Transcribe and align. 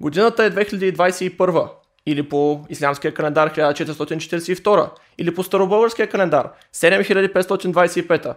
Годината 0.00 0.44
е 0.44 0.50
2021 0.50 1.70
или 2.06 2.28
по 2.28 2.64
ислямския 2.68 3.14
календар 3.14 3.54
1442 3.54 4.90
или 5.18 5.34
по 5.34 5.42
старобългарския 5.42 6.08
календар 6.08 6.50
7525 6.74 8.34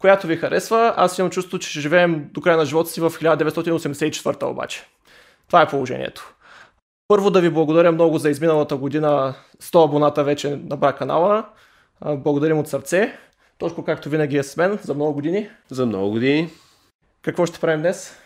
която 0.00 0.26
ви 0.26 0.36
харесва. 0.36 0.94
Аз 0.96 1.18
имам 1.18 1.30
чувство, 1.30 1.58
че 1.58 1.70
ще 1.70 1.80
живеем 1.80 2.30
до 2.32 2.40
края 2.40 2.56
на 2.56 2.64
живота 2.64 2.90
си 2.90 3.00
в 3.00 3.10
1984 3.10 4.42
обаче. 4.50 4.86
Това 5.46 5.62
е 5.62 5.68
положението. 5.68 6.34
Първо 7.08 7.30
да 7.30 7.40
ви 7.40 7.50
благодаря 7.50 7.92
много 7.92 8.18
за 8.18 8.30
изминалата 8.30 8.76
година. 8.76 9.34
100 9.62 9.84
абоната 9.84 10.24
вече 10.24 10.56
набра 10.56 10.92
канала. 10.92 11.44
Благодарим 12.04 12.58
от 12.58 12.68
сърце. 12.68 13.18
Точно 13.58 13.84
както 13.84 14.08
винаги 14.08 14.36
е 14.36 14.42
с 14.42 14.56
мен 14.56 14.78
за 14.82 14.94
много 14.94 15.12
години. 15.12 15.50
За 15.70 15.86
много 15.86 16.10
години. 16.10 16.50
Какво 17.22 17.46
ще 17.46 17.60
правим 17.60 17.80
днес? 17.80 18.22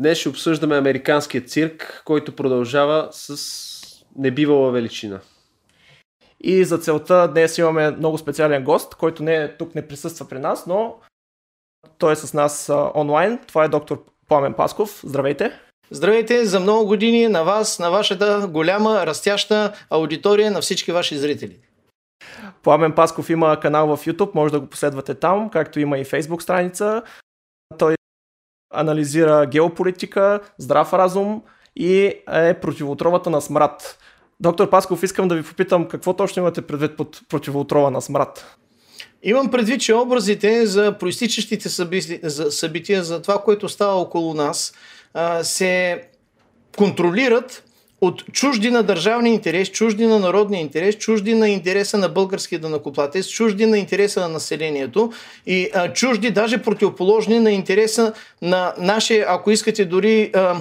Днес 0.00 0.18
ще 0.18 0.28
обсъждаме 0.28 0.76
американския 0.76 1.44
цирк, 1.44 2.02
който 2.04 2.36
продължава 2.36 3.08
с 3.10 3.36
небивала 4.16 4.70
величина. 4.70 5.20
И 6.40 6.64
за 6.64 6.78
целта 6.78 7.28
днес 7.28 7.58
имаме 7.58 7.90
много 7.90 8.18
специален 8.18 8.64
гост, 8.64 8.94
който 8.94 9.22
не 9.22 9.36
е, 9.36 9.56
тук 9.56 9.74
не 9.74 9.88
присъства 9.88 10.28
при 10.28 10.38
нас, 10.38 10.66
но 10.66 10.96
той 11.98 12.12
е 12.12 12.16
с 12.16 12.34
нас 12.34 12.70
онлайн. 12.94 13.38
Това 13.46 13.64
е 13.64 13.68
доктор 13.68 14.04
Пламен 14.28 14.54
Пасков. 14.54 15.00
Здравейте! 15.04 15.60
Здравейте 15.90 16.44
за 16.44 16.60
много 16.60 16.86
години 16.86 17.28
на 17.28 17.42
вас, 17.42 17.78
на 17.78 17.90
вашата 17.90 18.48
голяма, 18.50 19.06
растяща 19.06 19.72
аудитория, 19.90 20.50
на 20.50 20.60
всички 20.60 20.92
ваши 20.92 21.16
зрители. 21.16 21.58
Пламен 22.62 22.92
Пасков 22.92 23.30
има 23.30 23.60
канал 23.60 23.96
в 23.96 24.06
YouTube, 24.06 24.34
може 24.34 24.52
да 24.52 24.60
го 24.60 24.66
последвате 24.66 25.14
там, 25.14 25.50
както 25.50 25.80
има 25.80 25.98
и 25.98 26.04
Facebook 26.04 26.40
страница. 26.40 27.02
Той 27.78 27.94
анализира 28.74 29.46
геополитика, 29.46 30.40
здрав 30.58 30.92
разум 30.92 31.42
и 31.76 32.12
е 32.32 32.54
противоотровата 32.54 33.30
на 33.30 33.40
смрад. 33.40 33.98
Доктор 34.40 34.70
Пасков, 34.70 35.02
искам 35.02 35.28
да 35.28 35.34
ви 35.34 35.42
попитам 35.42 35.88
какво 35.88 36.12
точно 36.12 36.42
имате 36.42 36.62
предвид 36.62 36.96
под 36.96 37.20
противоотрова 37.28 37.90
на 37.90 38.02
смрад? 38.02 38.56
Имам 39.22 39.50
предвид, 39.50 39.80
че 39.80 39.94
образите 39.94 40.66
за 40.66 40.98
проистичащите 40.98 41.68
събития, 41.68 42.30
събития, 42.30 43.04
за 43.04 43.22
това, 43.22 43.42
което 43.42 43.68
става 43.68 44.00
около 44.00 44.34
нас, 44.34 44.74
се 45.42 46.02
контролират 46.76 47.64
от 48.06 48.24
чужди 48.32 48.70
на 48.70 48.82
държавния 48.82 49.32
интерес, 49.32 49.68
чужди 49.68 50.06
на 50.06 50.18
народния 50.18 50.60
интерес, 50.60 50.94
чужди 50.94 51.34
на 51.34 51.48
интереса 51.48 51.98
на 51.98 52.08
българския 52.08 52.58
данакоплатец, 52.58 53.28
чужди 53.28 53.66
на 53.66 53.78
интереса 53.78 54.20
на 54.20 54.28
населението 54.28 55.12
и 55.46 55.70
а, 55.74 55.92
чужди 55.92 56.30
даже 56.30 56.62
противоположни 56.62 57.40
на 57.40 57.50
интереса 57.50 58.12
на 58.42 58.74
наше, 58.78 59.24
ако 59.28 59.50
искате 59.50 59.84
дори 59.84 60.30
а, 60.34 60.56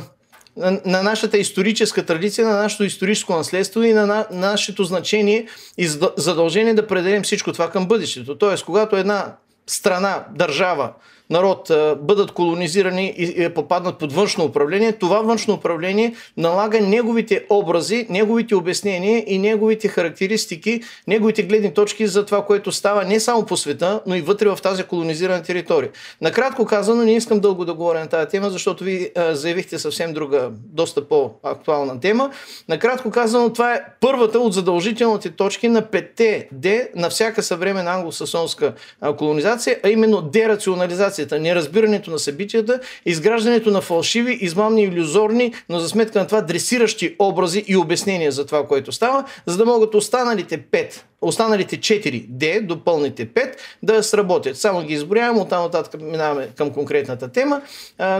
на, 0.58 0.81
на 0.85 1.03
нашата 1.03 1.38
историческа 1.38 2.05
традиция, 2.05 2.47
на 2.47 2.58
нашето 2.58 2.83
историческо 2.83 3.33
наследство 3.33 3.83
и 3.83 3.94
на, 3.94 4.05
на 4.05 4.28
нашето 4.31 4.83
значение 4.83 5.47
и 5.78 5.88
задължение 6.17 6.73
да 6.73 6.88
предадем 6.88 7.23
всичко 7.23 7.53
това 7.53 7.69
към 7.69 7.88
бъдещето. 7.88 8.38
Тоест, 8.38 8.66
когато 8.66 8.95
една 8.95 9.35
страна, 9.67 10.25
държава 10.35 10.94
народ 11.34 11.72
бъдат 12.02 12.31
колонизирани 12.31 13.14
и 13.17 13.50
попаднат 13.50 13.98
под 13.98 14.14
външно 14.14 14.44
управление, 14.45 14.92
това 14.92 15.22
външно 15.22 15.53
управление 15.53 16.16
налага 16.38 16.81
неговите 16.81 17.45
образи, 17.50 18.08
неговите 18.09 18.56
обяснения 18.56 19.23
и 19.28 19.40
неговите 19.40 19.88
характеристики, 19.88 20.81
неговите 21.08 21.44
гледни 21.44 21.73
точки 21.73 22.08
за 22.08 22.25
това, 22.25 22.45
което 22.45 22.72
става 22.72 23.03
не 23.03 23.20
само 23.20 23.45
по 23.45 23.58
света, 23.58 24.02
но 24.06 24.16
и 24.16 24.22
вътре 24.22 24.50
в 24.50 24.59
тази 24.64 24.84
колонизирана 24.84 25.44
територия. 25.44 25.90
Накратко 26.22 26.66
казано, 26.66 27.03
не 27.03 27.16
искам 27.16 27.40
дълго 27.40 27.66
да 27.66 27.73
говоря 27.73 28.00
на 28.00 28.08
тази 28.08 28.30
тема, 28.30 28.50
защото 28.50 28.84
ви 28.84 29.12
заявихте 29.31 29.80
съвсем 29.80 30.14
друга, 30.14 30.50
доста 30.52 31.08
по-актуална 31.08 32.00
тема. 32.00 32.31
Накратко 32.70 33.12
казано, 33.12 33.53
това 33.53 33.73
е 33.73 33.81
първата 34.00 34.40
от 34.40 34.53
задължителните 34.53 35.30
точки 35.30 35.68
на 35.68 35.81
петте 35.81 36.47
Д 36.52 36.88
на 36.95 37.09
всяка 37.09 37.44
съвременна 37.44 37.92
англосасонска 37.92 38.73
колонизация, 39.18 39.80
а 39.84 39.90
именно 39.90 40.22
дерационализация 40.22 41.22
информацията, 41.23 41.39
неразбирането 41.39 42.11
на 42.11 42.19
събитията, 42.19 42.79
изграждането 43.06 43.72
на 43.72 43.81
фалшиви, 43.81 44.38
измамни, 44.41 44.84
иллюзорни, 44.84 45.53
но 45.69 45.79
за 45.79 45.89
сметка 45.89 46.19
на 46.19 46.28
това 46.28 46.41
дресиращи 46.41 47.16
образи 47.19 47.63
и 47.67 47.78
обяснения 47.78 48.31
за 48.31 48.45
това, 48.45 48.67
което 48.67 48.91
става, 48.91 49.25
за 49.45 49.57
да 49.57 49.66
могат 49.66 49.95
останалите 49.95 50.57
5 50.57 51.01
останалите 51.22 51.78
4 51.78 52.28
D 52.28 52.66
до 52.66 52.83
пълните 52.83 53.28
5 53.28 53.56
да 53.83 54.03
сработят. 54.03 54.57
Само 54.57 54.83
ги 54.83 54.94
изброявам, 54.94 55.38
оттам 55.38 55.63
нататък 55.63 56.01
минаваме 56.01 56.50
към 56.56 56.69
конкретната 56.69 57.31
тема. 57.31 57.62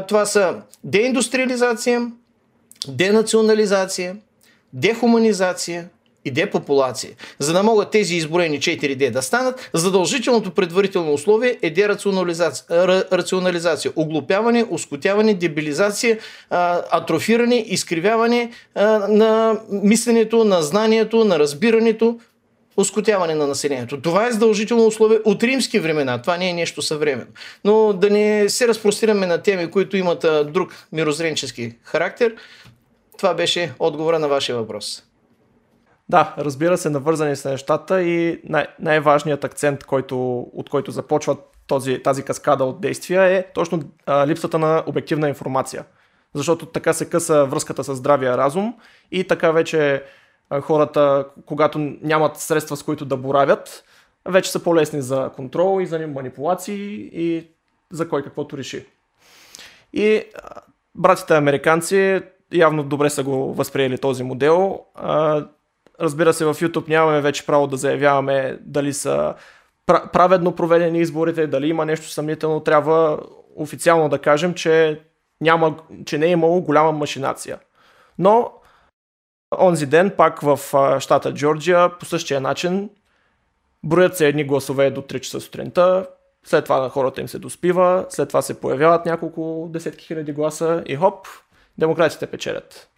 Това 0.08 0.25
са 0.25 0.56
деиндустриализация, 0.84 2.12
денационализация, 2.88 4.16
дехуманизация, 4.74 5.90
и 6.26 6.32
депопулация. 6.32 7.12
За 7.40 7.54
да 7.54 7.64
могат 7.64 7.92
тези 7.92 8.16
изброени 8.16 8.60
4D 8.60 9.12
да 9.12 9.22
станат, 9.22 9.70
задължителното 9.74 10.52
предварително 10.52 11.14
условие 11.14 11.58
е 11.62 11.70
дерационализация, 11.70 12.66
рационализация, 13.12 13.92
оглупяване, 13.96 14.66
ускотяване, 14.70 15.34
дебилизация, 15.34 16.20
атрофиране, 16.92 17.66
изкривяване 17.68 18.52
на 19.10 19.60
мисленето, 19.72 20.44
на 20.44 20.62
знанието, 20.62 21.26
на 21.26 21.40
разбирането, 21.40 22.20
ускотяване 22.78 23.36
на 23.36 23.48
населението. 23.48 24.02
Това 24.02 24.28
е 24.28 24.32
задължително 24.32 24.86
условие 24.86 25.20
от 25.26 25.44
римски 25.44 25.80
времена. 25.80 26.22
Това 26.22 26.38
не 26.38 26.50
е 26.50 26.54
нещо 26.54 26.82
съвременно. 26.82 27.32
Но 27.64 27.94
да 27.94 28.10
не 28.10 28.50
се 28.50 28.68
разпростираме 28.68 29.26
на 29.26 29.42
теми, 29.42 29.72
които 29.72 29.98
имат 29.98 30.26
друг 30.54 30.88
мирозренчески 30.92 31.72
характер, 31.84 32.36
това 33.18 33.34
беше 33.34 33.74
отговора 33.80 34.20
на 34.20 34.28
вашия 34.28 34.56
въпрос. 34.56 35.04
Да, 36.09 36.36
разбира 36.38 36.78
се, 36.78 36.90
навързани 36.90 37.36
са 37.36 37.50
нещата 37.50 38.03
и 38.03 38.41
най- 38.44 38.68
най-важният 38.80 39.44
акцент, 39.44 39.84
който, 39.84 40.40
от 40.40 40.69
който 40.69 40.91
започва 40.91 41.38
този, 41.68 42.03
тази 42.03 42.24
каскада 42.24 42.64
от 42.64 42.81
действия 42.81 43.24
е 43.24 43.46
точно 43.53 43.84
а, 44.06 44.28
липсата 44.28 44.59
на 44.59 44.84
обективна 44.88 45.30
информация. 45.30 45.86
Защото 46.34 46.66
така 46.66 46.94
се 46.94 47.09
къса 47.09 47.46
връзката 47.46 47.84
с 47.84 47.96
здравия 47.96 48.38
разум 48.38 48.75
и 49.12 49.28
така 49.28 49.52
вече 49.52 50.03
а, 50.50 50.62
хората, 50.62 51.25
когато 51.46 51.80
нямат 52.02 52.38
средства 52.38 52.78
с 52.78 52.84
които 52.84 53.06
да 53.06 53.18
боравят, 53.18 53.84
вече 54.25 54.52
са 54.52 54.63
по-лесни 54.63 55.02
за 55.02 55.31
контрол 55.36 55.81
и 55.81 55.86
за 55.86 56.08
манипулации 56.08 57.09
и 57.13 57.47
за 57.92 58.09
кой 58.09 58.24
каквото 58.24 58.58
реши. 58.58 58.86
И 59.94 60.24
а, 60.36 60.62
братите 60.96 61.36
американци 61.36 62.22
явно 62.53 62.84
добре 62.84 63.09
са 63.09 63.24
го 63.24 63.53
възприели 63.53 63.97
този 63.97 64.24
модел. 64.24 64.86
А, 64.96 65.46
Разбира 66.03 66.34
се, 66.34 66.46
в 66.46 66.53
YouTube 66.53 66.90
нямаме 66.90 67.22
вече 67.22 67.46
право 67.46 67.68
да 67.68 67.78
заявяваме 67.78 68.58
дали 68.62 68.94
са 68.94 69.34
праведно 69.86 70.56
проведени 70.56 71.00
изборите, 71.00 71.47
дали 71.47 71.68
има 71.68 71.86
нещо 71.86 72.09
съмнително. 72.09 72.59
Трябва 72.59 73.19
официално 73.56 74.09
да 74.09 74.19
кажем, 74.19 74.53
че, 74.53 75.02
няма, 75.42 75.78
че 76.06 76.18
не 76.18 76.25
е 76.25 76.30
имало 76.30 76.62
голяма 76.62 76.92
машинация. 76.92 77.59
Но 78.19 78.52
онзи 79.59 79.86
ден 79.86 80.12
пак 80.18 80.42
в 80.42 80.59
щата 81.00 81.34
Джорджия 81.34 81.97
по 81.97 82.06
същия 82.06 82.42
начин 82.42 82.90
броят 83.84 84.18
се 84.18 84.28
едни 84.28 84.44
гласове 84.44 84.92
до 84.92 85.02
3 85.02 85.19
часа 85.19 85.42
сутринта, 85.42 86.08
след 86.46 86.63
това 86.63 86.80
на 86.80 86.90
хората 86.90 87.22
им 87.22 87.28
се 87.28 87.40
доспива, 87.40 88.06
след 88.09 88.28
това 88.28 88.42
се 88.42 88.59
появяват 88.59 89.06
няколко 89.06 89.69
десетки 89.74 90.06
хиляди 90.06 90.31
гласа 90.31 90.84
и 90.86 90.96
хоп, 90.96 91.28
демократите 91.78 92.28
печелят. 92.28 92.90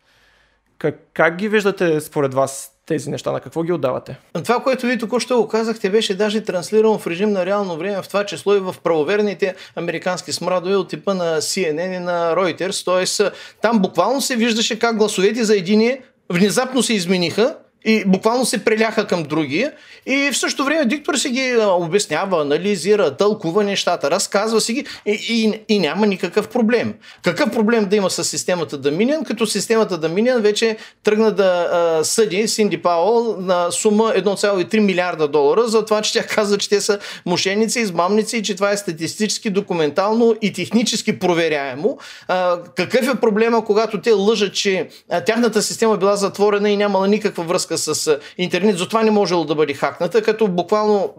Как, 0.77 0.95
как 1.13 1.35
ги 1.35 1.49
виждате 1.49 2.01
според 2.01 2.33
вас 2.33 2.71
тези 2.85 3.09
неща? 3.09 3.31
На 3.31 3.40
какво 3.40 3.63
ги 3.63 3.72
отдавате? 3.72 4.18
Това, 4.44 4.63
което 4.63 4.85
ви 4.85 4.97
току-що 4.97 5.38
го 5.38 5.47
казахте, 5.47 5.90
беше 5.90 6.18
даже 6.18 6.44
транслирано 6.44 7.00
в 7.00 7.07
режим 7.07 7.31
на 7.31 7.46
реално 7.46 7.78
време, 7.78 8.01
в 8.01 8.07
това 8.07 8.25
число 8.25 8.56
и 8.56 8.59
в 8.59 8.75
правоверните 8.84 9.56
американски 9.75 10.34
смрадове 10.34 10.75
от 10.75 10.90
типа 10.90 11.13
на 11.13 11.41
CNN 11.41 11.95
и 11.95 12.00
на 12.00 12.35
Reuters. 12.35 12.85
Тоест, 12.85 13.22
там 13.62 13.79
буквално 13.79 14.22
се 14.22 14.35
виждаше 14.35 14.79
как 14.79 14.97
гласовете 14.97 15.44
за 15.44 15.57
единия 15.57 15.98
внезапно 16.30 16.83
се 16.83 16.94
измениха 16.94 17.56
и 17.85 18.03
буквално 18.05 18.45
се 18.45 18.65
преляха 18.65 19.07
към 19.07 19.23
другия. 19.23 19.71
И 20.05 20.31
в 20.31 20.37
същото 20.37 20.65
време 20.65 20.85
диктор 20.85 21.15
си 21.15 21.29
ги 21.29 21.55
обяснява, 21.61 22.41
анализира, 22.41 23.17
тълкува 23.17 23.63
нещата, 23.63 24.11
разказва 24.11 24.61
си 24.61 24.73
ги 24.73 24.85
и, 25.05 25.11
и, 25.29 25.61
и 25.75 25.79
няма 25.79 26.07
никакъв 26.07 26.47
проблем. 26.47 26.93
Какъв 27.23 27.51
проблем 27.51 27.85
да 27.85 27.95
има 27.95 28.09
с 28.09 28.23
системата 28.23 28.81
Dominion, 28.81 29.25
като 29.25 29.47
системата 29.47 29.99
Dominion 29.99 30.39
вече 30.39 30.77
тръгна 31.03 31.31
да 31.31 31.69
а, 31.71 32.03
съди 32.03 32.47
Синди 32.47 32.77
Пауъл 32.77 33.37
на 33.39 33.71
сума 33.71 34.03
1,3 34.03 34.79
милиарда 34.79 35.27
долара 35.27 35.67
за 35.67 35.85
това, 35.85 36.01
че 36.01 36.13
тя 36.13 36.23
каза, 36.23 36.57
че 36.57 36.69
те 36.69 36.81
са 36.81 36.99
мошенници, 37.25 37.79
измамници 37.79 38.37
и 38.37 38.43
че 38.43 38.55
това 38.55 38.71
е 38.71 38.77
статистически, 38.77 39.49
документално 39.49 40.35
и 40.41 40.53
технически 40.53 41.19
проверяемо. 41.19 41.97
А, 42.27 42.59
какъв 42.75 43.07
е 43.07 43.19
проблема, 43.21 43.65
когато 43.65 44.01
те 44.01 44.11
лъжат, 44.11 44.53
че 44.53 44.89
а, 45.09 45.21
тяхната 45.21 45.61
система 45.61 45.97
била 45.97 46.15
затворена 46.15 46.69
и 46.69 46.77
нямала 46.77 47.07
никаква 47.07 47.43
връзка 47.43 47.75
връзка 47.75 47.95
с 47.95 48.19
интернет, 48.38 48.77
затова 48.77 49.04
не 49.04 49.12
можело 49.12 49.45
да 49.45 49.56
бъде 49.56 49.74
хакната, 49.74 50.22
като 50.22 50.48
буквално 50.48 51.13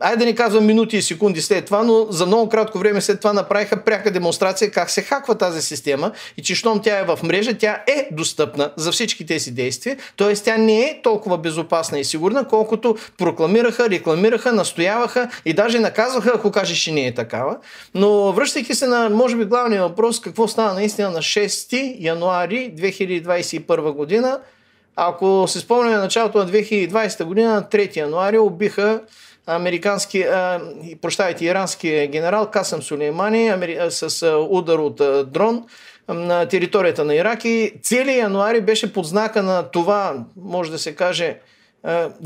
айде 0.00 0.16
да 0.16 0.24
не 0.24 0.34
казвам 0.34 0.66
минути 0.66 0.96
и 0.96 1.02
секунди 1.02 1.42
след 1.42 1.64
това, 1.64 1.82
но 1.82 2.06
за 2.10 2.26
много 2.26 2.48
кратко 2.48 2.78
време 2.78 3.00
след 3.00 3.20
това 3.20 3.32
направиха 3.32 3.84
пряка 3.84 4.10
демонстрация 4.10 4.70
как 4.70 4.90
се 4.90 5.02
хаква 5.02 5.34
тази 5.34 5.62
система 5.62 6.12
и 6.36 6.42
че 6.42 6.54
щом 6.54 6.82
тя 6.82 6.98
е 6.98 7.04
в 7.04 7.18
мрежа, 7.22 7.58
тя 7.58 7.82
е 7.86 8.08
достъпна 8.12 8.70
за 8.76 8.92
всички 8.92 9.26
тези 9.26 9.50
действия, 9.50 9.96
т.е. 10.16 10.34
тя 10.34 10.56
не 10.56 10.80
е 10.80 11.00
толкова 11.02 11.38
безопасна 11.38 11.98
и 11.98 12.04
сигурна, 12.04 12.48
колкото 12.48 12.96
прокламираха, 13.18 13.90
рекламираха, 13.90 14.52
настояваха 14.52 15.28
и 15.44 15.52
даже 15.52 15.78
наказваха, 15.78 16.32
ако 16.34 16.50
кажеш, 16.50 16.78
че 16.78 16.92
не 16.92 17.06
е 17.06 17.14
такава. 17.14 17.56
Но 17.94 18.32
връщайки 18.32 18.74
се 18.74 18.86
на, 18.86 19.10
може 19.10 19.36
би, 19.36 19.44
главния 19.44 19.82
въпрос, 19.82 20.20
какво 20.20 20.48
стана 20.48 20.74
наистина 20.74 21.10
на 21.10 21.18
6 21.18 21.96
януари 21.98 22.74
2021 22.76 23.92
година, 23.92 24.38
ако 24.96 25.44
се 25.48 25.60
спомняме 25.60 25.96
началото 25.96 26.38
на 26.38 26.46
2020 26.46 27.24
година, 27.24 27.54
на 27.54 27.62
3 27.62 27.96
януари 27.96 28.38
убиха 28.38 29.00
американски, 29.46 30.22
а, 30.22 30.60
прощавайте, 31.02 31.44
ирански 31.44 32.08
генерал 32.12 32.50
Касъм 32.50 32.82
Сулеймани 32.82 33.52
с 33.88 34.36
удар 34.50 34.78
от 34.78 34.96
дрон 35.32 35.64
на 36.08 36.46
територията 36.46 37.04
на 37.04 37.14
Ирак. 37.14 37.44
И 37.44 37.72
целият 37.82 38.18
януари 38.18 38.60
беше 38.60 38.92
под 38.92 39.06
знака 39.06 39.42
на 39.42 39.62
това, 39.62 40.14
може 40.36 40.70
да 40.70 40.78
се 40.78 40.94
каже, 40.94 41.38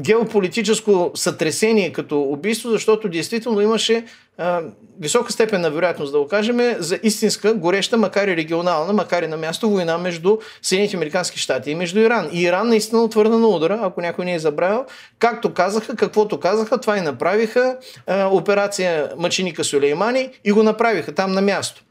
геополитическо 0.00 1.10
сътресение 1.14 1.92
като 1.92 2.20
убийство, 2.20 2.70
защото 2.70 3.08
действително 3.08 3.60
имаше 3.60 4.04
а, 4.38 4.62
висока 5.00 5.32
степен 5.32 5.60
на 5.60 5.70
вероятност, 5.70 6.12
да 6.12 6.18
го 6.18 6.26
кажем, 6.26 6.74
за 6.78 6.98
истинска, 7.02 7.54
гореща, 7.54 7.96
макар 7.96 8.28
и 8.28 8.36
регионална, 8.36 8.92
макар 8.92 9.22
и 9.22 9.26
на 9.26 9.36
място 9.36 9.70
война 9.70 9.98
между 9.98 10.38
Съединените 10.62 10.96
Американски 10.96 11.38
щати 11.38 11.70
и 11.70 11.74
между 11.74 12.00
Иран. 12.00 12.28
И 12.32 12.42
Иран 12.42 12.68
наистина 12.68 13.02
отвърна 13.02 13.38
на 13.38 13.48
удара, 13.48 13.80
ако 13.82 14.00
някой 14.00 14.24
не 14.24 14.34
е 14.34 14.38
забравил. 14.38 14.84
Както 15.18 15.54
казаха, 15.54 15.96
каквото 15.96 16.40
казаха, 16.40 16.78
това 16.78 16.98
и 16.98 17.00
направиха. 17.00 17.76
А, 18.06 18.28
операция 18.28 19.10
Мъченика 19.18 19.64
Сулеймани 19.64 20.30
и 20.44 20.52
го 20.52 20.62
направиха 20.62 21.14
там 21.14 21.32
на 21.32 21.40
място. 21.40 21.82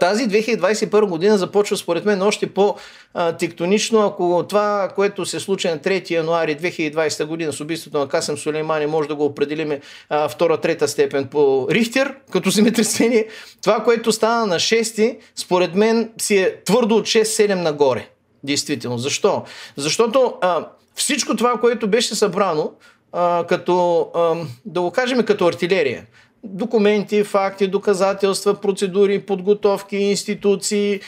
Тази 0.00 0.28
2021 0.28 1.06
година 1.06 1.38
започва 1.38 1.76
според 1.76 2.04
мен 2.04 2.22
още 2.22 2.46
по-тектонично, 2.46 4.06
ако 4.06 4.44
това, 4.48 4.92
което 4.94 5.26
се 5.26 5.40
случи 5.40 5.68
на 5.68 5.78
3 5.78 6.10
януари 6.10 6.56
2020 6.56 7.24
година 7.24 7.52
с 7.52 7.60
убийството 7.60 7.98
на 7.98 8.08
Касем 8.08 8.38
Сулеймани, 8.38 8.86
може 8.86 9.08
да 9.08 9.14
го 9.14 9.24
определиме 9.24 9.80
втора-трета 10.28 10.88
степен 10.88 11.26
по 11.26 11.68
Рихтер, 11.70 12.14
като 12.32 12.50
земетресение. 12.50 13.26
Това, 13.62 13.84
което 13.84 14.12
стана 14.12 14.46
на 14.46 14.56
6, 14.56 15.18
според 15.36 15.74
мен 15.74 16.10
си 16.20 16.36
е 16.36 16.64
твърдо 16.64 16.96
от 16.96 17.06
6-7 17.06 17.54
нагоре. 17.54 18.08
Действително. 18.44 18.98
Защо? 18.98 19.42
Защото 19.76 20.34
а, 20.40 20.66
всичко 20.94 21.36
това, 21.36 21.60
което 21.60 21.88
беше 21.88 22.14
събрано, 22.14 22.72
а, 23.12 23.44
като, 23.48 24.00
а, 24.14 24.34
да 24.64 24.80
го 24.80 24.90
кажем, 24.90 25.22
като 25.22 25.46
артилерия, 25.46 26.06
документи, 26.44 27.24
факти, 27.24 27.66
доказателства, 27.66 28.54
процедури, 28.54 29.18
подготовки, 29.18 29.96
институции, 29.96 31.00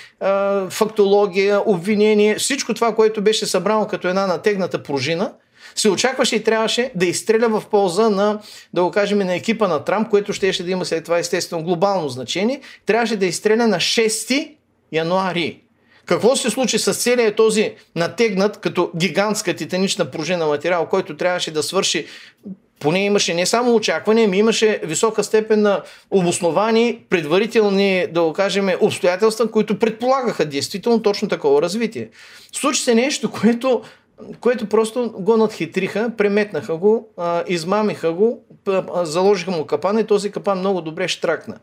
фактология, 0.69 1.63
обвинение, 1.67 2.35
всичко 2.35 2.75
това, 2.75 2.95
което 2.95 3.23
беше 3.23 3.47
събрано 3.47 3.87
като 3.87 4.09
една 4.09 4.27
натегната 4.27 4.83
пружина, 4.83 5.33
се 5.75 5.91
очакваше 5.91 6.37
и 6.37 6.45
трябваше 6.45 6.91
да 6.95 7.07
изстреля 7.07 7.49
в 7.49 7.63
полза 7.71 8.11
на, 8.11 8.41
да 8.75 8.83
го 8.83 8.91
кажем, 8.91 9.19
на 9.19 9.35
екипа 9.35 9.69
на 9.69 9.85
Трамп, 9.85 10.09
което 10.09 10.33
ще, 10.33 10.63
да 10.63 10.71
има 10.71 10.85
след 10.85 11.05
това 11.05 11.19
естествено 11.19 11.65
глобално 11.65 12.09
значение, 12.09 12.61
трябваше 12.87 13.17
да 13.17 13.27
изстреля 13.27 13.67
на 13.67 13.77
6 13.77 14.57
януари. 14.93 15.63
Какво 16.07 16.37
се 16.37 16.51
случи 16.51 16.79
с 16.79 16.95
целият 16.95 17.37
този 17.37 17.75
натегнат 17.97 18.57
като 18.57 18.91
гигантска 18.97 19.55
титанична 19.55 20.11
пружина 20.11 20.47
материал, 20.47 20.87
който 20.87 21.17
трябваше 21.17 21.51
да 21.51 21.63
свърши 21.63 22.07
поне 22.81 23.05
имаше 23.05 23.35
не 23.35 23.47
само 23.47 23.75
очакване, 23.75 24.25
ами 24.25 24.39
имаше 24.39 24.81
висока 24.85 25.25
степен 25.25 25.63
на 25.63 25.83
обосновани, 26.11 26.99
предварителни, 27.11 28.07
да 28.11 28.23
го 28.23 28.33
кажем, 28.33 28.71
обстоятелства, 28.81 29.51
които 29.51 29.79
предполагаха 29.79 30.45
действително 30.45 31.03
точно 31.03 31.29
такова 31.29 31.63
развитие. 31.63 32.09
Случи 32.53 32.83
се 32.83 32.95
нещо, 32.95 33.31
което 33.31 33.83
което 34.41 34.67
просто 34.67 35.13
го 35.19 35.37
надхитриха, 35.37 36.11
преметнаха 36.17 36.77
го, 36.77 37.09
измамиха 37.49 38.13
го, 38.13 38.45
заложиха 39.03 39.51
му 39.51 39.65
капана 39.67 40.01
и 40.01 40.07
този 40.07 40.31
капан 40.31 40.59
много 40.59 40.81
добре 40.81 41.09
штракна. 41.09 41.57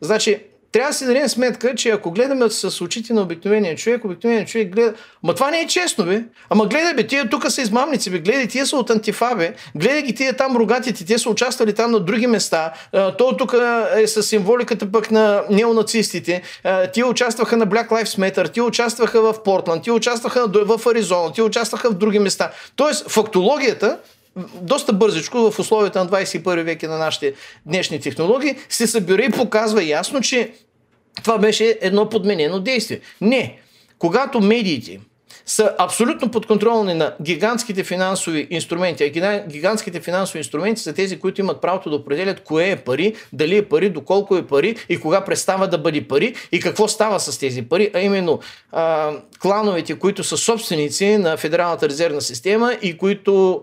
Значи, 0.00 0.42
трябва 0.72 0.90
да 0.90 0.94
си 0.94 1.04
дадем 1.04 1.28
сметка, 1.28 1.74
че 1.74 1.90
ако 1.90 2.10
гледаме 2.10 2.50
с 2.50 2.84
очите 2.84 3.12
на 3.12 3.22
обикновения 3.22 3.76
човек, 3.76 4.04
обикновения 4.04 4.46
човек 4.46 4.74
гледа, 4.74 4.94
ма 5.22 5.34
това 5.34 5.50
не 5.50 5.60
е 5.60 5.66
честно, 5.66 6.04
бе. 6.04 6.22
Ама 6.50 6.66
гледай, 6.66 6.94
бе, 6.94 7.06
тия 7.06 7.28
тук 7.28 7.50
са 7.50 7.62
измамници, 7.62 8.10
бе, 8.10 8.18
гледай, 8.18 8.46
тия 8.46 8.66
са 8.66 8.76
от 8.76 8.90
антифа, 8.90 9.34
бе. 9.36 9.54
Гледай 9.74 10.02
ги 10.02 10.14
тия 10.14 10.36
там 10.36 10.56
рогатите, 10.56 11.04
те 11.04 11.18
са 11.18 11.30
участвали 11.30 11.72
там 11.72 11.90
на 11.90 12.00
други 12.00 12.26
места. 12.26 12.72
То 13.18 13.36
тук 13.36 13.54
е 13.96 14.06
с 14.06 14.22
символиката 14.22 14.92
пък 14.92 15.10
на 15.10 15.42
неонацистите. 15.50 16.42
Тия 16.92 17.06
участваха 17.06 17.56
на 17.56 17.66
Black 17.66 17.88
Lives 17.88 18.18
Matter, 18.18 18.52
тия 18.52 18.64
участваха 18.64 19.20
в 19.20 19.42
Портланд, 19.42 19.84
тия 19.84 19.94
участваха 19.94 20.46
в 20.48 20.86
Аризона, 20.86 21.32
тия 21.32 21.44
участваха 21.44 21.90
в 21.90 21.94
други 21.94 22.18
места. 22.18 22.50
Тоест, 22.76 23.10
фактологията 23.10 23.98
доста 24.60 24.92
бързичко 24.92 25.50
в 25.50 25.58
условията 25.58 26.04
на 26.04 26.10
21 26.10 26.62
век 26.62 26.82
и 26.82 26.86
на 26.86 26.98
нашите 26.98 27.34
днешни 27.66 28.00
технологии 28.00 28.56
се 28.68 28.86
събира 28.86 29.22
и 29.22 29.30
показва 29.30 29.84
ясно, 29.84 30.20
че 30.20 30.52
това 31.22 31.38
беше 31.38 31.78
едно 31.80 32.08
подменено 32.08 32.60
действие. 32.60 33.00
Не. 33.20 33.58
Когато 33.98 34.40
медиите 34.40 35.00
са 35.46 35.74
абсолютно 35.78 36.30
подконтролни 36.30 36.94
на 36.94 37.14
гигантските 37.22 37.84
финансови 37.84 38.46
инструменти. 38.50 39.04
А 39.04 39.44
гигантските 39.48 40.00
финансови 40.00 40.38
инструменти 40.38 40.82
са 40.82 40.92
тези, 40.92 41.18
които 41.18 41.40
имат 41.40 41.60
правото 41.60 41.90
да 41.90 41.96
определят 41.96 42.40
кое 42.40 42.70
е 42.70 42.76
пари, 42.76 43.14
дали 43.32 43.56
е 43.56 43.68
пари, 43.68 43.90
доколко 43.90 44.36
е 44.36 44.46
пари 44.46 44.76
и 44.88 45.00
кога 45.00 45.24
престава 45.24 45.68
да 45.68 45.78
бъде 45.78 46.08
пари 46.08 46.34
и 46.52 46.60
какво 46.60 46.88
става 46.88 47.20
с 47.20 47.38
тези 47.38 47.62
пари, 47.62 47.90
а 47.94 48.00
именно 48.00 48.40
а, 48.72 49.12
клановете, 49.42 49.98
които 49.98 50.24
са 50.24 50.36
собственици 50.36 51.16
на 51.16 51.36
Федералната 51.36 51.88
резервна 51.88 52.20
система 52.20 52.72
и 52.82 52.98
които 52.98 53.62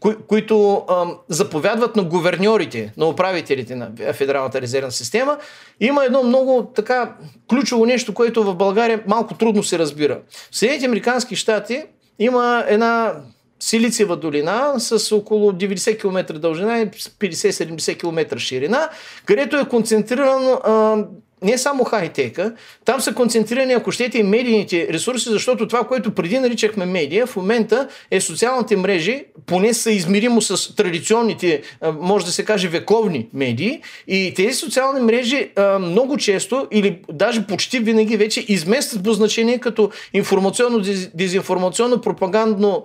кои, 0.00 0.14
които 0.28 0.84
а, 0.88 1.06
заповядват 1.28 1.96
на 1.96 2.04
гуверньорите, 2.04 2.92
на 2.96 3.08
управителите 3.08 3.76
на 3.76 3.90
Федералната 4.12 4.60
резервна 4.60 4.92
система, 4.92 5.38
има 5.80 6.04
едно 6.04 6.22
много 6.22 6.72
така 6.74 7.14
ключово 7.48 7.86
нещо, 7.86 8.14
което 8.14 8.44
в 8.44 8.54
България 8.54 9.02
малко 9.06 9.34
трудно 9.34 9.62
се 9.62 9.78
разбира. 9.78 10.18
В 10.50 10.56
Съединените 10.56 10.86
Американски 10.86 11.36
щати 11.36 11.84
има 12.18 12.64
една 12.68 13.14
Силициева 13.60 14.16
долина 14.16 14.74
с 14.78 15.12
около 15.12 15.52
90 15.52 16.00
км 16.00 16.38
дължина 16.38 16.80
и 16.80 16.86
50-70 16.86 17.98
км 17.98 18.38
ширина, 18.38 18.88
където 19.24 19.56
е 19.56 19.68
концентриран 19.68 20.58
а, 20.64 21.04
не 21.42 21.58
само 21.58 21.84
хайтека, 21.84 22.52
там 22.84 23.00
са 23.00 23.14
концентрирани, 23.14 23.72
ако 23.72 23.92
щете, 23.92 24.18
и 24.18 24.22
медийните 24.22 24.88
ресурси, 24.90 25.28
защото 25.28 25.68
това, 25.68 25.84
което 25.84 26.14
преди 26.14 26.38
наричахме 26.38 26.86
медия, 26.86 27.26
в 27.26 27.36
момента 27.36 27.88
е 28.10 28.20
социалните 28.20 28.76
мрежи, 28.76 29.24
поне 29.46 29.74
са 29.74 29.90
измеримо 29.90 30.42
с 30.42 30.76
традиционните, 30.76 31.62
може 32.00 32.24
да 32.24 32.32
се 32.32 32.44
каже, 32.44 32.68
вековни 32.68 33.28
медии. 33.34 33.80
И 34.08 34.32
тези 34.36 34.54
социални 34.54 35.00
мрежи 35.00 35.50
много 35.80 36.16
често 36.16 36.66
или 36.70 36.98
даже 37.12 37.46
почти 37.46 37.78
винаги 37.78 38.16
вече 38.16 38.44
изместват 38.48 39.04
по 39.04 39.12
значение 39.12 39.58
като 39.58 39.90
информационно-дезинформационно 40.14 42.00
пропагандно, 42.00 42.84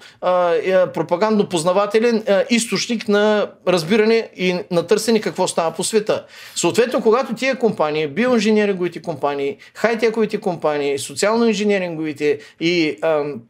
пропагандно 0.93 1.49
познавателен 1.49 2.23
източник 2.49 3.07
на 3.07 3.47
разбиране 3.67 4.29
и 4.37 4.55
на 4.71 4.87
търсене 4.87 5.21
какво 5.21 5.47
става 5.47 5.71
по 5.71 5.83
света. 5.83 6.25
Съответно, 6.55 7.01
когато 7.01 7.33
тия 7.33 7.55
компании, 7.55 8.07
биоинженерите, 8.07 8.46
инженеринговите 8.49 9.01
компании, 9.01 9.57
хайтековите 9.73 10.37
компании, 10.37 10.99
социално-инженеринговите 10.99 12.39
и 12.59 12.97
ам, 13.01 13.41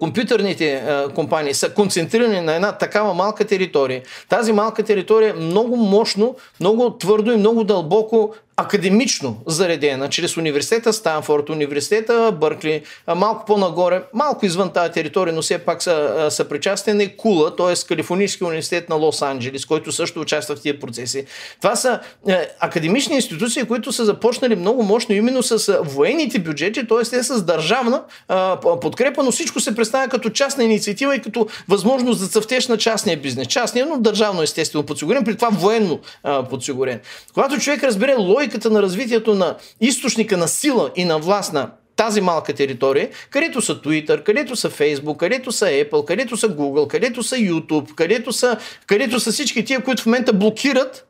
компютърните 0.00 0.82
компании 1.14 1.54
са 1.54 1.74
концентрирани 1.74 2.40
на 2.40 2.54
една 2.54 2.72
такава 2.72 3.14
малка 3.14 3.44
територия. 3.44 4.02
Тази 4.28 4.52
малка 4.52 4.82
територия 4.82 5.30
е 5.30 5.40
много 5.40 5.76
мощно, 5.76 6.36
много 6.60 6.98
твърдо 6.98 7.32
и 7.32 7.36
много 7.36 7.64
дълбоко 7.64 8.34
академично 8.56 9.36
заредена, 9.46 10.08
чрез 10.08 10.36
университета 10.36 10.92
Станфорд, 10.92 11.50
университета 11.50 12.32
Бъркли, 12.40 12.82
малко 13.16 13.44
по-нагоре, 13.44 14.02
малко 14.14 14.46
извън 14.46 14.70
тази 14.70 14.92
територия, 14.92 15.34
но 15.34 15.42
все 15.42 15.58
пак 15.58 15.82
са, 15.82 16.26
са 16.30 16.44
причастен 16.44 17.00
е 17.00 17.16
Кула, 17.16 17.56
т.е. 17.56 17.86
Калифорнийския 17.88 18.46
университет 18.46 18.88
на 18.88 18.96
Лос-Анджелес, 18.96 19.68
който 19.68 19.92
също 19.92 20.20
участва 20.20 20.56
в 20.56 20.60
тия 20.60 20.80
процеси. 20.80 21.24
Това 21.60 21.76
са 21.76 22.00
е, 22.28 22.48
академични 22.60 23.14
институции, 23.14 23.64
които 23.64 23.92
са 23.92 24.04
започнали 24.04 24.56
много 24.56 24.82
мощно 24.82 25.14
именно 25.14 25.42
с 25.42 25.78
военните 25.84 26.38
бюджети, 26.38 26.86
т.е. 26.86 27.02
те 27.10 27.22
с 27.22 27.42
държавна 27.42 28.02
е, 28.30 28.34
подкрепа, 28.80 29.22
но 29.22 29.30
всичко 29.30 29.60
се 29.60 29.74
представя 29.74 30.08
като 30.08 30.30
частна 30.30 30.64
инициатива 30.64 31.16
и 31.16 31.22
като 31.22 31.46
възможност 31.68 32.20
за 32.20 32.28
цъфтеж 32.28 32.68
на 32.68 32.78
частния 32.78 33.16
бизнес. 33.16 33.46
Частния, 33.46 33.86
но 33.86 33.98
държавно 33.98 34.42
естествено 34.42 34.86
подсигурен, 34.86 35.24
при 35.24 35.36
това 35.36 35.48
военно 35.48 36.00
е, 36.26 36.30
подсигурен. 36.50 37.00
Когато 37.34 37.58
човек 37.58 37.84
разбере 37.84 38.14
логиката 38.42 38.70
на 38.70 38.82
развитието 38.82 39.34
на 39.34 39.56
източника 39.80 40.36
на 40.36 40.48
сила 40.48 40.90
и 40.96 41.04
на 41.04 41.18
власт 41.18 41.52
на 41.52 41.70
тази 41.96 42.20
малка 42.20 42.52
територия, 42.52 43.08
където 43.30 43.62
са 43.62 43.74
Twitter, 43.74 44.22
където 44.22 44.56
са 44.56 44.70
Facebook, 44.70 45.16
където 45.16 45.52
са 45.52 45.64
Apple, 45.64 46.04
където 46.04 46.36
са 46.36 46.48
Google, 46.48 46.86
където 46.86 47.22
са 47.22 47.36
YouTube, 47.36 47.94
където 47.94 48.32
са, 48.32 48.56
където 48.86 49.20
са 49.20 49.32
всички 49.32 49.64
тия, 49.64 49.82
които 49.82 50.02
в 50.02 50.06
момента 50.06 50.32
блокират 50.32 51.06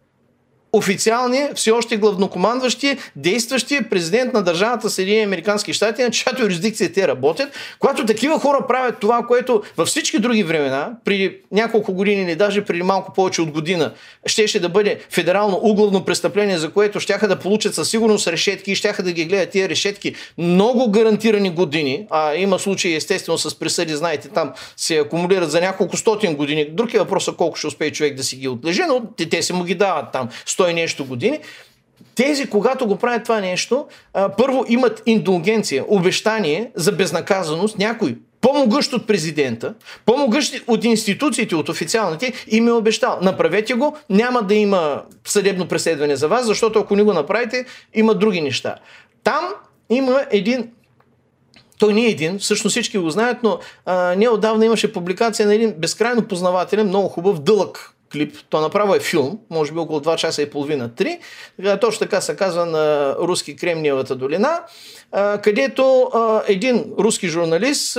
официалния, 0.74 1.50
все 1.54 1.70
още 1.70 1.96
главнокомандващи, 1.96 2.96
действащи 3.16 3.80
президент 3.90 4.32
на 4.32 4.42
държавата 4.42 4.90
Съединени 4.90 5.22
Американски 5.22 5.72
щати, 5.72 6.02
на 6.02 6.10
чиято 6.10 6.42
юрисдикция 6.42 6.92
те 6.92 7.08
работят, 7.08 7.48
когато 7.78 8.06
такива 8.06 8.40
хора 8.40 8.66
правят 8.68 8.98
това, 9.00 9.22
което 9.28 9.62
във 9.76 9.88
всички 9.88 10.18
други 10.18 10.42
времена, 10.42 10.90
при 11.04 11.36
няколко 11.52 11.92
години 11.92 12.22
или 12.22 12.36
даже 12.36 12.64
преди 12.64 12.82
малко 12.82 13.12
повече 13.12 13.42
от 13.42 13.50
година, 13.50 13.92
щеше 14.26 14.60
да 14.60 14.68
бъде 14.68 14.98
федерално 15.10 15.60
углавно 15.62 16.04
престъпление, 16.04 16.58
за 16.58 16.72
което 16.72 17.00
щяха 17.00 17.28
да 17.28 17.38
получат 17.38 17.74
със 17.74 17.90
сигурност 17.90 18.26
решетки 18.26 18.72
и 18.72 18.74
щяха 18.74 19.02
да 19.02 19.12
ги 19.12 19.24
гледат 19.24 19.50
тия 19.50 19.68
решетки 19.68 20.14
много 20.38 20.90
гарантирани 20.90 21.50
години, 21.50 22.06
а 22.10 22.34
има 22.34 22.58
случаи 22.58 22.94
естествено 22.94 23.38
с 23.38 23.58
присъди, 23.58 23.94
знаете, 23.94 24.28
там 24.28 24.52
се 24.76 24.98
акумулират 24.98 25.50
за 25.50 25.60
няколко 25.60 25.96
стотин 25.96 26.34
години. 26.36 26.68
Въпрос 26.94 27.28
е 27.28 27.32
колко 27.36 27.56
ще 27.56 27.66
успее 27.66 27.90
човек 27.90 28.14
да 28.14 28.24
си 28.24 28.36
ги 28.36 28.48
отлежи, 28.48 28.82
но 28.88 29.02
те, 29.16 29.28
те 29.28 29.42
се 29.42 29.52
му 29.52 29.64
ги 29.64 29.74
дават 29.74 30.12
там 30.12 30.28
сто 30.62 30.70
и 30.70 30.74
нещо 30.74 31.04
години, 31.04 31.40
тези, 32.14 32.46
когато 32.46 32.86
го 32.86 32.96
правят 32.96 33.22
това 33.22 33.40
нещо, 33.40 33.86
първо 34.12 34.64
имат 34.68 35.02
индулгенция, 35.06 35.84
обещание 35.88 36.70
за 36.74 36.92
безнаказаност, 36.92 37.78
някой 37.78 38.16
по-могъщ 38.40 38.92
от 38.92 39.06
президента, 39.06 39.74
по-могъщ 40.06 40.54
от 40.66 40.84
институциите, 40.84 41.56
от 41.56 41.68
официалните, 41.68 42.32
им 42.48 42.68
е 42.68 42.72
обещал. 42.72 43.18
Направете 43.22 43.74
го, 43.74 43.96
няма 44.10 44.42
да 44.42 44.54
има 44.54 45.02
съдебно 45.24 45.68
преследване 45.68 46.16
за 46.16 46.28
вас, 46.28 46.46
защото 46.46 46.78
ако 46.78 46.96
не 46.96 47.02
го 47.02 47.12
направите, 47.12 47.64
има 47.94 48.14
други 48.14 48.40
неща. 48.40 48.74
Там 49.24 49.44
има 49.90 50.24
един 50.30 50.70
той 51.78 51.92
не 51.92 52.06
е 52.06 52.10
един, 52.10 52.38
всъщност 52.38 52.74
всички 52.74 52.98
го 52.98 53.10
знаят, 53.10 53.42
но 53.42 53.58
а, 53.86 54.14
неодавна 54.14 54.66
имаше 54.66 54.92
публикация 54.92 55.46
на 55.46 55.54
един 55.54 55.74
безкрайно 55.78 56.22
познавателен, 56.22 56.86
много 56.86 57.08
хубав, 57.08 57.38
дълъг 57.38 57.92
клип. 58.12 58.36
То 58.48 58.60
направо 58.60 58.94
е 58.94 59.00
филм, 59.00 59.38
може 59.50 59.72
би 59.72 59.78
около 59.78 60.00
2 60.00 60.16
часа 60.16 60.42
и 60.42 60.50
половина, 60.50 60.88
3. 60.88 61.80
Точно 61.80 61.98
така 61.98 62.20
се 62.20 62.36
казва 62.36 62.66
на 62.66 63.16
руски 63.18 63.56
Кремниевата 63.56 64.16
долина, 64.16 64.60
където 65.42 66.10
един 66.48 66.84
руски 66.98 67.28
журналист 67.28 67.98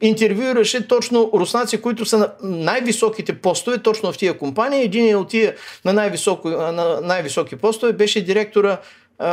интервюираше 0.00 0.88
точно 0.88 1.30
руснаци, 1.34 1.82
които 1.82 2.04
са 2.04 2.18
на 2.18 2.32
най-високите 2.42 3.40
постове, 3.40 3.78
точно 3.78 4.12
в 4.12 4.18
тия 4.18 4.38
компании. 4.38 4.82
Един 4.82 5.16
от 5.16 5.28
тия 5.28 5.54
на, 5.84 5.92
най-високо, 5.92 6.48
на 6.48 7.00
най-високи 7.00 7.56
постове 7.56 7.92
беше 7.92 8.24
директора, 8.24 8.78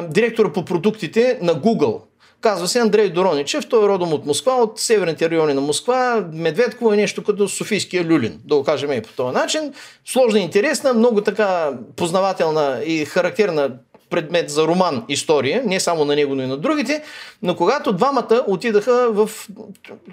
директора 0.10 0.52
по 0.52 0.66
продуктите 0.66 1.40
на 1.42 1.56
Google– 1.56 2.02
Казва 2.44 2.68
се 2.68 2.80
Андрей 2.80 3.10
Дороничев, 3.10 3.70
той 3.70 3.86
е 3.86 3.88
родом 3.88 4.14
от 4.14 4.26
Москва, 4.26 4.54
от 4.54 4.80
северните 4.80 5.30
райони 5.30 5.54
на 5.54 5.62
Москва. 5.62 6.26
Медведково 6.34 6.94
е 6.94 6.96
нещо 6.96 7.24
като 7.24 7.50
Софийския 7.50 8.06
люлин, 8.06 8.40
да 8.46 8.56
го 8.56 8.64
кажем 8.64 8.92
и 8.92 9.02
по 9.02 9.14
този 9.14 9.34
начин. 9.34 9.74
Сложна 10.06 10.40
и 10.40 10.42
интересна, 10.42 10.94
много 10.94 11.22
така 11.22 11.72
познавателна 11.96 12.82
и 12.86 13.06
характерна 13.06 13.72
предмет 14.10 14.50
за 14.50 14.68
роман 14.68 15.04
история, 15.10 15.64
не 15.66 15.80
само 15.80 16.06
на 16.06 16.16
него, 16.16 16.36
но 16.36 16.44
и 16.44 16.48
на 16.48 16.58
другите. 16.58 17.04
Но 17.42 17.56
когато 17.56 17.94
двамата 17.94 18.44
отидаха 18.48 19.12
в... 19.12 19.30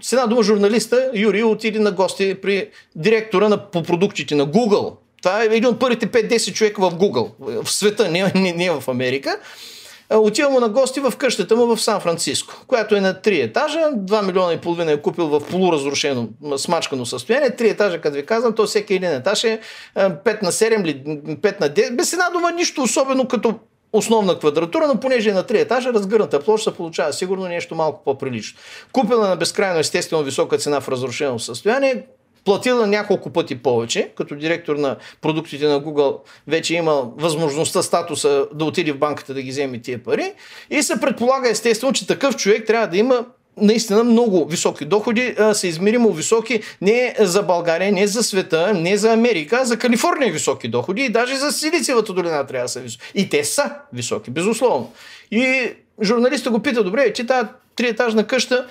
С 0.03 0.13
една 0.13 0.27
дума 0.27 0.43
журналиста, 0.43 1.11
Юрий 1.15 1.43
отиде 1.43 1.79
на 1.79 1.93
гости 1.93 2.35
при 2.35 2.69
директора 2.97 3.49
на, 3.49 3.71
по 3.71 3.83
продуктите 3.83 4.35
на 4.35 4.47
Google. 4.47 4.97
Това 5.23 5.43
е 5.43 5.47
един 5.47 5.67
от 5.67 5.81
първите 5.81 6.07
5-10 6.07 6.53
човека 6.53 6.91
в 6.91 6.95
Google, 6.95 7.31
в 7.63 7.71
света, 7.71 8.11
не, 8.11 8.33
не, 8.35 8.53
не 8.53 8.71
в 8.71 8.89
Америка. 8.89 9.37
Отива 10.15 10.51
му 10.51 10.61
на 10.61 10.69
гости 10.69 11.01
в 11.01 11.13
къщата 11.19 11.57
му 11.57 11.77
в 11.77 11.81
Сан 11.81 12.01
Франциско, 12.01 12.55
която 12.67 12.97
е 12.97 13.01
на 13.01 13.15
3 13.15 13.45
етажа. 13.45 13.79
2 13.79 14.27
милиона 14.27 14.53
и 14.53 14.61
половина 14.61 14.93
е 14.93 15.03
купил 15.03 15.27
в 15.27 15.41
полуразрушено, 15.41 16.29
смачкано 16.57 17.07
състояние. 17.07 17.51
3 17.51 17.71
етажа, 17.71 18.01
като 18.01 18.17
ви 18.17 18.27
казвам, 18.27 18.55
то 18.55 18.67
всеки 18.67 18.95
един 18.95 19.13
етаж 19.13 19.45
е 19.45 19.61
5 19.97 20.43
на 20.43 20.53
7 20.53 20.83
или 20.83 20.95
5 21.37 21.61
на 21.61 21.71
10. 21.71 21.97
Без 21.97 22.13
една 22.13 22.31
дума 22.31 22.51
нищо 22.51 22.83
особено 22.83 23.29
като 23.29 23.55
основна 23.93 24.39
квадратура, 24.39 24.87
но 24.87 25.01
понеже 25.01 25.31
е 25.31 25.35
на 25.35 25.45
3 25.45 25.61
етажа, 25.61 25.93
разгърната 25.93 26.41
площ 26.41 26.65
се 26.65 26.75
получава 26.75 27.13
сигурно 27.13 27.47
нещо 27.47 27.75
малко 27.75 28.05
по-прилично. 28.05 28.59
Купила 28.93 29.29
на 29.29 29.37
безкрайно 29.37 29.79
естествено 29.79 30.23
висока 30.23 30.59
цена 30.59 30.81
в 30.81 30.89
разрушено 30.89 31.39
състояние, 31.39 32.07
платила 32.45 32.87
няколко 32.87 33.31
пъти 33.31 33.63
повече, 33.63 34.11
като 34.17 34.35
директор 34.35 34.77
на 34.77 34.97
продуктите 35.21 35.67
на 35.67 35.81
Google 35.81 36.19
вече 36.49 36.75
има 36.75 37.03
възможността, 37.17 37.83
статуса 37.83 38.47
да 38.55 38.65
отиде 38.65 38.93
в 38.93 38.99
банката 38.99 39.35
да 39.35 39.43
ги 39.43 39.51
вземе 39.51 39.79
тия 39.79 40.03
пари 40.03 40.33
и 40.71 40.83
се 40.83 41.01
предполага 41.01 41.51
естествено, 41.51 41.93
че 41.93 42.07
такъв 42.07 42.37
човек 42.37 42.67
трябва 42.67 42.87
да 42.87 42.97
има 42.97 43.25
наистина 43.57 44.05
много 44.05 44.47
високи 44.47 44.85
доходи, 44.85 45.35
са 45.53 45.67
измеримо 45.67 46.13
високи 46.13 46.61
не 46.81 47.15
за 47.19 47.43
България, 47.43 47.93
не 47.93 48.07
за 48.07 48.23
света, 48.23 48.75
не 48.75 48.97
за 48.97 49.13
Америка, 49.13 49.59
а 49.63 49.65
за 49.65 49.79
Калифорния 49.79 50.33
високи 50.33 50.69
доходи 50.69 51.03
и 51.03 51.09
даже 51.09 51.37
за 51.37 51.53
Силициевата 51.53 52.13
долина 52.13 52.47
трябва 52.47 52.65
да 52.65 52.69
са 52.69 52.81
високи. 52.81 53.13
И 53.15 53.29
те 53.29 53.45
са 53.45 53.73
високи, 53.93 54.31
безусловно. 54.31 54.93
И 55.31 55.73
журналистът 56.03 56.53
го 56.53 56.59
пита, 56.59 56.85
добре, 56.85 57.13
че 57.13 57.27
тази 57.27 57.49
триетажна 57.77 58.27
къща 58.27 58.67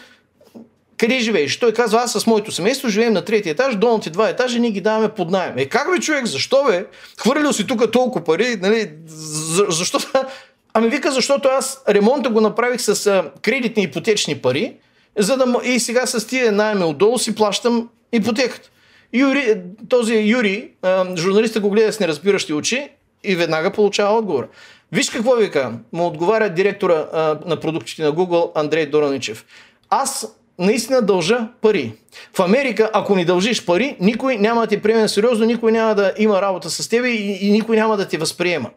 къде 0.99 1.19
живееш? 1.19 1.59
Той 1.59 1.73
казва, 1.73 1.99
аз 1.99 2.11
с 2.11 2.27
моето 2.27 2.51
семейство 2.51 2.89
живеем 2.89 3.13
на 3.13 3.25
третия 3.25 3.51
етаж, 3.51 3.75
долните 3.75 4.09
два 4.09 4.29
етажа 4.29 4.59
ние 4.59 4.71
ги 4.71 4.81
даваме 4.81 5.09
под 5.09 5.29
найем. 5.29 5.53
Е, 5.57 5.65
как 5.65 5.91
бе, 5.91 5.99
човек, 5.99 6.25
защо 6.25 6.63
бе? 6.63 6.85
Хвърлил 7.19 7.53
си 7.53 7.67
тук 7.67 7.91
толкова 7.91 8.25
пари, 8.25 8.57
нали? 8.61 8.91
За, 9.07 9.65
защо? 9.69 9.99
Ами 10.73 10.89
вика, 10.89 11.11
защото 11.11 11.47
аз 11.47 11.83
ремонта 11.89 12.29
го 12.29 12.41
направих 12.41 12.81
с 12.81 13.07
а, 13.07 13.31
кредитни 13.41 13.83
ипотечни 13.83 14.35
пари, 14.35 14.73
за 15.17 15.37
да, 15.37 15.61
и 15.63 15.79
сега 15.79 16.05
с 16.05 16.27
тия 16.27 16.51
найеми 16.51 16.83
отдолу 16.83 17.17
си 17.17 17.35
плащам 17.35 17.89
ипотеката. 18.11 18.69
Юри, 19.13 19.61
този 19.89 20.15
Юри, 20.15 20.69
а, 20.81 21.15
журналиста 21.15 21.59
го 21.59 21.69
гледа 21.69 21.93
с 21.93 21.99
неразбиращи 21.99 22.53
очи 22.53 22.89
и 23.23 23.35
веднага 23.35 23.71
получава 23.71 24.17
отговор. 24.17 24.47
Виж 24.91 25.09
какво 25.09 25.35
вика, 25.35 25.73
му 25.93 26.07
отговаря 26.07 26.49
директора 26.49 27.07
а, 27.13 27.37
на 27.45 27.59
продуктите 27.59 28.03
на 28.03 28.13
Google 28.13 28.51
Андрей 28.55 28.85
Дораничев. 28.85 29.45
Аз 29.89 30.38
наистина 30.59 31.01
дължа 31.01 31.47
пари. 31.61 31.93
В 32.33 32.39
Америка, 32.39 32.89
ако 32.93 33.15
ни 33.15 33.25
дължиш 33.25 33.65
пари, 33.65 33.95
никой 33.99 34.37
няма 34.37 34.61
да 34.61 34.67
те 34.67 34.81
приеме 34.81 35.07
сериозно, 35.07 35.45
никой 35.45 35.71
няма 35.71 35.95
да 35.95 36.13
има 36.17 36.41
работа 36.41 36.69
с 36.69 36.89
теб 36.89 37.05
и, 37.05 37.37
и 37.41 37.51
никой 37.51 37.75
няма 37.75 37.97
да 37.97 38.07
те 38.07 38.17
възприема. 38.17 38.69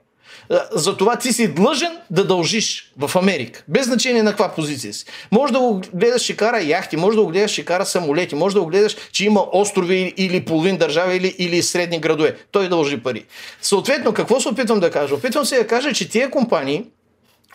Затова 0.72 1.16
ти 1.16 1.32
си 1.32 1.54
длъжен 1.54 1.92
да 2.10 2.26
дължиш 2.26 2.92
в 2.98 3.16
Америка. 3.16 3.64
Без 3.68 3.86
значение 3.86 4.22
на 4.22 4.30
каква 4.30 4.48
позиция 4.48 4.92
си. 4.92 5.04
Може 5.32 5.52
да 5.52 5.58
го 5.58 5.80
гледаш, 5.94 6.22
че 6.22 6.36
кара 6.36 6.62
яхти, 6.62 6.96
може 6.96 7.16
да 7.16 7.22
го 7.22 7.30
гледаш, 7.30 7.52
че 7.52 7.64
кара 7.64 7.86
самолети, 7.86 8.34
може 8.34 8.54
да 8.54 8.60
го 8.60 8.66
гледаш, 8.66 8.96
че 9.12 9.24
има 9.24 9.44
острови 9.52 10.14
или 10.16 10.44
половин 10.44 10.76
държава 10.76 11.14
или, 11.14 11.34
или 11.38 11.62
средни 11.62 12.00
градове. 12.00 12.36
Той 12.50 12.68
дължи 12.68 13.02
пари. 13.02 13.24
Съответно, 13.62 14.12
какво 14.12 14.40
се 14.40 14.48
опитвам 14.48 14.80
да 14.80 14.90
кажа? 14.90 15.14
Опитвам 15.14 15.44
се 15.44 15.58
да 15.58 15.66
кажа, 15.66 15.92
че 15.92 16.08
тия 16.08 16.30
компании, 16.30 16.84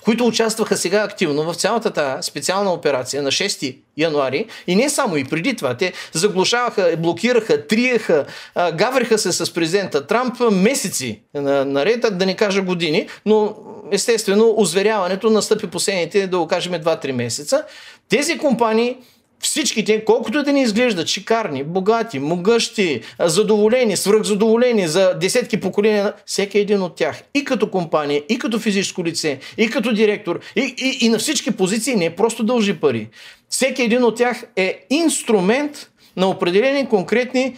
които 0.07 0.25
участваха 0.25 0.77
сега 0.77 1.03
активно 1.03 1.43
в 1.43 1.55
цялата 1.55 1.91
тази 1.91 2.23
специална 2.23 2.73
операция 2.73 3.21
на 3.21 3.31
6 3.31 3.77
януари 3.97 4.45
и 4.67 4.75
не 4.75 4.89
само 4.89 5.17
и 5.17 5.23
преди 5.23 5.55
това. 5.55 5.77
Те 5.77 5.93
заглушаваха, 6.13 6.95
блокираха, 6.97 7.67
триеха, 7.67 8.25
гавриха 8.73 9.17
се 9.17 9.31
с 9.31 9.53
президента 9.53 10.07
Трамп 10.07 10.39
месеци 10.51 11.21
наред, 11.33 12.05
да 12.11 12.25
не 12.25 12.35
кажа 12.35 12.61
години, 12.61 13.07
но 13.25 13.55
естествено 13.91 14.53
озверяването 14.57 15.29
настъпи 15.29 15.67
последните, 15.67 16.27
да 16.27 16.37
го 16.37 16.47
кажем, 16.47 16.73
2-3 16.73 17.11
месеца. 17.11 17.63
Тези 18.09 18.37
компании 18.37 18.97
Всичките, 19.39 20.05
колкото 20.05 20.43
да 20.43 20.53
ни 20.53 20.61
изглеждат 20.61 21.07
шикарни, 21.07 21.63
богати, 21.63 22.19
могъщи, 22.19 23.01
задоволени, 23.19 23.97
свръхзадоволени 23.97 24.87
за 24.87 25.13
десетки 25.13 25.59
поколения, 25.59 26.13
всеки 26.25 26.59
един 26.59 26.81
от 26.81 26.95
тях, 26.95 27.23
и 27.33 27.43
като 27.43 27.71
компания, 27.71 28.23
и 28.29 28.39
като 28.39 28.59
физическо 28.59 29.05
лице, 29.05 29.39
и 29.57 29.69
като 29.69 29.93
директор, 29.93 30.39
и, 30.55 30.75
и, 30.77 31.05
и 31.05 31.09
на 31.09 31.19
всички 31.19 31.51
позиции 31.51 31.95
не 31.95 32.05
е 32.05 32.15
просто 32.15 32.43
дължи 32.43 32.73
пари. 32.73 33.07
Всеки 33.49 33.81
един 33.81 34.03
от 34.03 34.17
тях 34.17 34.43
е 34.55 34.85
инструмент 34.89 35.89
на 36.17 36.29
определени 36.29 36.87
конкретни, 36.89 37.55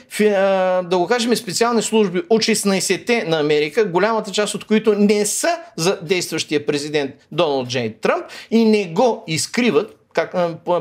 да 0.83 0.97
го 0.97 1.07
кажем, 1.07 1.35
специални 1.35 1.81
служби 1.81 2.21
от 2.29 2.41
16-те 2.41 3.23
на 3.23 3.39
Америка, 3.39 3.85
голямата 3.85 4.31
част 4.31 4.55
от 4.55 4.65
които 4.65 4.95
не 4.95 5.25
са 5.25 5.57
за 5.75 5.99
действащия 6.01 6.65
президент 6.65 7.11
Доналд 7.31 7.67
Джей 7.67 7.93
Тръмп 7.93 8.23
и 8.51 8.65
не 8.65 8.85
го 8.85 9.23
изкриват, 9.27 9.98
как, 10.13 10.35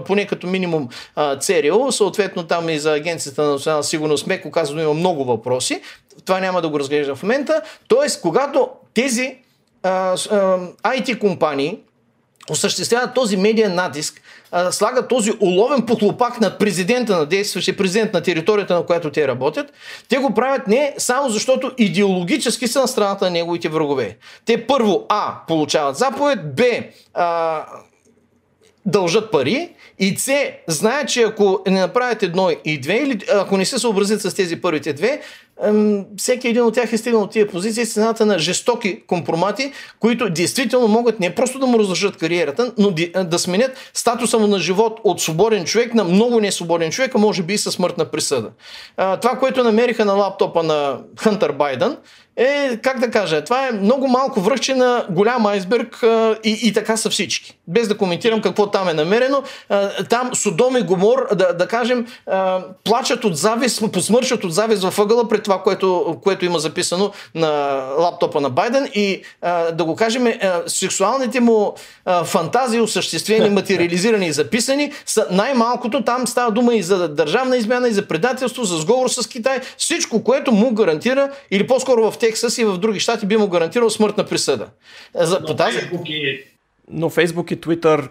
поне 0.06 0.26
като 0.26 0.46
минимум 0.46 0.88
ЦРУ, 1.40 1.92
съответно 1.92 2.46
там 2.46 2.68
и 2.68 2.78
за 2.78 2.92
Агенцията 2.92 3.42
на 3.42 3.50
национална 3.50 3.84
сигурност, 3.84 4.26
меко 4.26 4.50
казано 4.50 4.82
има 4.82 4.94
много 4.94 5.24
въпроси, 5.24 5.80
това 6.24 6.40
няма 6.40 6.62
да 6.62 6.68
го 6.68 6.78
разглеждам 6.78 7.16
в 7.16 7.22
момента, 7.22 7.62
т.е. 7.88 8.20
когато 8.22 8.68
тези 8.94 9.36
а, 9.82 9.90
а, 9.90 10.16
IT 10.84 11.18
компании 11.18 11.78
осъществяват 12.50 13.14
този 13.14 13.36
медиен 13.36 13.74
натиск, 13.74 14.20
а, 14.52 14.72
слагат 14.72 15.08
този 15.08 15.32
уловен 15.40 15.86
потлопак 15.86 16.40
на 16.40 16.58
президента, 16.58 17.16
на 17.16 17.26
действащия 17.26 17.76
президент 17.76 18.12
на 18.12 18.22
територията, 18.22 18.74
на 18.74 18.86
която 18.86 19.10
те 19.10 19.28
работят, 19.28 19.72
те 20.08 20.18
го 20.18 20.34
правят 20.34 20.66
не 20.66 20.94
само 20.98 21.28
защото 21.28 21.72
идеологически 21.78 22.68
са 22.68 22.80
на 22.80 22.88
страната 22.88 23.24
на 23.24 23.30
неговите 23.30 23.68
врагове. 23.68 24.16
Те 24.44 24.66
първо 24.66 25.06
А 25.08 25.34
получават 25.48 25.96
заповед, 25.96 26.54
Б 26.56 26.64
а, 27.14 27.64
дължат 28.88 29.30
пари 29.30 29.68
и 29.98 30.16
С 30.16 30.50
знаят, 30.66 31.08
че 31.08 31.22
ако 31.22 31.60
не 31.66 31.80
направят 31.80 32.22
едно 32.22 32.50
и 32.64 32.80
две, 32.80 32.96
или 32.96 33.18
ако 33.34 33.56
не 33.56 33.64
се 33.64 33.78
съобразят 33.78 34.20
с 34.20 34.34
тези 34.34 34.60
първите 34.60 34.92
две, 34.92 35.20
всеки 36.16 36.48
един 36.48 36.62
от 36.62 36.74
тях 36.74 36.92
е 36.92 36.98
стигнал 36.98 37.22
от 37.22 37.30
тия 37.30 37.48
позиции 37.48 37.86
с 37.86 37.94
цената 37.94 38.26
на 38.26 38.38
жестоки 38.38 39.02
компромати, 39.06 39.72
които 40.00 40.30
действително 40.30 40.88
могат 40.88 41.20
не 41.20 41.34
просто 41.34 41.58
да 41.58 41.66
му 41.66 41.78
разрушат 41.78 42.16
кариерата, 42.16 42.72
но 42.78 42.90
да 43.24 43.38
сменят 43.38 43.90
статуса 43.94 44.38
му 44.38 44.46
на 44.46 44.58
живот 44.58 45.00
от 45.04 45.20
свободен 45.20 45.64
човек 45.64 45.94
на 45.94 46.04
много 46.04 46.40
несвободен 46.40 46.90
човек, 46.90 47.14
а 47.14 47.18
може 47.18 47.42
би 47.42 47.54
и 47.54 47.58
със 47.58 47.74
смъртна 47.74 48.04
присъда. 48.04 48.50
Това, 48.96 49.38
което 49.38 49.64
намериха 49.64 50.04
на 50.04 50.12
лаптопа 50.12 50.62
на 50.62 50.98
Хънтър 51.16 51.52
Байден, 51.52 51.96
е, 52.38 52.76
как 52.76 52.98
да 52.98 53.10
кажа, 53.10 53.44
това 53.44 53.68
е 53.68 53.72
много 53.72 54.08
малко 54.08 54.40
връхче 54.40 54.74
на 54.74 55.06
голям 55.10 55.46
айсберг 55.46 56.02
а, 56.02 56.36
и, 56.44 56.58
и 56.62 56.72
така 56.72 56.96
са 56.96 57.10
всички. 57.10 57.58
Без 57.68 57.88
да 57.88 57.96
коментирам 57.96 58.42
какво 58.42 58.66
там 58.66 58.88
е 58.88 58.94
намерено. 58.94 59.42
А, 59.68 60.04
там 60.04 60.34
Содом 60.34 60.76
и 60.76 60.82
Гомор, 60.82 61.28
да, 61.34 61.52
да 61.52 61.66
кажем, 61.66 62.06
а, 62.26 62.64
плачат 62.84 63.24
от 63.24 63.36
завист, 63.36 63.82
посмършат 63.92 64.44
от 64.44 64.54
завист 64.54 64.82
във 64.82 64.98
ъгъла 64.98 65.28
пред 65.28 65.42
това, 65.42 65.62
което, 65.62 66.16
което 66.22 66.44
има 66.44 66.58
записано 66.58 67.12
на 67.34 67.48
лаптопа 67.98 68.40
на 68.40 68.50
Байден 68.50 68.88
и 68.94 69.22
а, 69.42 69.72
да 69.72 69.84
го 69.84 69.96
кажем, 69.96 70.26
а, 70.26 70.62
сексуалните 70.66 71.40
му 71.40 71.74
а, 72.04 72.24
фантазии, 72.24 72.80
осъществени, 72.80 73.50
материализирани 73.54 74.26
и 74.26 74.32
записани, 74.32 74.92
са 75.06 75.26
най-малкото. 75.30 76.04
Там 76.04 76.26
става 76.26 76.50
дума 76.50 76.74
и 76.74 76.82
за 76.82 77.08
държавна 77.08 77.56
измяна, 77.56 77.88
и 77.88 77.92
за 77.92 78.08
предателство, 78.08 78.64
за 78.64 78.76
сговор 78.76 79.08
с 79.08 79.28
Китай. 79.28 79.60
Всичко, 79.78 80.24
което 80.24 80.52
му 80.52 80.74
гарантира, 80.74 81.30
или 81.50 81.66
по-скоро 81.66 82.10
в 82.10 82.18
Тексас 82.28 82.58
и 82.58 82.64
в 82.64 82.78
други 82.78 83.00
щати 83.00 83.26
би 83.26 83.36
му 83.36 83.48
гарантирал 83.48 83.90
смъртна 83.90 84.26
присъда. 84.26 84.68
За, 85.14 85.44
по 85.46 85.56
тази... 85.56 85.78
Но 86.90 87.10
Фейсбук 87.10 87.50
и 87.50 87.60
Твитър 87.60 88.08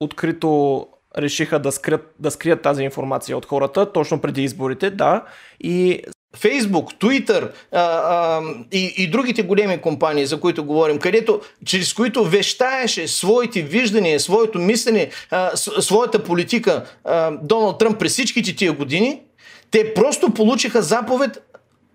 открито 0.00 0.86
решиха 1.18 1.58
да 1.58 1.72
скрият, 1.72 2.14
да 2.18 2.30
скрият 2.30 2.62
тази 2.62 2.82
информация 2.82 3.36
от 3.36 3.46
хората 3.46 3.92
точно 3.92 4.20
преди 4.20 4.42
изборите, 4.42 4.90
да. 4.90 5.24
И 5.60 6.02
Фейсбук, 6.36 6.92
Twitter 6.92 7.50
а, 7.72 7.80
а, 7.80 8.42
и, 8.72 8.94
и 8.96 9.10
другите 9.10 9.42
големи 9.42 9.80
компании, 9.80 10.26
за 10.26 10.40
които 10.40 10.64
говорим, 10.64 10.98
където, 10.98 11.40
чрез 11.64 11.94
които 11.94 12.24
вещаеше 12.24 13.08
своите 13.08 13.62
виждания, 13.62 14.20
своето 14.20 14.58
мислене, 14.58 15.10
а, 15.30 15.56
своята 15.56 16.24
политика 16.24 16.84
а, 17.04 17.30
Доналд 17.42 17.78
Тръмп 17.78 17.98
през 17.98 18.12
всичките 18.12 18.56
тия 18.56 18.72
години, 18.72 19.22
те 19.70 19.94
просто 19.94 20.34
получиха 20.34 20.82
заповед 20.82 21.53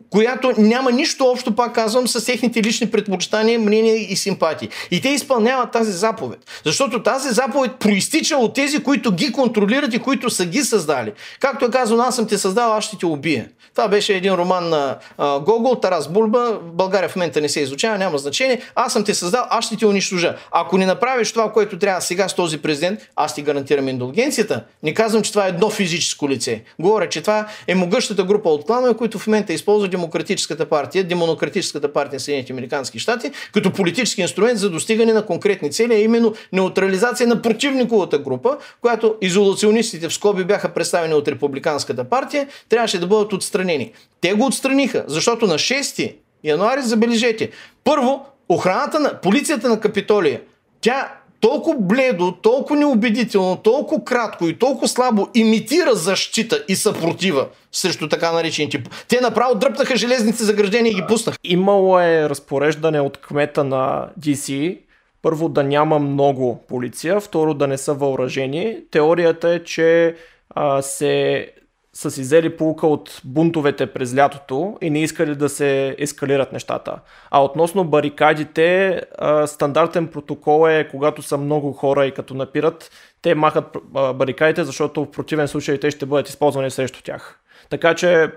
която 0.09 0.53
няма 0.57 0.91
нищо 0.91 1.25
общо, 1.25 1.55
пак 1.55 1.75
казвам, 1.75 2.07
с 2.07 2.25
техните 2.25 2.63
лични 2.63 2.91
предпочитания, 2.91 3.59
мнения 3.59 4.11
и 4.11 4.15
симпатии. 4.15 4.69
И 4.91 5.01
те 5.01 5.09
изпълняват 5.09 5.71
тази 5.71 5.91
заповед. 5.91 6.39
Защото 6.65 7.03
тази 7.03 7.29
заповед 7.29 7.71
проистича 7.79 8.37
от 8.37 8.53
тези, 8.53 8.83
които 8.83 9.11
ги 9.11 9.31
контролират 9.31 9.93
и 9.93 9.99
които 9.99 10.29
са 10.29 10.45
ги 10.45 10.63
създали. 10.63 11.11
Както 11.39 11.65
е 11.65 11.69
казано, 11.69 12.03
аз 12.03 12.15
съм 12.15 12.27
те 12.27 12.37
създал, 12.37 12.73
аз 12.73 12.83
ще 12.83 12.97
те 12.97 13.05
убия. 13.05 13.47
Това 13.75 13.87
беше 13.87 14.13
един 14.13 14.33
роман 14.33 14.69
на 14.69 14.97
Гогол, 15.17 15.75
Тарас 15.75 16.07
Бульба. 16.07 16.59
България 16.63 17.09
в 17.09 17.15
момента 17.15 17.41
не 17.41 17.49
се 17.49 17.61
изучава, 17.61 17.97
няма 17.97 18.17
значение. 18.17 18.61
Аз 18.75 18.93
съм 18.93 19.03
те 19.03 19.13
създал, 19.13 19.45
аз 19.49 19.65
ще 19.65 19.77
те 19.77 19.85
унищожа. 19.85 20.35
Ако 20.51 20.77
не 20.77 20.85
направиш 20.85 21.31
това, 21.31 21.51
което 21.51 21.79
трябва 21.79 22.01
сега 22.01 22.27
с 22.27 22.35
този 22.35 22.57
президент, 22.57 22.99
аз 23.15 23.35
ти 23.35 23.41
гарантирам 23.41 23.87
индулгенцията. 23.87 24.63
Не 24.83 24.93
казвам, 24.93 25.21
че 25.23 25.31
това 25.31 25.45
е 25.45 25.49
едно 25.49 25.69
физическо 25.69 26.29
лице. 26.29 26.63
Говоря, 26.79 27.09
че 27.09 27.21
това 27.21 27.47
е 27.67 27.75
могъщата 27.75 28.23
група 28.23 28.49
от 28.49 28.65
кланове, 28.65 28.93
които 28.93 29.19
в 29.19 29.27
момента 29.27 29.53
използват 29.53 29.91
демократическата 29.99 30.65
партия, 30.65 31.03
демократическата 31.03 31.93
партия 31.93 32.15
на 32.15 32.19
Съединените 32.19 32.53
Американски 32.53 32.99
щати, 32.99 33.31
като 33.53 33.73
политически 33.73 34.21
инструмент 34.21 34.59
за 34.59 34.69
достигане 34.69 35.13
на 35.13 35.25
конкретни 35.25 35.71
цели, 35.71 35.93
а 35.93 35.99
именно 35.99 36.33
неутрализация 36.53 37.27
на 37.27 37.41
противниковата 37.41 38.19
група, 38.19 38.57
която 38.81 39.15
изолационистите 39.21 40.09
в 40.09 40.13
скоби 40.13 40.43
бяха 40.43 40.73
представени 40.73 41.13
от 41.13 41.27
Републиканската 41.27 42.03
партия, 42.03 42.47
трябваше 42.69 42.99
да 42.99 43.07
бъдат 43.07 43.33
отстранени. 43.33 43.91
Те 44.21 44.33
го 44.33 44.45
отстраниха, 44.45 45.03
защото 45.07 45.47
на 45.47 45.53
6 45.55 46.15
януари, 46.43 46.81
забележете, 46.81 47.49
първо, 47.83 48.25
охраната 48.49 48.99
на 48.99 49.21
полицията 49.21 49.69
на 49.69 49.79
Капитолия, 49.79 50.41
тя 50.81 51.18
толкова 51.39 51.77
бледо, 51.79 52.31
толкова 52.31 52.79
неубедително, 52.79 53.57
толкова 53.57 54.03
кратко 54.03 54.47
и 54.47 54.59
толкова 54.59 54.87
слабо 54.87 55.27
имитира 55.35 55.95
защита 55.95 56.63
и 56.67 56.75
съпротива 56.75 57.47
срещу 57.71 58.09
така 58.09 58.31
наречените. 58.31 58.83
Те 59.07 59.21
направо 59.21 59.55
дръпнаха 59.55 59.95
железните 59.95 60.43
заграждения 60.43 60.91
и 60.91 60.95
ги 60.95 61.03
пуснаха. 61.07 61.37
Имало 61.43 61.99
е 61.99 62.29
разпореждане 62.29 63.01
от 63.01 63.17
кмета 63.17 63.63
на 63.63 64.09
DC, 64.19 64.77
първо 65.21 65.49
да 65.49 65.63
няма 65.63 65.99
много 65.99 66.63
полиция, 66.67 67.19
второ 67.19 67.53
да 67.53 67.67
не 67.67 67.77
са 67.77 67.93
въоръжени. 67.93 68.77
Теорията 68.91 69.49
е, 69.49 69.63
че 69.63 70.15
а, 70.49 70.81
се 70.81 71.47
са 71.93 72.11
си 72.11 72.21
взели 72.21 72.57
полука 72.57 72.87
от 72.87 73.21
бунтовете 73.25 73.87
през 73.87 74.15
лятото 74.15 74.77
и 74.81 74.89
не 74.89 75.03
искали 75.03 75.35
да 75.35 75.49
се 75.49 75.95
ескалират 75.97 76.53
нещата. 76.53 76.99
А 77.31 77.43
относно 77.43 77.83
барикадите, 77.83 79.01
стандартен 79.45 80.07
протокол 80.07 80.69
е, 80.69 80.87
когато 80.87 81.21
са 81.21 81.37
много 81.37 81.73
хора 81.73 82.05
и 82.05 82.11
като 82.11 82.33
напират, 82.33 82.91
те 83.21 83.35
махат 83.35 83.77
барикадите, 84.15 84.63
защото 84.63 85.05
в 85.05 85.11
противен 85.11 85.47
случай 85.47 85.77
те 85.79 85.91
ще 85.91 86.05
бъдат 86.05 86.29
използвани 86.29 86.71
срещу 86.71 87.01
тях. 87.03 87.39
Така 87.69 87.95
че, 87.95 88.31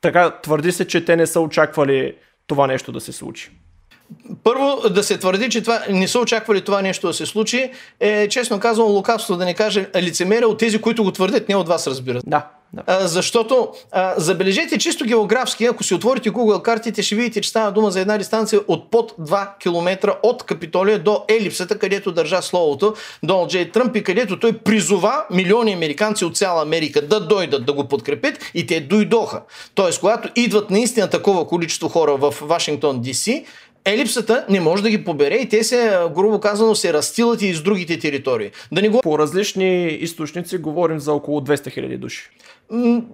така, 0.00 0.30
твърди 0.42 0.72
се, 0.72 0.86
че 0.86 1.04
те 1.04 1.16
не 1.16 1.26
са 1.26 1.40
очаквали 1.40 2.16
това 2.46 2.66
нещо 2.66 2.92
да 2.92 3.00
се 3.00 3.12
случи. 3.12 3.59
Първо, 4.44 4.88
да 4.90 5.02
се 5.02 5.18
твърди, 5.18 5.48
че 5.48 5.62
това, 5.62 5.82
не 5.90 6.08
са 6.08 6.18
очаквали 6.18 6.60
това 6.60 6.82
нещо 6.82 7.06
да 7.06 7.14
се 7.14 7.26
случи, 7.26 7.70
е 8.00 8.28
честно 8.28 8.60
казвам 8.60 8.88
лукавство 8.88 9.36
да 9.36 9.44
не 9.44 9.54
каже 9.54 9.88
лицемерие 9.96 10.46
от 10.46 10.58
тези, 10.58 10.80
които 10.80 11.04
го 11.04 11.10
твърдят, 11.10 11.48
не 11.48 11.56
от 11.56 11.68
вас 11.68 11.86
разбират. 11.86 12.22
Да. 12.26 12.46
Да. 12.72 12.82
А, 12.86 13.06
защото, 13.06 13.68
а, 13.92 14.14
забележете 14.16 14.78
чисто 14.78 15.04
географски, 15.04 15.64
ако 15.64 15.84
си 15.84 15.94
отворите 15.94 16.30
Google 16.30 16.62
картите, 16.62 17.02
ще 17.02 17.14
видите, 17.14 17.40
че 17.40 17.48
става 17.48 17.72
дума 17.72 17.90
за 17.90 18.00
една 18.00 18.18
дистанция 18.18 18.60
от 18.68 18.90
под 18.90 19.12
2 19.12 19.58
км 19.58 20.16
от 20.22 20.42
Капитолия 20.42 20.98
до 20.98 21.24
елипсата, 21.28 21.78
където 21.78 22.12
държа 22.12 22.42
словото 22.42 22.94
Доналд 23.22 23.50
Джей 23.50 23.70
Тръмп 23.72 23.96
и 23.96 24.02
където 24.02 24.38
той 24.38 24.52
призова 24.52 25.24
милиони 25.30 25.72
американци 25.72 26.24
от 26.24 26.36
цяла 26.36 26.62
Америка 26.62 27.06
да 27.06 27.20
дойдат 27.20 27.66
да 27.66 27.72
го 27.72 27.88
подкрепят 27.88 28.38
и 28.54 28.66
те 28.66 28.80
дойдоха. 28.80 29.42
Тоест, 29.74 30.00
когато 30.00 30.28
идват 30.36 30.70
наистина 30.70 31.10
такова 31.10 31.46
количество 31.46 31.88
хора 31.88 32.16
в 32.16 32.34
Вашингтон, 32.40 33.00
Д.С., 33.00 33.30
елипсата 33.84 34.44
не 34.48 34.60
може 34.60 34.82
да 34.82 34.90
ги 34.90 35.04
побере 35.04 35.34
и 35.34 35.48
те 35.48 35.64
се, 35.64 35.98
грубо 36.14 36.40
казано, 36.40 36.74
се 36.74 36.92
разстилат 36.92 37.42
и 37.42 37.46
из 37.46 37.62
другите 37.62 37.98
територии. 37.98 38.50
Да 38.72 38.82
не 38.82 38.88
го... 38.88 39.00
По 39.00 39.18
различни 39.18 39.86
източници 39.86 40.58
говорим 40.58 41.00
за 41.00 41.12
около 41.12 41.40
200 41.40 41.78
000 41.78 41.98
души. 41.98 42.30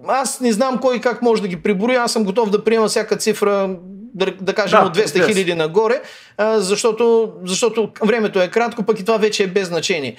Аз 0.07 0.41
не 0.41 0.51
знам 0.51 0.77
кой 0.77 1.01
как 1.01 1.21
може 1.21 1.41
да 1.41 1.47
ги 1.47 1.61
прибори, 1.63 1.95
аз 1.95 2.11
съм 2.11 2.23
готов 2.23 2.49
да 2.49 2.63
приема 2.63 2.87
всяка 2.87 3.17
цифра, 3.17 3.75
да, 4.13 4.31
да 4.41 4.53
кажем 4.53 4.79
да, 4.79 4.85
от 4.85 4.97
200 4.97 5.25
хиляди 5.25 5.53
нагоре, 5.53 6.01
защото, 6.39 7.33
защото 7.43 7.89
времето 8.05 8.41
е 8.41 8.47
кратко, 8.47 8.83
пък 8.83 8.99
и 8.99 9.05
това 9.05 9.17
вече 9.17 9.43
е 9.43 9.47
без 9.47 9.67
значение. 9.67 10.15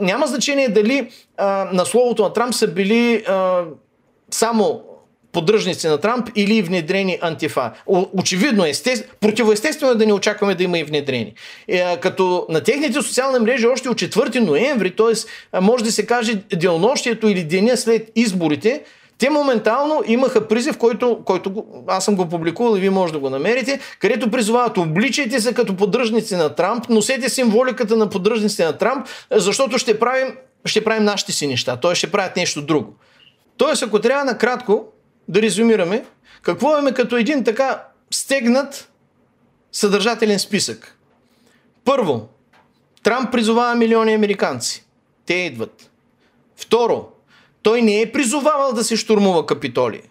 Няма 0.00 0.26
значение 0.26 0.68
дали 0.68 1.10
на 1.72 1.84
словото 1.84 2.22
на 2.22 2.32
Трамп 2.32 2.54
са 2.54 2.68
били 2.68 3.24
само 4.30 4.82
поддръжници 5.36 5.86
на 5.86 5.98
Трамп 5.98 6.30
или 6.36 6.62
внедрени 6.62 7.18
антифа. 7.20 7.70
Очевидно, 7.86 8.64
е, 8.64 8.72
противоестествено 9.20 9.92
е 9.92 9.94
да 9.94 10.06
не 10.06 10.12
очакваме 10.12 10.54
да 10.54 10.64
има 10.64 10.78
и 10.78 10.84
внедрени. 10.84 11.34
Е, 11.68 11.96
като 11.96 12.46
на 12.48 12.60
техните 12.60 13.02
социални 13.02 13.38
мрежи 13.38 13.66
още 13.66 13.88
от 13.88 13.98
4 13.98 14.38
ноември, 14.38 14.96
т.е. 14.96 15.60
може 15.60 15.84
да 15.84 15.92
се 15.92 16.06
каже 16.06 16.42
делнощието 16.54 17.28
или 17.28 17.44
деня 17.44 17.76
след 17.76 18.12
изборите, 18.16 18.82
те 19.18 19.30
моментално 19.30 20.02
имаха 20.06 20.48
призив, 20.48 20.78
който, 20.78 21.18
който 21.24 21.64
аз 21.86 22.04
съм 22.04 22.16
го 22.16 22.28
публикувал 22.28 22.76
и 22.76 22.80
вие 22.80 22.90
може 22.90 23.12
да 23.12 23.18
го 23.18 23.30
намерите, 23.30 23.80
където 23.98 24.30
призовават 24.30 24.78
обличайте 24.78 25.40
се 25.40 25.54
като 25.54 25.76
поддръжници 25.76 26.36
на 26.36 26.54
Трамп, 26.54 26.88
носете 26.88 27.28
символиката 27.28 27.96
на 27.96 28.08
поддръжници 28.08 28.62
на 28.62 28.72
Трамп, 28.72 29.06
защото 29.30 29.78
ще 29.78 29.98
правим, 29.98 30.36
ще 30.64 30.84
правим 30.84 31.04
нашите 31.04 31.32
си 31.32 31.46
неща. 31.46 31.76
Той 31.76 31.94
ще 31.94 32.10
правят 32.10 32.36
нещо 32.36 32.62
друго. 32.62 32.94
Тоест, 33.56 33.82
ако 33.82 34.00
трябва 34.00 34.24
накратко, 34.24 34.84
да 35.28 35.42
резюмираме, 35.42 36.04
какво 36.42 36.70
имаме 36.70 36.94
като 36.94 37.16
един 37.16 37.44
така 37.44 37.84
стегнат 38.10 38.90
съдържателен 39.72 40.38
списък. 40.38 40.98
Първо, 41.84 42.28
Трамп 43.02 43.32
призовава 43.32 43.74
милиони 43.74 44.14
американци. 44.14 44.84
Те 45.26 45.34
идват. 45.34 45.90
Второ, 46.56 47.08
той 47.62 47.82
не 47.82 48.00
е 48.00 48.12
призовавал 48.12 48.72
да 48.72 48.84
се 48.84 48.96
штурмува 48.96 49.46
Капитолия. 49.46 50.02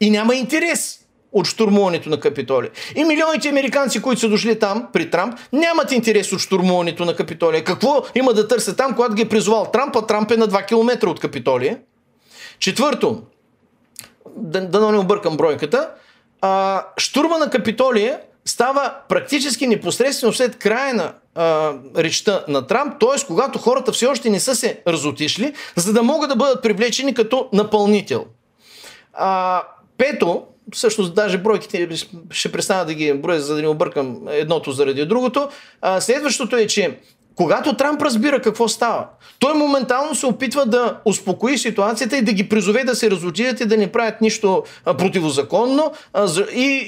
И 0.00 0.10
няма 0.10 0.34
интерес 0.34 1.00
от 1.32 1.46
штурмуването 1.46 2.08
на 2.08 2.20
Капитолия. 2.20 2.70
И 2.96 3.04
милионите 3.04 3.48
американци, 3.48 4.02
които 4.02 4.20
са 4.20 4.28
дошли 4.28 4.58
там 4.58 4.88
при 4.92 5.10
Трамп, 5.10 5.38
нямат 5.52 5.92
интерес 5.92 6.32
от 6.32 6.40
штурмуването 6.40 7.04
на 7.04 7.16
Капитолия. 7.16 7.64
Какво 7.64 8.02
има 8.14 8.32
да 8.32 8.48
търся 8.48 8.76
там, 8.76 8.94
когато 8.94 9.14
ги 9.14 9.22
е 9.22 9.28
призовал 9.28 9.70
Трамп, 9.72 9.96
а 9.96 10.06
Трамп 10.06 10.30
е 10.30 10.36
на 10.36 10.48
2 10.48 10.66
км 10.66 11.08
от 11.08 11.20
Капитолия? 11.20 11.78
Четвърто, 12.58 13.22
да, 14.36 14.60
да 14.68 14.92
не 14.92 14.98
объркам 14.98 15.36
бройката, 15.36 15.90
а, 16.40 16.84
штурма 16.96 17.38
на 17.38 17.50
Капитолия 17.50 18.20
става 18.44 18.94
практически 19.08 19.66
непосредствено 19.66 20.32
след 20.32 20.58
края 20.58 20.94
на 20.94 21.12
а, 21.34 21.72
речта 21.96 22.44
на 22.48 22.66
Трамп, 22.66 23.00
т.е. 23.00 23.26
когато 23.26 23.58
хората 23.58 23.92
все 23.92 24.06
още 24.06 24.30
не 24.30 24.40
са 24.40 24.54
се 24.54 24.82
разотишли, 24.86 25.52
за 25.76 25.92
да 25.92 26.02
могат 26.02 26.30
да 26.30 26.36
бъдат 26.36 26.62
привлечени 26.62 27.14
като 27.14 27.48
напълнител. 27.52 28.24
А, 29.12 29.62
пето, 29.98 30.42
всъщност 30.72 31.14
даже 31.14 31.38
бройките 31.38 31.88
ще 32.30 32.52
престана 32.52 32.84
да 32.84 32.94
ги 32.94 33.12
броя, 33.12 33.40
за 33.40 33.54
да 33.54 33.62
не 33.62 33.68
объркам 33.68 34.18
едното 34.28 34.72
заради 34.72 35.06
другото. 35.06 35.48
А, 35.80 36.00
следващото 36.00 36.56
е, 36.56 36.66
че 36.66 36.98
когато 37.38 37.76
Трамп 37.76 38.02
разбира 38.02 38.42
какво 38.42 38.68
става, 38.68 39.06
той 39.38 39.54
моментално 39.54 40.14
се 40.14 40.26
опитва 40.26 40.66
да 40.66 41.00
успокои 41.04 41.58
ситуацията 41.58 42.16
и 42.16 42.22
да 42.22 42.32
ги 42.32 42.48
призове 42.48 42.84
да 42.84 42.94
се 42.94 43.10
разотидат 43.10 43.60
и 43.60 43.66
да 43.66 43.76
не 43.76 43.92
правят 43.92 44.20
нищо 44.20 44.62
противозаконно 44.84 45.92
и, 46.54 46.86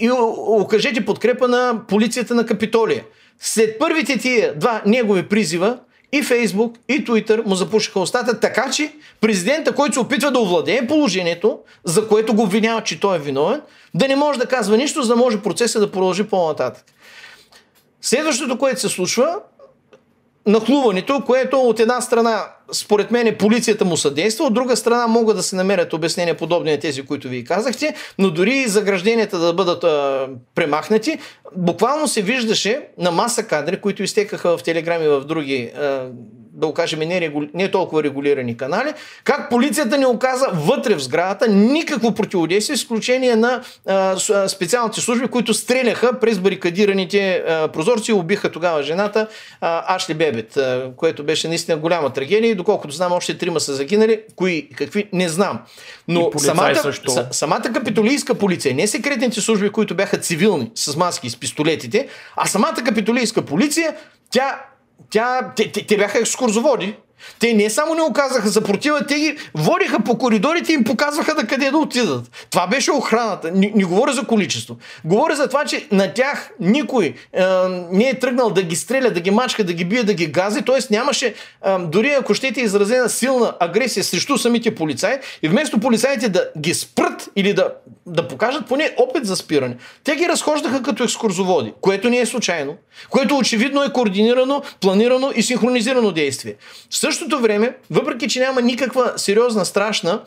и 0.00 0.10
окажете 0.46 1.04
подкрепа 1.04 1.48
на 1.48 1.80
полицията 1.88 2.34
на 2.34 2.46
Капитолия. 2.46 3.04
След 3.40 3.78
първите 3.78 4.18
тия 4.18 4.58
два 4.58 4.82
негови 4.86 5.28
призива, 5.28 5.78
и 6.12 6.22
Фейсбук, 6.22 6.76
и 6.88 7.04
Твитър 7.04 7.42
му 7.46 7.54
запушиха 7.54 8.00
устата, 8.00 8.40
така 8.40 8.70
че 8.70 8.92
президента, 9.20 9.74
който 9.74 9.94
се 9.94 10.00
опитва 10.00 10.30
да 10.30 10.40
овладее 10.40 10.86
положението, 10.86 11.58
за 11.84 12.08
което 12.08 12.34
го 12.34 12.42
обвинява, 12.42 12.82
че 12.82 13.00
той 13.00 13.16
е 13.16 13.20
виновен, 13.20 13.60
да 13.94 14.08
не 14.08 14.16
може 14.16 14.38
да 14.38 14.46
казва 14.46 14.76
нищо, 14.76 15.02
за 15.02 15.08
да 15.08 15.16
може 15.16 15.42
процеса 15.42 15.80
да 15.80 15.90
продължи 15.90 16.24
по-нататък. 16.24 16.84
Следващото, 18.04 18.58
което 18.58 18.80
се 18.80 18.88
случва, 18.88 19.36
нахлуването, 20.46 21.22
което 21.26 21.60
от 21.60 21.80
една 21.80 22.00
страна, 22.00 22.44
според 22.72 23.10
мен, 23.10 23.36
полицията 23.38 23.84
му 23.84 23.96
съдейства, 23.96 24.44
от 24.44 24.54
друга 24.54 24.76
страна 24.76 25.06
могат 25.06 25.36
да 25.36 25.42
се 25.42 25.56
намерят 25.56 25.92
обяснения 25.92 26.36
подобни 26.36 26.70
на 26.70 26.78
тези, 26.78 27.02
които 27.02 27.28
ви 27.28 27.44
казахте, 27.44 27.94
но 28.18 28.30
дори 28.30 28.54
и 28.54 28.68
загражденията 28.68 29.38
да 29.38 29.52
бъдат 29.52 29.84
а, 29.84 30.28
премахнати, 30.54 31.18
буквално 31.56 32.08
се 32.08 32.22
виждаше 32.22 32.88
на 32.98 33.10
маса 33.10 33.46
кадри, 33.46 33.80
които 33.80 34.02
изтекаха 34.02 34.58
в 34.58 34.62
телеграми 34.62 35.08
в 35.08 35.20
други 35.20 35.70
а, 35.76 36.08
да 36.62 36.66
го 36.66 36.74
кажем, 36.74 36.98
не, 36.98 37.20
регули... 37.20 37.50
не 37.54 37.70
толкова 37.70 38.02
регулирани 38.02 38.56
канали, 38.56 38.92
как 39.24 39.50
полицията 39.50 39.98
не 39.98 40.06
оказа 40.06 40.46
вътре 40.52 40.94
в 40.94 41.02
сградата 41.02 41.48
никакво 41.48 42.14
противодействие, 42.14 42.74
изключение 42.74 43.36
на 43.36 43.62
а, 43.86 44.48
специалните 44.48 45.00
служби, 45.00 45.26
които 45.26 45.54
стреляха 45.54 46.20
през 46.20 46.38
барикадираните 46.38 47.34
а, 47.34 47.68
прозорци 47.68 48.10
и 48.10 48.14
убиха 48.14 48.50
тогава 48.50 48.82
жената 48.82 49.28
а, 49.60 49.94
Ашли 49.94 50.14
Бебет, 50.14 50.56
а, 50.56 50.90
което 50.96 51.24
беше 51.24 51.48
наистина 51.48 51.78
голяма 51.78 52.12
трагедия 52.12 52.50
и 52.50 52.54
доколкото 52.54 52.94
знам, 52.94 53.12
още 53.12 53.38
трима 53.38 53.60
са 53.60 53.74
загинали, 53.74 54.20
кои, 54.36 54.68
какви, 54.76 55.08
не 55.12 55.28
знам. 55.28 55.60
Но 56.08 56.30
самата, 56.38 56.74
с, 56.74 57.26
самата 57.30 57.72
капитолийска 57.74 58.34
полиция, 58.34 58.74
не 58.74 58.86
секретните 58.86 59.40
служби, 59.40 59.70
които 59.70 59.94
бяха 59.94 60.18
цивилни 60.18 60.70
с 60.74 60.96
маски 60.96 61.26
и 61.26 61.30
с 61.30 61.36
пистолетите, 61.36 62.08
а 62.36 62.46
самата 62.46 62.82
капитолийска 62.84 63.42
полиция, 63.42 63.94
тя 64.30 64.60
тя, 65.12 65.52
те, 65.56 65.72
те, 65.72 65.86
те 65.86 65.96
бяха 65.96 66.18
екскурзоводи. 66.18 66.94
Те 67.38 67.54
не 67.54 67.70
само 67.70 67.94
не 67.94 68.02
оказаха 68.02 68.48
съпротива, 68.48 69.06
те 69.06 69.14
ги 69.14 69.36
водиха 69.54 70.00
по 70.00 70.18
коридорите 70.18 70.72
и 70.72 70.74
им 70.74 70.84
показваха 70.84 71.34
да 71.34 71.46
къде 71.46 71.70
да 71.70 71.78
отидат. 71.78 72.30
Това 72.50 72.66
беше 72.66 72.92
охраната. 72.92 73.50
Не, 73.52 73.72
не 73.74 73.84
говоря 73.84 74.12
за 74.12 74.26
количество. 74.26 74.76
Говоря 75.04 75.36
за 75.36 75.48
това, 75.48 75.64
че 75.64 75.86
на 75.92 76.14
тях 76.14 76.50
никой 76.60 77.14
е, 77.32 77.44
не 77.90 78.08
е 78.08 78.18
тръгнал 78.18 78.50
да 78.50 78.62
ги 78.62 78.76
стреля, 78.76 79.10
да 79.10 79.20
ги 79.20 79.30
мачка, 79.30 79.64
да 79.64 79.72
ги 79.72 79.84
бие, 79.84 80.02
да 80.02 80.14
ги 80.14 80.26
гази. 80.26 80.62
Т.е. 80.62 80.78
нямаше, 80.90 81.26
е, 81.26 81.34
дори 81.78 82.10
ако 82.10 82.34
щете, 82.34 82.60
изразена 82.60 83.08
силна 83.08 83.54
агресия 83.60 84.04
срещу 84.04 84.38
самите 84.38 84.74
полицаи. 84.74 85.16
И 85.42 85.48
вместо 85.48 85.80
полицаите 85.80 86.28
да 86.28 86.48
ги 86.58 86.74
спрат 86.74 87.28
или 87.36 87.54
да, 87.54 87.68
да 88.06 88.28
покажат 88.28 88.66
поне 88.66 88.94
опит 88.96 89.26
за 89.26 89.36
спиране, 89.36 89.76
те 90.04 90.16
ги 90.16 90.28
разхождаха 90.28 90.82
като 90.82 91.04
екскурзоводи, 91.04 91.72
което 91.80 92.10
не 92.10 92.18
е 92.18 92.26
случайно, 92.26 92.76
което 93.10 93.36
очевидно 93.36 93.82
е 93.82 93.92
координирано, 93.92 94.62
планирано 94.80 95.32
и 95.34 95.42
синхронизирано 95.42 96.12
действие 96.12 96.54
същото 96.90 97.40
време, 97.40 97.76
въпреки 97.90 98.28
че 98.28 98.40
няма 98.40 98.62
никаква 98.62 99.12
сериозна, 99.16 99.64
страшна 99.64 100.20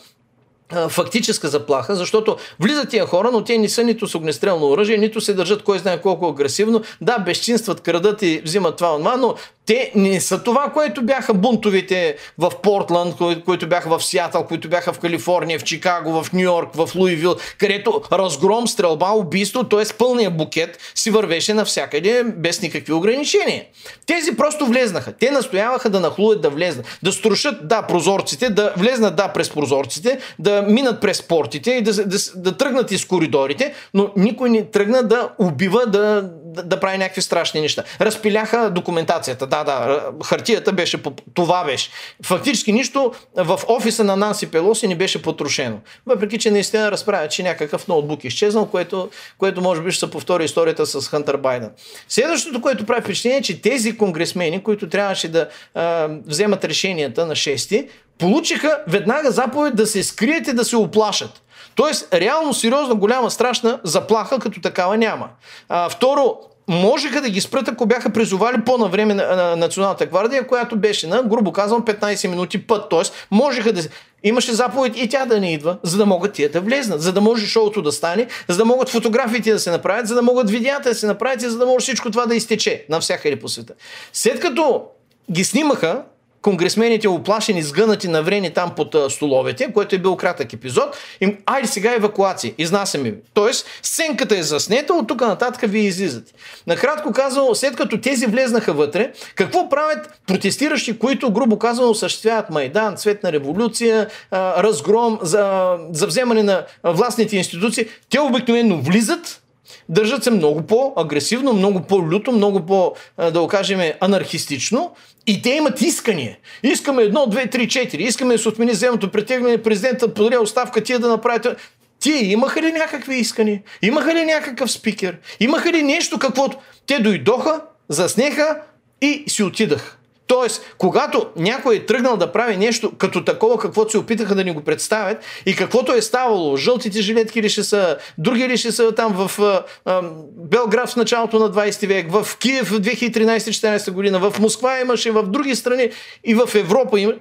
фактическа 0.89 1.47
заплаха, 1.47 1.95
защото 1.95 2.37
влизат 2.59 2.89
тия 2.89 3.05
хора, 3.05 3.29
но 3.31 3.43
те 3.43 3.57
не 3.57 3.69
са 3.69 3.83
нито 3.83 4.07
с 4.07 4.15
огнестрелно 4.15 4.65
оръжие, 4.65 4.97
нито 4.97 5.21
се 5.21 5.33
държат 5.33 5.63
кой 5.63 5.79
знае 5.79 6.01
колко 6.01 6.27
агресивно. 6.27 6.81
Да, 7.01 7.19
безчинстват, 7.19 7.81
крадат 7.81 8.21
и 8.21 8.41
взимат 8.45 8.75
това, 8.75 8.97
това 8.97 9.17
но 9.17 9.35
те 9.65 9.91
не 9.95 10.21
са 10.21 10.43
това, 10.43 10.71
което 10.73 11.01
бяха 11.01 11.33
бунтовите 11.33 12.15
в 12.37 12.51
Портланд, 12.63 13.15
които 13.45 13.69
бяха 13.69 13.99
в 13.99 14.03
Сиатъл, 14.03 14.45
които 14.45 14.69
бяха 14.69 14.93
в 14.93 14.99
Калифорния, 14.99 15.59
в 15.59 15.63
Чикаго, 15.63 16.23
в 16.23 16.33
Нью 16.33 16.45
Йорк, 16.45 16.69
в 16.75 16.89
Луивил, 16.95 17.35
където 17.57 18.01
разгром, 18.11 18.67
стрелба, 18.67 19.11
убийство, 19.11 19.63
т.е. 19.63 19.97
пълния 19.97 20.31
букет 20.31 20.79
си 20.95 21.11
вървеше 21.11 21.53
навсякъде 21.53 22.23
без 22.23 22.61
никакви 22.61 22.93
ограничения. 22.93 23.63
Тези 24.05 24.37
просто 24.37 24.65
влезнаха. 24.65 25.13
Те 25.19 25.31
настояваха 25.31 25.89
да 25.89 25.99
нахлуят 25.99 26.41
да 26.41 26.49
влезнат, 26.49 26.99
да 27.03 27.11
струшат, 27.11 27.67
да, 27.67 27.81
прозорците, 27.81 28.49
да 28.49 28.73
влезнат, 28.77 29.15
да, 29.15 29.27
през 29.27 29.49
прозорците, 29.49 30.19
да 30.39 30.61
минат 30.61 31.01
през 31.01 31.21
портите 31.21 31.71
и 31.71 31.81
да, 31.81 31.93
да, 31.93 32.05
да, 32.05 32.17
да 32.35 32.57
тръгнат 32.57 32.91
из 32.91 33.05
коридорите, 33.05 33.73
но 33.93 34.11
никой 34.15 34.49
не 34.49 34.65
тръгна 34.65 35.03
да 35.03 35.29
убива, 35.39 35.85
да, 35.85 36.29
да, 36.63 36.79
прави 36.79 36.97
някакви 36.97 37.21
страшни 37.21 37.61
неща. 37.61 37.83
Разпиляха 38.01 38.69
документацията. 38.69 39.47
Да, 39.47 39.63
да, 39.63 40.01
хартията 40.25 40.73
беше, 40.73 40.99
това 41.33 41.63
беше. 41.63 41.89
Фактически 42.23 42.71
нищо 42.71 43.13
в 43.35 43.59
офиса 43.67 44.03
на 44.03 44.15
Нанси 44.15 44.51
Пелоси 44.51 44.87
не 44.87 44.95
беше 44.95 45.21
потрошено. 45.21 45.77
Въпреки, 46.05 46.37
че 46.37 46.51
наистина 46.51 46.91
разправя, 46.91 47.27
че 47.27 47.43
някакъв 47.43 47.87
ноутбук 47.87 48.23
е 48.23 48.27
изчезнал, 48.27 48.65
което, 48.65 49.09
което 49.37 49.61
може 49.61 49.81
би 49.81 49.91
ще 49.91 49.99
се 49.99 50.11
повтори 50.11 50.45
историята 50.45 50.85
с 50.85 51.07
Хантер 51.07 51.37
Байден. 51.37 51.71
Следващото, 52.09 52.61
което 52.61 52.85
прави 52.85 53.01
впечатление 53.01 53.37
е, 53.37 53.41
че 53.41 53.61
тези 53.61 53.97
конгресмени, 53.97 54.63
които 54.63 54.89
трябваше 54.89 55.27
да 55.27 55.49
а, 55.73 56.09
вземат 56.27 56.65
решенията 56.65 57.25
на 57.25 57.35
6 57.35 57.87
получиха 58.17 58.79
веднага 58.87 59.31
заповед 59.31 59.75
да 59.75 59.87
се 59.87 60.03
скрият 60.03 60.47
и 60.47 60.53
да 60.53 60.65
се 60.65 60.77
оплашат. 60.77 61.41
Тоест, 61.75 62.13
реално, 62.13 62.53
сериозно, 62.53 62.97
голяма, 62.97 63.31
страшна 63.31 63.79
заплаха 63.83 64.39
като 64.39 64.61
такава 64.61 64.97
няма. 64.97 65.29
А, 65.69 65.89
второ, 65.89 66.37
можеха 66.67 67.21
да 67.21 67.29
ги 67.29 67.41
спрат, 67.41 67.67
ако 67.67 67.85
бяха 67.85 68.09
призовали 68.09 68.61
по-навреме 68.65 69.13
на, 69.13 69.35
на 69.35 69.55
Националната 69.55 70.05
гвардия, 70.05 70.47
която 70.47 70.75
беше 70.75 71.07
на, 71.07 71.23
грубо 71.23 71.51
казвам, 71.51 71.85
15 71.85 72.27
минути 72.27 72.67
път. 72.67 72.89
Тоест, 72.89 73.27
можеха 73.31 73.73
да... 73.73 73.81
Имаше 74.23 74.53
заповед 74.53 74.97
и 74.97 75.09
тя 75.09 75.25
да 75.25 75.39
не 75.39 75.53
идва, 75.53 75.77
за 75.83 75.97
да 75.97 76.05
могат 76.05 76.33
тия 76.33 76.51
да 76.51 76.61
влезнат, 76.61 77.01
за 77.01 77.13
да 77.13 77.21
може 77.21 77.47
шоуто 77.47 77.81
да 77.81 77.91
стане, 77.91 78.27
за 78.47 78.57
да 78.57 78.65
могат 78.65 78.89
фотографиите 78.89 79.51
да 79.51 79.59
се 79.59 79.71
направят, 79.71 80.07
за 80.07 80.15
да 80.15 80.21
могат 80.21 80.49
видеята 80.49 80.89
да 80.89 80.95
се 80.95 81.07
направят 81.07 81.41
и 81.41 81.49
за 81.49 81.57
да 81.57 81.65
може 81.65 81.83
всичко 81.83 82.11
това 82.11 82.25
да 82.25 82.35
изтече 82.35 82.85
навсякъде 82.89 83.39
по 83.39 83.49
света. 83.49 83.73
След 84.13 84.39
като 84.39 84.83
ги 85.31 85.43
снимаха, 85.43 86.03
конгресмените 86.45 87.07
оплашени, 87.07 87.63
сгънати 87.63 88.07
на 88.07 88.23
време 88.23 88.49
там 88.49 88.71
под 88.75 88.95
столовете, 89.09 89.73
което 89.73 89.95
е 89.95 89.99
бил 89.99 90.15
кратък 90.15 90.53
епизод, 90.53 90.97
им, 91.21 91.37
айде 91.45 91.67
сега 91.67 91.93
евакуация, 91.95 92.53
изнасяме 92.57 93.11
ви. 93.11 93.17
Тоест, 93.33 93.67
сценката 93.83 94.37
е 94.37 94.43
заснета, 94.43 94.93
от 94.93 95.07
тук 95.07 95.21
нататък 95.21 95.69
вие 95.71 95.81
излизате. 95.81 96.33
Накратко 96.67 97.11
казано, 97.11 97.55
след 97.55 97.75
като 97.75 98.01
тези 98.01 98.25
влезнаха 98.25 98.73
вътре, 98.73 99.11
какво 99.35 99.69
правят 99.69 100.19
протестиращи, 100.27 100.99
които, 100.99 101.31
грубо 101.31 101.59
казано, 101.59 101.89
осъществяват 101.89 102.49
Майдан, 102.49 102.95
цветна 102.95 103.31
революция, 103.31 104.07
разгром 104.33 105.19
за, 105.21 105.75
за 105.91 106.07
вземане 106.07 106.43
на 106.43 106.65
властните 106.83 107.37
институции, 107.37 107.85
те 108.09 108.19
обикновено 108.19 108.81
влизат, 108.81 109.41
Държат 109.89 110.23
се 110.23 110.31
много 110.31 110.61
по-агресивно, 110.61 111.53
много 111.53 111.81
по-люто, 111.81 112.31
много 112.31 112.65
по, 112.65 112.93
да 113.17 113.39
го 113.39 113.47
кажем, 113.47 113.79
анархистично 113.99 114.91
и 115.27 115.41
те 115.41 115.49
имат 115.49 115.81
искания. 115.81 116.37
Искаме 116.63 117.03
едно, 117.03 117.27
две, 117.27 117.47
три, 117.47 117.67
четири. 117.67 118.03
Искаме 118.03 118.33
да 118.33 118.39
се 118.39 118.49
отмени 118.49 118.73
земното 118.73 119.11
претегляне, 119.11 119.61
президента 119.61 120.13
подаде 120.13 120.37
оставка, 120.37 120.83
тия 120.83 120.99
да 120.99 121.07
направите. 121.07 121.55
Тие 121.99 122.23
имаха 122.23 122.61
ли 122.61 122.71
някакви 122.71 123.15
искания? 123.15 123.61
Имаха 123.81 124.15
ли 124.15 124.25
някакъв 124.25 124.71
спикер? 124.71 125.17
Имаха 125.39 125.71
ли 125.71 125.83
нещо, 125.83 126.19
каквото? 126.19 126.57
Те 126.87 126.99
дойдоха, 126.99 127.61
заснеха 127.89 128.61
и 129.01 129.23
си 129.27 129.43
отидаха. 129.43 129.97
Тоест, 130.27 130.75
когато 130.77 131.25
някой 131.35 131.75
е 131.75 131.85
тръгнал 131.85 132.17
да 132.17 132.31
прави 132.31 132.57
нещо 132.57 132.91
като 132.97 133.23
такова, 133.23 133.57
каквото 133.57 133.91
се 133.91 133.97
опитаха 133.97 134.35
да 134.35 134.43
ни 134.43 134.51
го 134.51 134.61
представят 134.61 135.17
и 135.45 135.55
каквото 135.55 135.93
е 135.93 136.01
ставало, 136.01 136.57
жълтите 136.57 137.01
жилетки 137.01 137.41
ли 137.41 137.49
ще 137.49 137.63
са, 137.63 137.97
други 138.17 138.49
ли 138.49 138.57
ще 138.57 138.71
са 138.71 138.95
там 138.95 139.27
в 139.27 139.39
а, 139.39 139.63
а, 139.85 140.01
Белград 140.37 140.89
в 140.89 140.95
началото 140.95 141.39
на 141.39 141.51
20 141.51 141.87
век, 141.87 142.11
в 142.11 142.37
Киев 142.37 142.67
в 142.67 142.81
2013-2014 142.81 143.91
година, 143.91 144.19
в 144.19 144.39
Москва 144.39 144.79
имаше, 144.79 145.11
в 145.11 145.23
други 145.23 145.55
страни 145.55 145.89
и 146.23 146.35
в 146.35 146.55
Европа 146.55 146.99
има. 146.99 147.13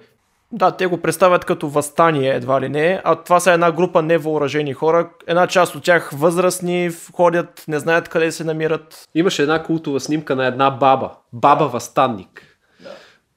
Да, 0.53 0.71
те 0.71 0.87
го 0.87 0.97
представят 0.97 1.45
като 1.45 1.69
възстание 1.69 2.35
едва 2.35 2.61
ли 2.61 2.69
не, 2.69 3.01
а 3.05 3.15
това 3.15 3.41
са 3.41 3.53
една 3.53 3.73
група 3.73 4.03
невъоръжени 4.03 4.73
хора. 4.73 5.11
Една 5.27 5.47
част 5.47 5.75
от 5.75 5.83
тях 5.83 6.11
възрастни, 6.15 6.91
ходят, 7.15 7.65
не 7.69 7.79
знаят 7.79 8.09
къде 8.09 8.33
се 8.33 8.45
намират. 8.45 9.09
Имаше 9.15 9.43
една 9.43 9.63
култова 9.63 10.01
снимка 10.01 10.37
на 10.37 10.47
една 10.47 10.71
баба. 10.71 11.11
Баба 11.33 11.67
възстанник 11.67 12.44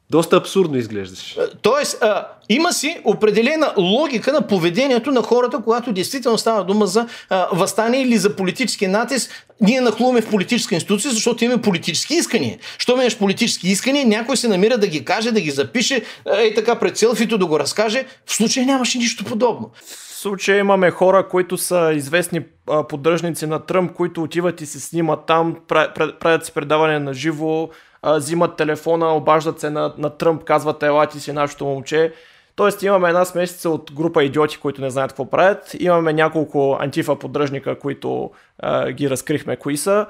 Доста 0.10 0.36
абсурдно 0.36 0.78
изглеждаш. 0.78 1.38
Тоест, 1.62 2.04
а, 2.04 2.28
има 2.50 2.74
си 2.74 3.02
определена 3.04 3.74
логика 3.78 4.34
на 4.34 4.48
поведението 4.48 5.12
на 5.12 5.22
хората, 5.22 5.62
когато 5.64 5.92
действително 5.92 6.38
става 6.38 6.64
дума 6.64 6.88
за 6.88 7.08
а, 7.30 7.48
възстание 7.54 8.02
или 8.02 8.18
за 8.18 8.36
политически 8.36 8.88
натиск. 8.88 9.32
Ние 9.62 9.82
нахлуваме 9.82 10.22
в 10.22 10.30
политическа 10.30 10.76
институция, 10.76 11.12
защото 11.12 11.46
имаме 11.46 11.62
политически 11.62 12.14
искания. 12.14 12.58
Що 12.78 13.02
имаш 13.02 13.18
политически 13.18 13.70
искания, 13.70 14.08
някой 14.08 14.38
се 14.38 14.48
намира 14.48 14.78
да 14.78 14.88
ги 14.88 15.06
каже, 15.06 15.32
да 15.32 15.42
ги 15.42 15.52
запише, 15.52 16.02
ей 16.38 16.54
така 16.54 16.76
пред 16.76 16.98
селфито 16.98 17.38
да 17.38 17.46
го 17.46 17.60
разкаже. 17.60 18.06
В 18.26 18.34
случая 18.34 18.66
нямаше 18.66 18.98
нищо 18.98 19.26
подобно. 19.26 19.72
В 19.86 20.20
случая 20.20 20.60
имаме 20.60 20.92
хора, 20.92 21.28
които 21.28 21.58
са 21.58 21.94
известни 21.96 22.42
поддръжници 22.90 23.46
на 23.46 23.60
Тръмп, 23.60 23.94
които 23.94 24.24
отиват 24.24 24.62
и 24.62 24.66
се 24.66 24.80
снимат 24.80 25.20
там, 25.28 25.56
правят 26.20 26.46
си 26.46 26.52
предаване 26.52 27.00
на 27.00 27.14
живо, 27.14 27.70
взимат 28.04 28.56
телефона, 28.56 29.16
обаждат 29.16 29.60
се 29.60 29.70
на, 29.70 29.94
на 29.98 30.10
Тръмп, 30.10 30.44
казват 30.44 30.84
ела 30.84 31.08
ти 31.08 31.20
си 31.20 31.32
нашето 31.32 31.66
момче. 31.66 32.14
Тоест 32.56 32.84
имаме 32.84 33.08
една 33.10 33.26
смесица 33.26 33.70
от 33.70 33.92
група 33.94 34.24
идиоти, 34.24 34.58
които 34.58 34.82
не 34.82 34.90
знаят 34.90 35.12
какво 35.12 35.30
правят. 35.30 35.76
Имаме 35.80 36.14
няколко 36.14 36.78
антифа 36.80 37.20
поддръжника, 37.20 37.80
които 37.80 38.32
а, 38.60 38.92
ги 38.92 39.10
разкрихме 39.10 39.56
кои 39.56 39.78
са. 39.78 40.06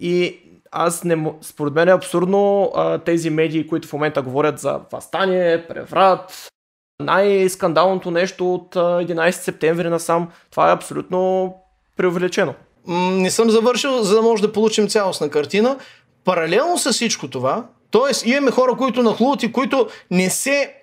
И 0.00 0.38
аз 0.70 1.04
не, 1.04 1.32
според 1.40 1.74
мен 1.74 1.88
е 1.88 1.92
абсурдно 1.92 2.72
а, 2.74 2.98
тези 2.98 3.30
медии, 3.30 3.66
които 3.66 3.88
в 3.88 3.92
момента 3.92 4.22
говорят 4.22 4.58
за 4.58 4.80
възстание, 4.92 5.66
преврат, 5.68 6.48
най-скандалното 7.00 8.10
нещо 8.10 8.54
от 8.54 8.74
11 8.74 9.30
септември 9.30 9.88
насам, 9.88 10.28
това 10.50 10.70
е 10.70 10.74
абсолютно 10.74 11.54
преувеличено. 11.96 12.54
Не 12.88 13.30
съм 13.30 13.50
завършил, 13.50 14.02
за 14.02 14.14
да 14.14 14.22
може 14.22 14.42
да 14.42 14.52
получим 14.52 14.88
цялостна 14.88 15.28
картина. 15.28 15.78
Паралелно 16.24 16.78
с 16.78 16.92
всичко 16.92 17.28
това, 17.28 17.66
т.е. 17.90 18.30
имаме 18.30 18.50
хора, 18.50 18.76
които 18.76 19.02
нахлуват 19.02 19.42
и 19.42 19.52
които 19.52 19.88
не 20.10 20.30
се 20.30 20.74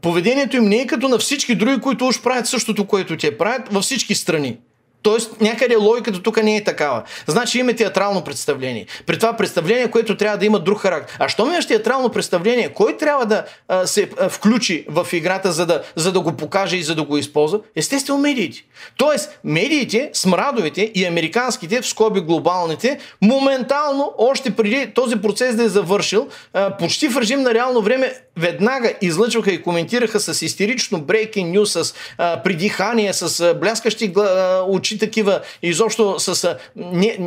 поведението 0.00 0.56
им 0.56 0.64
не 0.64 0.76
е 0.76 0.86
като 0.86 1.08
на 1.08 1.18
всички 1.18 1.54
други, 1.54 1.80
които 1.80 2.06
уж 2.06 2.22
правят 2.22 2.46
същото, 2.46 2.86
което 2.86 3.16
те 3.16 3.38
правят 3.38 3.72
във 3.72 3.82
всички 3.82 4.14
страни. 4.14 4.58
Тоест, 5.04 5.40
някъде 5.40 5.76
логиката 5.76 6.22
тук 6.22 6.42
не 6.42 6.56
е 6.56 6.64
такава. 6.64 7.02
Значи 7.26 7.58
има 7.58 7.74
театрално 7.74 8.24
представление. 8.24 8.86
При 9.06 9.18
това 9.18 9.32
представление, 9.32 9.90
което 9.90 10.16
трябва 10.16 10.38
да 10.38 10.46
има 10.46 10.58
друг 10.58 10.78
характер. 10.78 11.16
А 11.18 11.28
що 11.28 11.46
имаш 11.46 11.66
театрално 11.66 12.08
представление, 12.08 12.68
кой 12.68 12.96
трябва 12.96 13.26
да 13.26 13.44
а, 13.68 13.86
се 13.86 14.10
а, 14.20 14.28
включи 14.28 14.86
в 14.88 15.06
играта, 15.12 15.52
за 15.52 15.66
да, 15.66 15.82
за 15.96 16.12
да 16.12 16.20
го 16.20 16.32
покаже 16.32 16.76
и 16.76 16.82
за 16.82 16.94
да 16.94 17.02
го 17.02 17.18
използва? 17.18 17.60
Естествено, 17.76 18.18
медиите. 18.18 18.64
Тоест, 18.96 19.38
медиите, 19.44 20.10
смрадовите 20.12 20.90
и 20.94 21.06
американските, 21.06 21.80
в 21.80 21.86
скоби 21.86 22.20
глобалните, 22.20 22.98
моментално, 23.22 24.12
още 24.18 24.50
преди 24.50 24.90
този 24.94 25.16
процес 25.16 25.56
да 25.56 25.64
е 25.64 25.68
завършил, 25.68 26.28
а, 26.52 26.76
почти 26.76 27.08
в 27.08 27.20
режим 27.20 27.42
на 27.42 27.54
реално 27.54 27.82
време, 27.82 28.12
веднага 28.36 28.92
излъчваха 29.00 29.50
и 29.52 29.62
коментираха 29.62 30.20
с 30.20 30.42
истерично 30.42 31.00
breaking 31.00 31.58
news, 31.58 31.82
с 31.82 31.94
а, 32.18 32.42
придихание, 32.42 33.12
с 33.12 33.40
а, 33.40 33.54
бляскащи 33.54 34.12
а, 34.16 34.62
очи 34.68 34.93
звучи 34.94 34.98
такива 34.98 35.40
изобщо 35.62 36.18
с 36.18 36.56
не, 36.76 37.18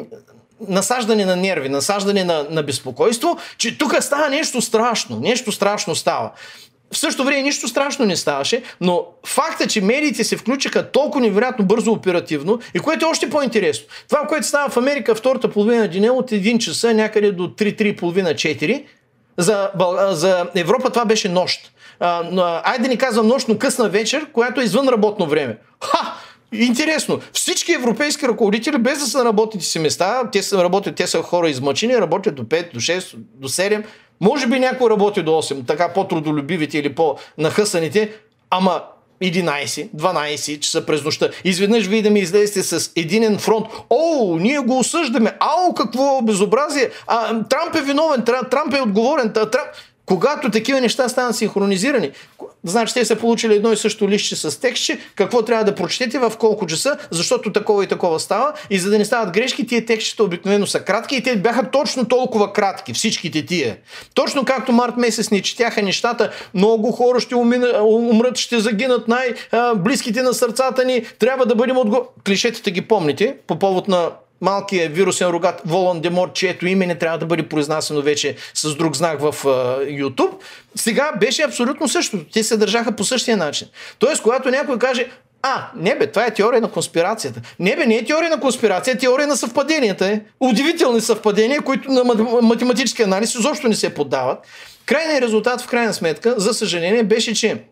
насаждане 0.67 1.25
на 1.25 1.36
нерви, 1.36 1.69
насаждане 1.69 2.23
на, 2.23 2.45
на 2.49 2.63
безпокойство, 2.63 3.38
че 3.58 3.77
тук 3.77 3.95
става 4.01 4.30
нещо 4.30 4.62
страшно. 4.62 5.19
Нещо 5.19 5.51
страшно 5.51 5.95
става. 5.95 6.32
В 6.91 6.97
същото 6.97 7.25
време 7.25 7.41
нищо 7.41 7.67
страшно 7.67 8.06
не 8.06 8.15
ставаше, 8.15 8.63
но 8.82 9.06
факта, 9.25 9.67
че 9.67 9.82
медиите 9.82 10.23
се 10.23 10.38
включиха 10.38 10.91
толкова 10.91 11.21
невероятно 11.21 11.65
бързо 11.65 11.91
оперативно 11.91 12.60
и 12.73 12.80
което 12.80 13.06
е 13.06 13.10
още 13.10 13.30
по-интересно. 13.30 13.88
Това, 14.10 14.27
което 14.27 14.47
става 14.47 14.69
в 14.69 14.77
Америка 14.77 15.15
втората 15.15 15.51
половина 15.51 15.82
на 15.82 15.88
деня 15.88 16.13
от 16.13 16.32
1 16.32 16.58
часа 16.58 16.93
някъде 16.93 17.32
до 17.32 17.47
3-3,5-4, 17.47 18.84
за, 19.38 19.69
за 20.12 20.45
Европа 20.56 20.89
това 20.89 21.06
беше 21.06 21.30
нощ. 21.30 21.71
Айде 21.99 22.84
да 22.84 22.89
ни 22.89 22.97
казвам 22.97 23.27
нощ, 23.27 23.47
но 23.47 23.58
късна 23.58 23.89
вечер, 23.89 24.32
която 24.34 24.62
е 24.62 24.63
извън 24.63 24.88
работно 24.88 25.27
време. 25.27 25.58
Ха! 25.84 26.13
Интересно, 26.51 27.19
всички 27.33 27.73
европейски 27.73 28.27
ръководители, 28.27 28.77
без 28.77 28.99
да 28.99 29.05
са 29.05 29.17
на 29.17 29.25
работните 29.25 29.65
си 29.65 29.79
места, 29.79 30.29
те 30.31 30.43
са, 30.43 30.63
работят, 30.63 30.95
те 30.95 31.07
са 31.07 31.21
хора 31.21 31.49
измъчени, 31.49 31.97
работят 31.97 32.36
до 32.36 32.43
5, 32.43 32.73
до 32.73 32.79
6, 32.79 33.15
до 33.15 33.49
7, 33.49 33.83
може 34.21 34.47
би 34.47 34.60
някой 34.60 34.89
работи 34.89 35.23
до 35.23 35.31
8, 35.31 35.67
така 35.67 35.93
по-трудолюбивите 35.93 36.77
или 36.77 36.95
по-нахъсаните, 36.95 38.12
ама 38.49 38.81
11, 39.21 39.89
12 39.95 40.60
часа 40.60 40.86
през 40.86 41.03
нощта. 41.03 41.29
Изведнъж 41.43 41.86
вие 41.86 42.01
да 42.01 42.10
ми 42.10 42.19
излезете 42.19 42.63
с 42.63 42.91
единен 42.95 43.38
фронт. 43.38 43.65
О, 43.89 44.38
ние 44.39 44.60
го 44.60 44.79
осъждаме. 44.79 45.38
Ао, 45.39 45.73
какво 45.73 46.21
безобразие. 46.21 46.89
А, 47.07 47.43
Трамп 47.43 47.75
е 47.75 47.81
виновен, 47.81 48.23
Трамп 48.25 48.73
е 48.73 48.81
отговорен. 48.81 49.33
Трамп... 49.33 49.67
Когато 50.07 50.51
такива 50.51 50.81
неща 50.81 51.09
станат 51.09 51.35
синхронизирани, 51.35 52.11
значи 52.63 52.93
те 52.93 53.05
са 53.05 53.15
получили 53.15 53.55
едно 53.55 53.71
и 53.71 53.77
също 53.77 54.09
лище 54.09 54.35
с 54.35 54.61
текстче, 54.61 54.99
какво 55.15 55.41
трябва 55.41 55.63
да 55.63 55.75
прочетете, 55.75 56.19
в 56.19 56.33
колко 56.39 56.67
часа, 56.67 56.97
защото 57.11 57.53
такова 57.53 57.83
и 57.83 57.87
такова 57.87 58.19
става. 58.19 58.53
И 58.69 58.79
за 58.79 58.89
да 58.89 58.97
не 58.97 59.05
стават 59.05 59.33
грешки, 59.33 59.67
тия 59.67 59.85
текстчета 59.85 60.23
обикновено 60.23 60.67
са 60.67 60.79
кратки 60.79 61.15
и 61.15 61.23
те 61.23 61.35
бяха 61.35 61.71
точно 61.71 62.05
толкова 62.05 62.53
кратки, 62.53 62.93
всичките 62.93 63.45
тия. 63.45 63.77
Точно 64.13 64.45
както 64.45 64.71
март 64.71 64.97
месец 64.97 65.31
ни 65.31 65.41
четяха 65.41 65.81
нещата, 65.81 66.31
много 66.53 66.91
хора 66.91 67.19
ще 67.19 67.35
умрат, 67.35 68.37
ще 68.37 68.59
загинат 68.59 69.07
най-близките 69.07 70.21
на 70.21 70.33
сърцата 70.33 70.85
ни, 70.85 71.05
трябва 71.19 71.45
да 71.45 71.55
бъдем 71.55 71.77
отго... 71.77 72.07
Клишетата 72.25 72.71
ги 72.71 72.81
помните 72.81 73.35
по 73.47 73.59
повод 73.59 73.87
на 73.87 74.09
малкият 74.41 74.95
вирусен 74.95 75.28
рогат 75.28 75.62
Волан 75.65 76.02
Демор, 76.02 76.34
чието 76.34 76.67
име 76.67 76.86
не 76.86 76.95
трябва 76.95 77.17
да 77.17 77.26
бъде 77.26 77.50
произнасено 77.50 78.02
вече 78.02 78.36
с 78.54 78.76
друг 78.76 78.95
знак 78.95 79.21
в 79.21 79.34
uh, 79.43 80.04
YouTube, 80.04 80.34
сега 80.76 81.12
беше 81.19 81.43
абсолютно 81.43 81.88
същото. 81.88 82.26
Те 82.34 82.43
се 82.43 82.58
държаха 82.58 82.91
по 82.91 83.04
същия 83.04 83.38
начин. 83.38 83.67
Тоест, 84.00 84.21
когато 84.21 84.50
някой 84.50 84.80
каже, 84.80 85.08
а, 85.41 85.67
не 85.76 85.95
бе, 85.95 86.08
това 86.08 86.26
е 86.26 86.34
теория 86.34 86.62
на 86.62 86.71
конспирацията. 86.71 87.41
Не 87.60 87.76
бе, 87.76 87.86
не 87.86 87.95
е 87.95 88.06
теория 88.06 88.30
на 88.30 88.39
конспирация, 88.39 88.93
е 88.93 88.97
теория 88.97 89.28
на 89.28 89.38
съвпаденията. 89.38 90.08
Е. 90.08 90.21
Удивителни 90.39 91.02
съвпадения, 91.02 91.62
които 91.62 91.91
на 91.91 92.04
математически 92.41 93.04
анализ 93.04 93.36
изобщо 93.36 93.67
не 93.67 93.76
се 93.76 93.93
поддават. 93.93 94.39
Крайният 94.86 95.23
резултат, 95.23 95.62
в 95.62 95.67
крайна 95.67 95.93
сметка, 95.93 96.34
за 96.38 96.54
съжаление, 96.54 97.04
беше, 97.04 97.34
че 97.34 97.63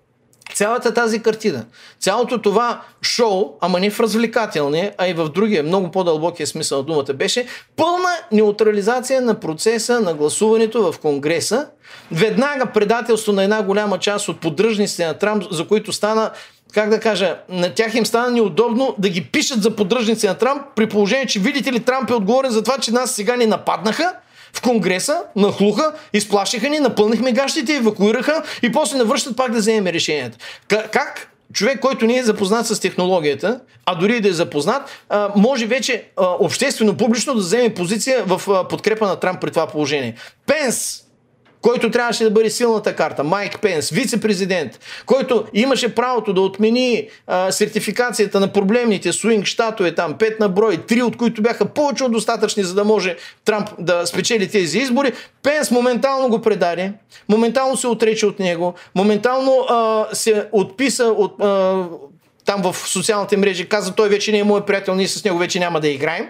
Цялата 0.54 0.94
тази 0.94 1.22
картина, 1.22 1.66
цялото 2.00 2.42
това 2.42 2.82
шоу, 3.02 3.54
ама 3.62 3.80
не 3.80 3.90
в 3.90 4.00
развлекателния, 4.00 4.94
а 4.98 5.08
и 5.08 5.14
в 5.14 5.30
другия, 5.30 5.64
много 5.64 5.92
по-дълбокия 5.92 6.48
смисъл 6.48 6.78
на 6.78 6.84
думата, 6.84 7.14
беше 7.14 7.48
пълна 7.76 8.10
неутрализация 8.32 9.22
на 9.22 9.40
процеса 9.40 10.00
на 10.00 10.14
гласуването 10.14 10.92
в 10.92 11.00
Конгреса. 11.00 11.68
Веднага 12.12 12.66
предателство 12.66 13.32
на 13.32 13.44
една 13.44 13.64
голяма 13.64 13.98
част 13.98 14.28
от 14.28 14.40
поддръжниците 14.40 15.08
на 15.08 15.14
Трамп, 15.14 15.44
за 15.52 15.68
които 15.68 15.94
стана 15.94 16.32
как 16.74 16.90
да 16.90 17.00
кажа, 17.00 17.38
на 17.50 17.74
тях 17.74 17.96
им 17.96 18.06
стана 18.06 18.32
неудобно 18.32 18.96
да 18.98 19.10
ги 19.10 19.24
пишат 19.24 19.64
за 19.64 19.76
поддръжници 19.76 20.28
на 20.28 20.34
Трамп, 20.34 20.62
при 20.76 20.90
положение, 20.90 21.26
че 21.26 21.40
видите 21.40 21.72
ли 21.74 21.80
Трамп 21.80 22.10
е 22.10 22.14
отговорен 22.14 22.52
за 22.52 22.64
това, 22.64 22.78
че 22.78 22.92
нас 22.92 23.12
сега 23.12 23.36
ни 23.36 23.46
нападнаха 23.46 24.14
в 24.56 24.62
Конгреса, 24.62 25.22
нахлуха, 25.36 25.94
изплашиха 26.14 26.70
ни, 26.70 26.80
напълнихме 26.80 27.32
гащите, 27.32 27.76
евакуираха 27.76 28.44
и 28.62 28.72
после 28.72 28.98
навръщат 28.98 29.38
пак 29.38 29.52
да 29.52 29.60
вземем 29.60 29.88
решенията. 29.88 30.38
Как 30.68 31.32
човек, 31.54 31.80
който 31.80 32.06
не 32.06 32.18
е 32.18 32.24
запознат 32.24 32.68
с 32.68 32.80
технологията, 32.80 33.60
а 33.86 33.96
дори 33.96 34.22
да 34.22 34.30
е 34.30 34.34
запознат, 34.34 34.82
може 35.36 35.66
вече 35.66 36.04
обществено, 36.18 36.98
публично 36.98 37.34
да 37.34 37.40
вземе 37.40 37.74
позиция 37.74 38.24
в 38.24 38.68
подкрепа 38.70 39.08
на 39.08 39.16
Трамп 39.16 39.42
при 39.42 39.50
това 39.52 39.68
положение. 39.68 40.16
Пенс 40.48 41.02
който 41.66 41.92
трябваше 41.92 42.24
да 42.24 42.32
бъде 42.32 42.50
силната 42.50 42.96
карта, 42.96 43.24
Майк 43.24 43.62
Пенс, 43.62 43.90
вице-президент, 43.90 44.80
който 45.06 45.46
имаше 45.54 45.96
правото 45.96 46.34
да 46.34 46.42
отмени 46.42 47.08
а, 47.28 47.52
сертификацията 47.52 48.40
на 48.40 48.54
проблемните 48.54 49.14
свинг 49.14 49.46
щатове, 49.46 49.96
там 49.96 50.18
пет 50.18 50.40
на 50.40 50.50
брой, 50.50 50.78
три 50.78 51.02
от 51.02 51.18
които 51.18 51.42
бяха 51.42 51.66
повече 51.66 52.04
от 52.04 52.12
достатъчни, 52.12 52.64
за 52.64 52.74
да 52.74 52.84
може 52.84 53.18
Трамп 53.46 53.70
да 53.80 54.06
спечели 54.06 54.50
тези 54.50 54.78
избори, 54.78 55.14
Пенс 55.44 55.72
моментално 55.72 56.30
го 56.30 56.42
предаде, 56.42 56.94
моментално 57.30 57.78
се 57.78 57.88
отрече 57.88 58.26
от 58.26 58.40
него, 58.40 58.74
моментално 58.96 59.66
а, 59.70 60.06
се 60.14 60.48
отписа 60.52 61.06
от 61.06 61.44
а, 61.44 61.84
там 62.46 62.62
в 62.62 62.78
социалните 62.78 63.38
мрежи, 63.38 63.70
каза 63.70 63.96
той 63.96 64.10
вече 64.10 64.32
не 64.32 64.38
е 64.38 64.44
мой 64.44 64.66
приятел, 64.66 64.96
ние 64.96 65.08
с 65.08 65.24
него 65.24 65.38
вече 65.38 65.60
няма 65.60 65.80
да 65.80 65.88
играем. 65.88 66.28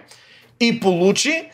И 0.60 0.80
получи 0.80 1.50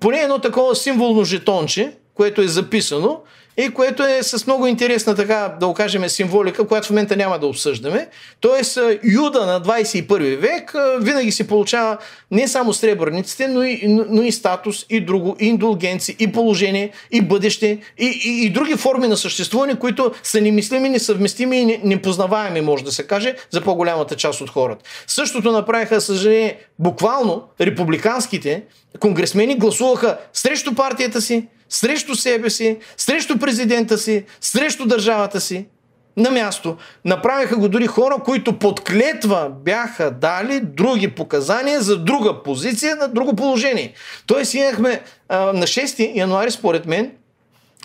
поне 0.00 0.18
едно 0.18 0.38
такова 0.38 0.76
символно 0.76 1.24
жетонче, 1.24 1.92
което 2.14 2.42
е 2.42 2.48
записано 2.48 3.20
и 3.56 3.70
което 3.70 4.02
е 4.02 4.22
с 4.22 4.46
много 4.46 4.66
интересна 4.66 5.14
така, 5.14 5.56
да 5.60 5.66
окажем, 5.66 6.08
символика, 6.08 6.66
която 6.66 6.86
в 6.86 6.90
момента 6.90 7.16
няма 7.16 7.38
да 7.38 7.46
обсъждаме. 7.46 8.08
Тоест, 8.40 8.78
Юда 9.04 9.46
на 9.46 9.60
21 9.60 10.36
век 10.36 10.74
винаги 11.00 11.32
се 11.32 11.46
получава 11.46 11.98
не 12.30 12.48
само 12.48 12.72
сребърниците, 12.72 13.48
но 13.48 13.62
и, 13.62 13.80
но 14.08 14.22
и 14.22 14.32
статус, 14.32 14.86
и 14.90 15.00
друго, 15.00 15.36
и 15.40 15.46
индулгенци, 15.46 16.16
и 16.18 16.32
положение, 16.32 16.90
и 17.10 17.20
бъдеще, 17.20 17.78
и, 17.98 18.06
и, 18.24 18.46
и 18.46 18.50
други 18.50 18.74
форми 18.76 19.08
на 19.08 19.16
съществуване, 19.16 19.78
които 19.78 20.12
са 20.22 20.40
немислими, 20.40 20.88
несъвместими 20.88 21.58
и 21.58 21.80
непознаваеми, 21.84 22.60
може 22.60 22.84
да 22.84 22.92
се 22.92 23.06
каже, 23.06 23.34
за 23.50 23.60
по-голямата 23.60 24.16
част 24.16 24.40
от 24.40 24.50
хората. 24.50 24.84
Същото 25.06 25.52
направиха, 25.52 26.00
съжаление, 26.00 26.58
буквално 26.78 27.42
републиканските 27.60 28.62
конгресмени 28.98 29.58
гласуваха 29.58 30.18
срещу 30.32 30.74
партията 30.74 31.20
си, 31.20 31.46
срещу 31.74 32.14
себе 32.14 32.50
си, 32.50 32.78
срещу 32.96 33.38
президента 33.38 33.98
си, 33.98 34.24
срещу 34.40 34.86
държавата 34.86 35.40
си 35.40 35.66
на 36.16 36.30
място. 36.30 36.76
Направиха 37.04 37.56
го 37.56 37.68
дори 37.68 37.86
хора, 37.86 38.16
които 38.24 38.58
под 38.58 38.80
клетва 38.80 39.52
бяха 39.64 40.10
дали 40.10 40.60
други 40.60 41.08
показания 41.08 41.80
за 41.80 41.98
друга 41.98 42.42
позиция, 42.42 42.96
на 42.96 43.08
друго 43.08 43.36
положение. 43.36 43.92
Тоест 44.26 44.54
имахме 44.54 45.00
а, 45.28 45.38
на 45.38 45.66
6 45.66 46.16
януари, 46.16 46.50
според 46.50 46.86
мен, 46.86 47.12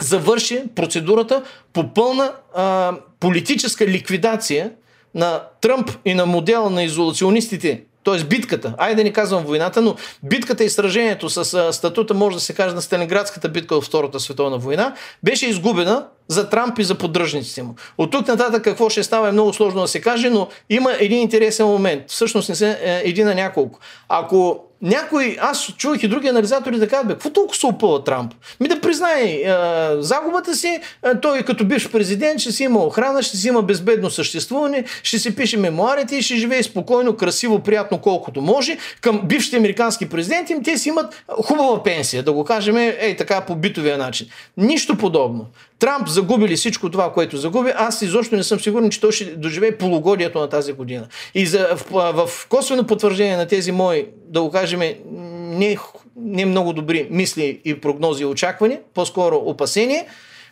завърши 0.01 0.63
процедурата 0.75 1.43
по 1.73 1.93
пълна 1.93 2.31
а, 2.55 2.93
политическа 3.19 3.87
ликвидация 3.87 4.71
на 5.15 5.43
Тръмп 5.61 5.91
и 6.05 6.13
на 6.13 6.25
модела 6.25 6.69
на 6.69 6.83
изолационистите 6.83 7.83
т.е. 8.03 8.23
битката, 8.23 8.73
айде 8.77 8.95
да 8.95 9.03
не 9.03 9.13
казвам 9.13 9.45
войната, 9.45 9.81
но 9.81 9.95
битката 10.23 10.63
и 10.63 10.69
сражението 10.69 11.29
с 11.29 11.73
статута, 11.73 12.13
може 12.13 12.35
да 12.35 12.41
се 12.41 12.53
каже, 12.53 12.75
на 12.75 12.81
Сталинградската 12.81 13.49
битка 13.49 13.75
от 13.75 13.85
Втората 13.85 14.19
световна 14.19 14.57
война, 14.57 14.95
беше 15.23 15.49
изгубена 15.49 16.05
за 16.27 16.49
Трамп 16.49 16.79
и 16.79 16.83
за 16.83 16.95
поддръжниците 16.95 17.63
му. 17.63 17.75
От 17.97 18.11
тук 18.11 18.27
нататък 18.27 18.63
какво 18.63 18.89
ще 18.89 19.03
става 19.03 19.29
е 19.29 19.31
много 19.31 19.53
сложно 19.53 19.81
да 19.81 19.87
се 19.87 20.01
каже, 20.01 20.29
но 20.29 20.47
има 20.69 20.93
един 20.99 21.21
интересен 21.21 21.65
момент. 21.67 22.03
Всъщност 22.07 22.49
не 22.49 22.55
се 22.55 22.69
е, 22.69 23.01
един 23.03 23.25
на 23.25 23.35
няколко. 23.35 23.79
Ако 24.09 24.68
някой, 24.81 25.37
аз 25.41 25.73
чувах 25.77 26.03
и 26.03 26.07
други 26.07 26.27
анализатори 26.27 26.77
да 26.77 26.87
казват, 26.87 27.07
бе, 27.07 27.13
какво 27.13 27.29
толкова 27.29 27.59
се 27.59 27.65
опъва 27.65 28.03
Трамп? 28.03 28.33
Ми 28.59 28.67
да 28.67 28.81
признае 28.81 29.23
е, 29.23 29.53
загубата 29.99 30.55
си, 30.55 30.67
е, 30.67 30.81
той 31.21 31.43
като 31.43 31.65
бивш 31.65 31.89
президент 31.89 32.39
ще 32.39 32.51
си 32.51 32.63
има 32.63 32.79
охрана, 32.79 33.23
ще 33.23 33.37
си 33.37 33.47
има 33.47 33.61
безбедно 33.61 34.09
съществуване, 34.09 34.83
ще 35.03 35.19
си 35.19 35.35
пише 35.35 35.57
мемуарите 35.57 36.15
и 36.15 36.21
ще 36.21 36.35
живее 36.35 36.63
спокойно, 36.63 37.15
красиво, 37.15 37.59
приятно 37.59 37.97
колкото 37.97 38.41
може. 38.41 38.77
Към 39.01 39.21
бившите 39.25 39.57
американски 39.57 40.09
президенти 40.09 40.55
те 40.63 40.77
си 40.77 40.89
имат 40.89 41.23
хубава 41.43 41.83
пенсия, 41.83 42.23
да 42.23 42.33
го 42.33 42.43
кажем, 42.43 42.77
ей 42.77 43.15
така 43.17 43.41
по 43.41 43.55
битовия 43.55 43.97
начин. 43.97 44.27
Нищо 44.57 44.97
подобно. 44.97 45.45
Трамп 45.79 46.07
загуби 46.07 46.47
ли 46.47 46.55
всичко 46.55 46.91
това, 46.91 47.13
което 47.13 47.37
загуби, 47.37 47.71
аз 47.75 48.01
изобщо 48.01 48.35
не 48.35 48.43
съм 48.43 48.59
сигурен, 48.59 48.89
че 48.89 49.01
той 49.01 49.11
ще 49.11 49.25
доживее 49.25 49.77
полугодието 49.77 50.39
на 50.39 50.49
тази 50.49 50.73
година. 50.73 51.07
И 51.35 51.45
за, 51.45 51.67
в, 51.75 52.13
в 52.27 52.47
косвено 52.49 52.87
потвърждение 52.87 53.37
на 53.37 53.47
тези 53.47 53.71
мои, 53.71 54.05
да 54.27 54.41
го 54.41 54.51
кажем, 54.51 54.79
не, 54.79 55.77
не 56.15 56.45
много 56.45 56.73
добри 56.73 57.07
мисли 57.11 57.61
и 57.65 57.81
прогнози 57.81 58.23
и 58.23 58.25
очаквания, 58.25 58.79
по-скоро 58.93 59.35
опасения, 59.35 60.05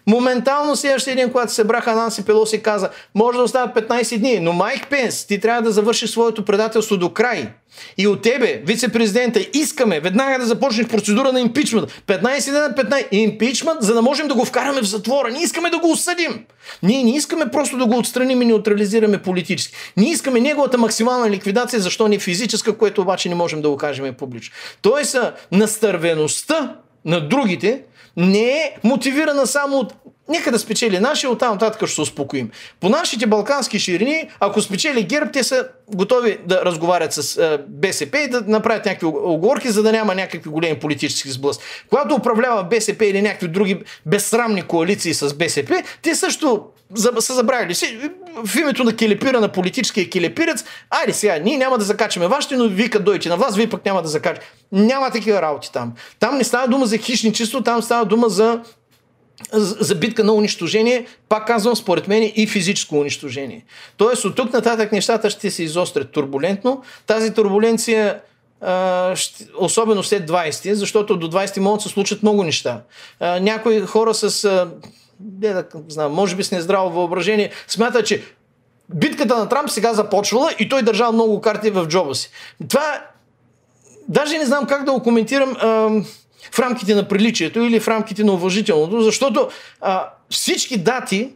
Моментално 0.08 0.76
следващия 0.76 1.16
ден, 1.16 1.32
когато 1.32 1.54
се 1.54 1.64
браха 1.64 1.96
Нанси 1.96 2.26
Пелоси 2.26 2.62
каза, 2.62 2.90
може 3.16 3.38
да 3.38 3.44
остават 3.44 3.76
15 3.76 4.18
дни, 4.18 4.40
но 4.40 4.54
Майк 4.54 4.88
Пенс, 4.90 5.26
ти 5.26 5.40
трябва 5.40 5.62
да 5.62 5.72
завършиш 5.72 6.10
своето 6.10 6.46
предателство 6.46 6.98
до 6.98 7.10
край. 7.10 7.50
И 7.98 8.08
от 8.08 8.22
тебе, 8.22 8.62
вице-президента, 8.66 9.40
искаме 9.54 10.00
веднага 10.00 10.40
да 10.40 10.46
започнеш 10.46 10.88
процедура 10.88 11.32
на 11.32 11.40
импичмент. 11.40 12.04
15 12.08 12.52
дена, 12.52 12.74
15 12.78 13.08
импичмент, 13.12 13.82
за 13.82 13.94
да 13.94 14.02
можем 14.02 14.28
да 14.28 14.36
го 14.36 14.46
вкараме 14.46 14.82
в 14.82 14.86
затвора. 14.86 15.32
Ние 15.32 15.44
искаме 15.44 15.70
да 15.70 15.80
го 15.80 15.92
осъдим. 15.92 16.46
Ние 16.84 17.04
не 17.04 17.16
искаме 17.16 17.52
просто 17.52 17.78
да 17.78 17.86
го 17.86 17.98
отстраним 17.98 18.42
и 18.42 18.46
неутрализираме 18.46 19.22
политически. 19.22 19.76
Ние 19.98 20.12
искаме 20.12 20.40
неговата 20.40 20.78
максимална 20.78 21.30
ликвидация, 21.30 21.80
защо 21.80 22.08
не 22.08 22.20
физическа, 22.20 22.78
което 22.78 23.02
обаче 23.02 23.30
не 23.30 23.36
можем 23.36 23.62
да 23.62 23.70
го 23.70 23.78
кажем 23.78 24.14
публично. 24.14 24.56
Тоест, 24.82 25.18
настървеността 25.52 26.76
на 27.06 27.28
другите 27.28 27.82
не 28.18 28.50
е 28.50 28.78
мотивирана 28.84 29.48
само 29.48 29.78
от 29.78 29.94
Нека 30.30 30.52
да 30.52 30.60
спечели 30.60 31.00
нашия, 31.00 31.30
оттам 31.30 31.52
нататък 31.52 31.88
ще 31.88 31.96
се 31.96 32.02
успокоим. 32.02 32.52
По 32.80 32.90
нашите 32.90 33.28
балкански 33.28 33.80
ширини, 33.80 34.30
ако 34.40 34.62
спечели 34.62 35.04
ГЕРБ, 35.04 35.32
те 35.32 35.44
са 35.44 35.68
готови 35.88 36.38
да 36.46 36.66
разговарят 36.66 37.14
с 37.14 37.38
е, 37.38 37.60
БСП 37.68 38.20
и 38.20 38.30
да 38.30 38.42
направят 38.48 38.86
някакви 38.86 39.06
оговорки, 39.06 39.70
за 39.70 39.84
да 39.84 39.92
няма 39.92 40.16
някакви 40.16 40.50
големи 40.50 40.80
политически 40.80 41.30
сблъс. 41.30 41.60
Когато 41.90 42.16
управлява 42.16 42.64
БСП 42.64 43.06
или 43.06 43.22
някакви 43.22 43.48
други 43.48 43.80
безсрамни 44.06 44.62
коалиции 44.62 45.14
с 45.14 45.34
БСП, 45.34 45.84
те 46.02 46.16
също 46.16 46.64
са 47.20 47.34
забравили. 47.34 47.76
В 48.46 48.56
името 48.56 48.84
на 48.84 48.96
келепира, 48.96 49.42
на 49.42 49.48
политическия 49.48 50.10
келепирец, 50.10 50.64
айде 50.90 51.14
сега, 51.14 51.38
ние 51.38 51.58
няма 51.58 51.78
да 51.78 51.86
закачаме 51.86 52.28
вашите, 52.28 52.56
но 52.58 52.68
вие 52.68 52.90
като 52.90 53.30
на 53.30 53.38
вас, 53.38 53.56
вие 53.56 53.70
пък 53.70 53.86
няма 53.86 54.02
да 54.02 54.08
закачате. 54.08 54.48
Няма 54.72 55.12
такива 55.12 55.42
работи 55.42 55.72
там. 55.72 55.94
Там 56.20 56.38
не 56.38 56.44
става 56.44 56.68
дума 56.68 56.86
за 56.86 56.98
хищничество, 56.98 57.62
там 57.62 57.82
става 57.82 58.06
дума 58.06 58.30
за 58.30 58.62
за 59.54 59.96
битка 59.96 60.24
на 60.24 60.34
унищожение, 60.34 61.06
пак 61.30 61.48
казвам, 61.48 61.76
според 61.76 62.08
мен 62.08 62.32
и 62.36 62.48
физическо 62.48 63.00
унищожение. 63.00 63.66
Тоест 63.98 64.26
от 64.26 64.36
тук 64.36 64.54
нататък 64.54 64.92
нещата 64.92 65.30
ще 65.30 65.52
се 65.52 65.64
изострят 65.64 66.12
турбулентно. 66.12 66.82
Тази 67.08 67.34
турбуленция 67.34 68.20
особено 69.58 70.04
след 70.04 70.30
20, 70.30 70.74
защото 70.74 71.18
до 71.18 71.32
20 71.32 71.60
могат 71.60 71.78
да 71.78 71.84
се 71.84 71.90
случат 71.90 72.24
много 72.24 72.44
неща. 72.44 72.82
някои 73.22 73.82
хора 73.82 74.14
с, 74.14 74.68
не 75.42 75.54
да 75.54 75.66
знам, 75.88 76.14
може 76.14 76.36
би 76.36 76.44
с 76.44 76.52
нездраво 76.52 76.90
въображение, 76.90 77.52
смятат, 77.68 78.06
че 78.06 78.24
битката 78.94 79.38
на 79.38 79.50
Трамп 79.50 79.70
сега 79.70 79.94
започвала 79.94 80.52
и 80.60 80.70
той 80.70 80.82
държал 80.82 81.12
много 81.12 81.42
карти 81.42 81.70
в 81.70 81.88
джоба 81.88 82.16
си. 82.16 82.30
Това 82.70 83.02
даже 84.08 84.38
не 84.38 84.46
знам 84.46 84.66
как 84.66 84.84
да 84.84 84.92
го 84.92 85.04
коментирам 85.04 85.56
в 86.52 86.60
рамките 86.60 86.96
на 86.96 87.08
приличието 87.08 87.60
или 87.60 87.80
в 87.80 87.88
рамките 87.88 88.24
на 88.24 88.34
уважителното, 88.34 89.02
защото 89.02 89.50
а, 89.82 90.10
всички 90.30 90.78
дати, 90.78 91.30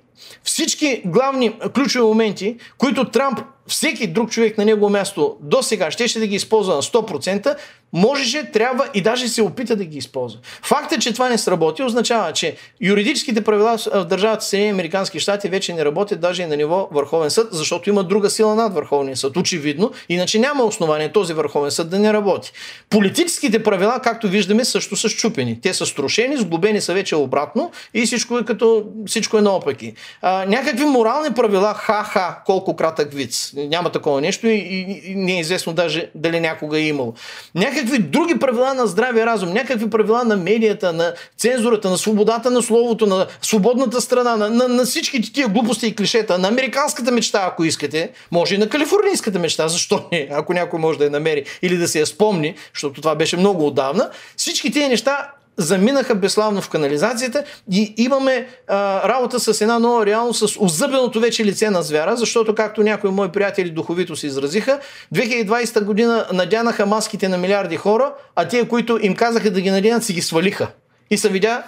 всички 0.44 1.02
главни 1.06 1.54
ключови 1.76 2.06
моменти, 2.06 2.58
които 2.78 3.10
Трамп 3.10 3.40
всеки 3.72 4.08
друг 4.08 4.32
човек 4.32 4.58
на 4.58 4.66
негово 4.66 4.90
място 4.90 5.38
до 5.42 5.64
сега 5.64 5.92
ще, 5.92 6.20
да 6.20 6.28
ги 6.28 6.36
използва 6.36 6.76
на 6.76 6.82
100%, 6.82 7.56
можеше, 7.94 8.52
трябва 8.52 8.90
и 8.94 9.02
даже 9.02 9.28
се 9.28 9.42
опита 9.42 9.76
да 9.76 9.86
ги 9.86 9.98
използва. 9.98 10.40
Факта, 10.64 11.00
че 11.00 11.14
това 11.14 11.30
не 11.30 11.38
сработи, 11.38 11.84
означава, 11.84 12.34
че 12.34 12.56
юридическите 12.82 13.42
правила 13.44 13.78
в 13.78 14.06
държавата 14.06 14.46
Съединени 14.46 14.72
Американски 14.72 15.20
щати 15.20 15.50
вече 15.50 15.74
не 15.74 15.86
работят 15.86 16.20
даже 16.20 16.44
и 16.44 16.46
на 16.46 16.58
ниво 16.58 16.90
Върховен 16.92 17.32
съд, 17.32 17.48
защото 17.52 17.90
има 17.90 18.04
друга 18.04 18.30
сила 18.30 18.56
над 18.56 18.74
Върховния 18.74 19.18
съд. 19.18 19.38
Очевидно, 19.38 19.92
иначе 20.10 20.40
няма 20.40 20.64
основание 20.64 21.12
този 21.12 21.34
Върховен 21.34 21.72
съд 21.72 21.90
да 21.90 22.00
не 22.00 22.14
работи. 22.14 22.52
Политическите 22.90 23.64
правила, 23.64 24.00
както 24.04 24.28
виждаме, 24.28 24.66
също 24.66 24.96
са 24.96 25.10
щупени. 25.10 25.62
Те 25.62 25.74
са 25.74 25.86
струшени, 25.86 26.38
сглобени 26.38 26.82
са 26.82 26.94
вече 26.94 27.16
обратно 27.16 27.72
и 27.94 28.06
всичко 28.06 28.38
е 28.38 28.46
като 28.46 28.86
всичко 29.06 29.38
е 29.38 29.42
наопаки. 29.42 29.94
А, 30.22 30.46
някакви 30.46 30.86
морални 30.86 31.34
правила, 31.34 31.74
ха-ха, 31.74 32.38
колко 32.46 32.76
кратък 32.76 33.14
виц 33.14 33.54
няма 33.68 33.90
такова 33.90 34.22
нещо 34.22 34.48
и, 34.48 34.54
и, 34.54 35.02
и 35.12 35.16
не 35.16 35.38
е 35.38 35.40
известно 35.40 35.74
даже 35.74 36.10
дали 36.16 36.40
някога 36.40 36.78
е 36.78 36.82
имало. 36.82 37.14
Някакви 37.56 38.00
други 38.00 38.40
правила 38.40 38.74
на 38.74 38.88
здравия 38.88 39.26
разум, 39.26 39.54
някакви 39.54 39.90
правила 39.90 40.24
на 40.24 40.38
медията, 40.38 40.94
на 40.94 41.14
цензурата, 41.38 41.90
на 41.90 41.98
свободата 41.98 42.52
на 42.52 42.62
словото, 42.62 43.06
на 43.06 43.28
свободната 43.42 44.02
страна, 44.02 44.36
на, 44.36 44.50
на, 44.50 44.68
на 44.68 44.86
всички 44.86 45.34
тия 45.34 45.48
глупости 45.48 45.88
и 45.88 45.96
клишета, 45.96 46.38
на 46.38 46.48
американската 46.48 47.12
мечта, 47.12 47.44
ако 47.48 47.64
искате, 47.64 48.10
може 48.32 48.56
и 48.56 48.58
на 48.58 48.70
калифорнийската 48.70 49.40
мечта, 49.40 49.68
защо 49.68 50.04
не, 50.12 50.28
ако 50.32 50.54
някой 50.54 50.80
може 50.80 50.98
да 50.98 51.04
я 51.04 51.12
намери 51.12 51.44
или 51.62 51.78
да 51.78 51.88
се 51.88 52.00
я 52.00 52.06
спомни, 52.06 52.56
защото 52.74 53.02
това 53.02 53.16
беше 53.16 53.38
много 53.38 53.68
отдавна. 53.68 54.10
Всички 54.38 54.72
тези 54.72 54.88
неща 54.88 55.32
заминаха 55.58 56.16
безславно 56.16 56.62
в 56.62 56.70
канализацията 56.70 57.44
и 57.72 57.94
имаме 57.98 58.48
а, 58.68 59.10
работа 59.10 59.40
с 59.40 59.62
една 59.62 59.80
нова 59.80 60.06
реалност, 60.06 60.50
с 60.50 60.58
озъбеното 60.60 61.20
вече 61.20 61.46
лице 61.46 61.70
на 61.70 61.84
звяра, 61.84 62.18
защото 62.18 62.56
както 62.56 62.84
някои 62.84 63.10
мои 63.10 63.30
приятели 63.30 63.70
духовито 63.70 64.16
се 64.16 64.28
изразиха, 64.28 64.80
2020 65.16 65.84
година 65.84 66.28
надянаха 66.34 66.86
маските 66.86 67.28
на 67.30 67.38
милиарди 67.38 67.78
хора, 67.78 68.14
а 68.36 68.48
тия, 68.48 68.68
които 68.68 69.00
им 69.02 69.16
казаха 69.16 69.52
да 69.52 69.62
ги 69.62 69.72
надянат, 69.72 70.04
си 70.04 70.14
ги 70.14 70.22
свалиха. 70.22 70.68
И 71.10 71.18
се 71.18 71.30
видя 71.30 71.64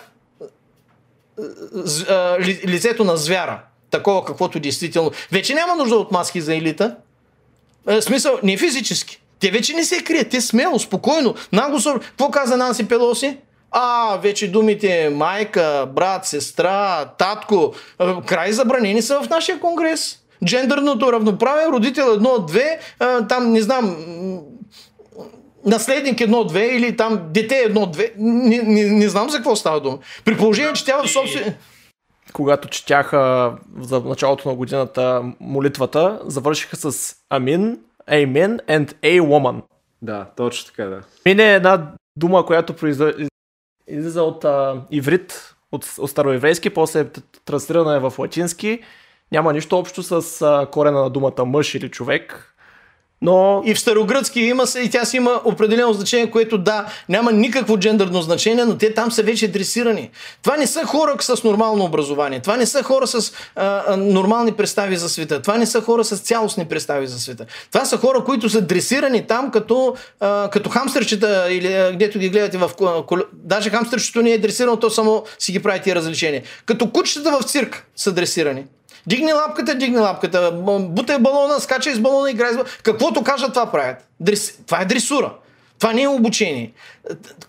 а, 2.09 2.39
ли, 2.39 2.61
лицето 2.67 3.03
на 3.03 3.17
звяра, 3.17 3.61
такова 3.89 4.25
каквото 4.25 4.59
действително. 4.59 5.11
Вече 5.31 5.53
няма 5.53 5.75
нужда 5.75 5.95
от 5.95 6.11
маски 6.11 6.41
за 6.41 6.55
елита. 6.55 6.95
В 7.85 8.01
смисъл, 8.01 8.39
не 8.43 8.57
физически. 8.57 9.21
Те 9.39 9.51
вече 9.51 9.73
не 9.73 9.83
се 9.83 10.03
крият, 10.03 10.29
те 10.29 10.41
смело, 10.41 10.79
спокойно, 10.79 11.35
нагло. 11.51 11.79
Какво 11.93 12.31
каза 12.31 12.57
Нанси 12.57 12.87
Пелоси? 12.87 13.37
А, 13.75 14.17
вече 14.17 14.51
думите 14.51 15.09
майка, 15.09 15.87
брат, 15.95 16.25
сестра, 16.25 17.05
татко, 17.05 17.73
край 18.25 18.51
забранени 18.51 19.01
са 19.01 19.21
в 19.21 19.29
нашия 19.29 19.59
конгрес. 19.59 20.19
Джендърното 20.45 21.13
равноправие, 21.13 21.67
родител 21.67 22.11
едно 22.13 22.29
от 22.29 22.45
две, 22.45 22.79
там 23.29 23.51
не 23.51 23.61
знам, 23.61 23.97
наследник 25.65 26.21
едно 26.21 26.43
две 26.43 26.65
или 26.65 26.97
там 26.97 27.19
дете 27.29 27.55
едно 27.55 27.85
две. 27.85 28.11
Не, 28.17 28.57
не, 28.57 28.83
не 28.83 29.09
знам 29.09 29.29
за 29.29 29.37
какво 29.37 29.55
става 29.55 29.81
дума. 29.81 29.97
При 30.25 30.37
положение, 30.37 30.73
че 30.73 30.85
тя 30.85 31.03
в 31.03 31.07
собствен... 31.07 31.55
Когато 32.33 32.67
четяха 32.67 33.53
за 33.79 33.99
началото 33.99 34.49
на 34.49 34.55
годината 34.55 35.23
молитвата, 35.39 36.19
завършиха 36.25 36.75
с 36.75 37.15
Амин, 37.29 37.79
Amen 38.09 38.59
and 38.65 38.93
A 38.93 39.21
woman. 39.21 39.61
Да, 40.01 40.25
точно 40.37 40.65
така, 40.65 40.85
да. 40.85 41.01
Амин 41.25 41.39
е 41.39 41.53
една 41.53 41.91
дума, 42.15 42.45
която 42.45 42.73
излиза 43.87 44.23
от 44.23 44.45
а, 44.45 44.81
иврит, 44.91 45.55
от, 45.71 45.95
от 45.97 46.09
староеврейски, 46.09 46.69
после 46.69 46.99
е 46.99 47.05
транслирана 47.45 47.95
е 47.95 47.99
в 47.99 48.13
латински. 48.19 48.79
Няма 49.31 49.53
нищо 49.53 49.77
общо 49.77 50.03
с 50.03 50.41
а, 50.41 50.67
корена 50.71 51.01
на 51.01 51.09
думата 51.09 51.45
мъж 51.45 51.75
или 51.75 51.89
човек. 51.89 52.52
Но 53.23 53.61
И 53.65 53.73
в 53.73 53.79
старогръцки 53.79 54.41
има 54.41 54.67
се, 54.67 54.79
и 54.79 54.89
тя 54.89 55.05
си 55.05 55.17
има 55.17 55.41
определено 55.45 55.93
значение, 55.93 56.31
което 56.31 56.57
да, 56.57 56.85
няма 57.09 57.31
никакво 57.31 57.77
джендърно 57.77 58.21
значение, 58.21 58.65
но 58.65 58.77
те 58.77 58.93
там 58.93 59.11
са 59.11 59.23
вече 59.23 59.47
дресирани. 59.47 60.09
Това 60.41 60.57
не 60.57 60.67
са 60.67 60.85
хора 60.85 61.15
с 61.19 61.43
нормално 61.43 61.85
образование, 61.85 62.39
това 62.39 62.57
не 62.57 62.65
са 62.65 62.83
хора 62.83 63.07
с 63.07 63.33
а, 63.55 63.97
нормални 63.97 64.51
представи 64.51 64.95
за 64.95 65.09
света, 65.09 65.41
това 65.41 65.57
не 65.57 65.65
са 65.65 65.81
хора 65.81 66.03
с 66.03 66.17
цялостни 66.17 66.65
представи 66.65 67.07
за 67.07 67.19
света. 67.19 67.45
Това 67.71 67.85
са 67.85 67.97
хора, 67.97 68.23
които 68.23 68.49
са 68.49 68.61
дресирани 68.61 69.27
там 69.27 69.51
като, 69.51 69.95
а, 70.19 70.49
като 70.49 70.69
хамстърчета 70.69 71.47
или 71.51 71.73
а, 71.73 71.91
гдето 71.91 72.19
ги 72.19 72.29
гледате 72.29 72.57
в 72.57 72.71
кол-. 72.77 73.25
Даже 73.33 73.69
хамстърчето 73.69 74.21
не 74.21 74.31
е 74.31 74.37
дресирано, 74.37 74.77
то 74.77 74.89
само 74.89 75.23
си 75.39 75.51
ги 75.51 75.59
прави 75.59 75.81
тия 75.81 75.95
различения. 75.95 76.43
Като 76.65 76.89
кучетата 76.91 77.37
в 77.39 77.43
цирк 77.43 77.85
са 77.95 78.11
дресирани. 78.11 78.65
Дигни 79.07 79.33
лапката, 79.33 79.75
дигни 79.75 79.97
лапката, 79.97 80.51
бутай 80.79 81.19
балона, 81.19 81.59
скачай 81.59 81.93
с 81.93 81.99
балона, 81.99 82.31
играй 82.31 82.51
с 82.51 82.55
балона. 82.55 82.69
Каквото 82.83 83.23
кажат, 83.23 83.53
това 83.53 83.71
правят. 83.71 83.97
Дрес... 84.19 84.57
Това 84.65 84.81
е 84.81 84.85
дресура. 84.85 85.33
Това 85.79 85.93
не 85.93 86.01
е 86.01 86.07
обучение. 86.07 86.73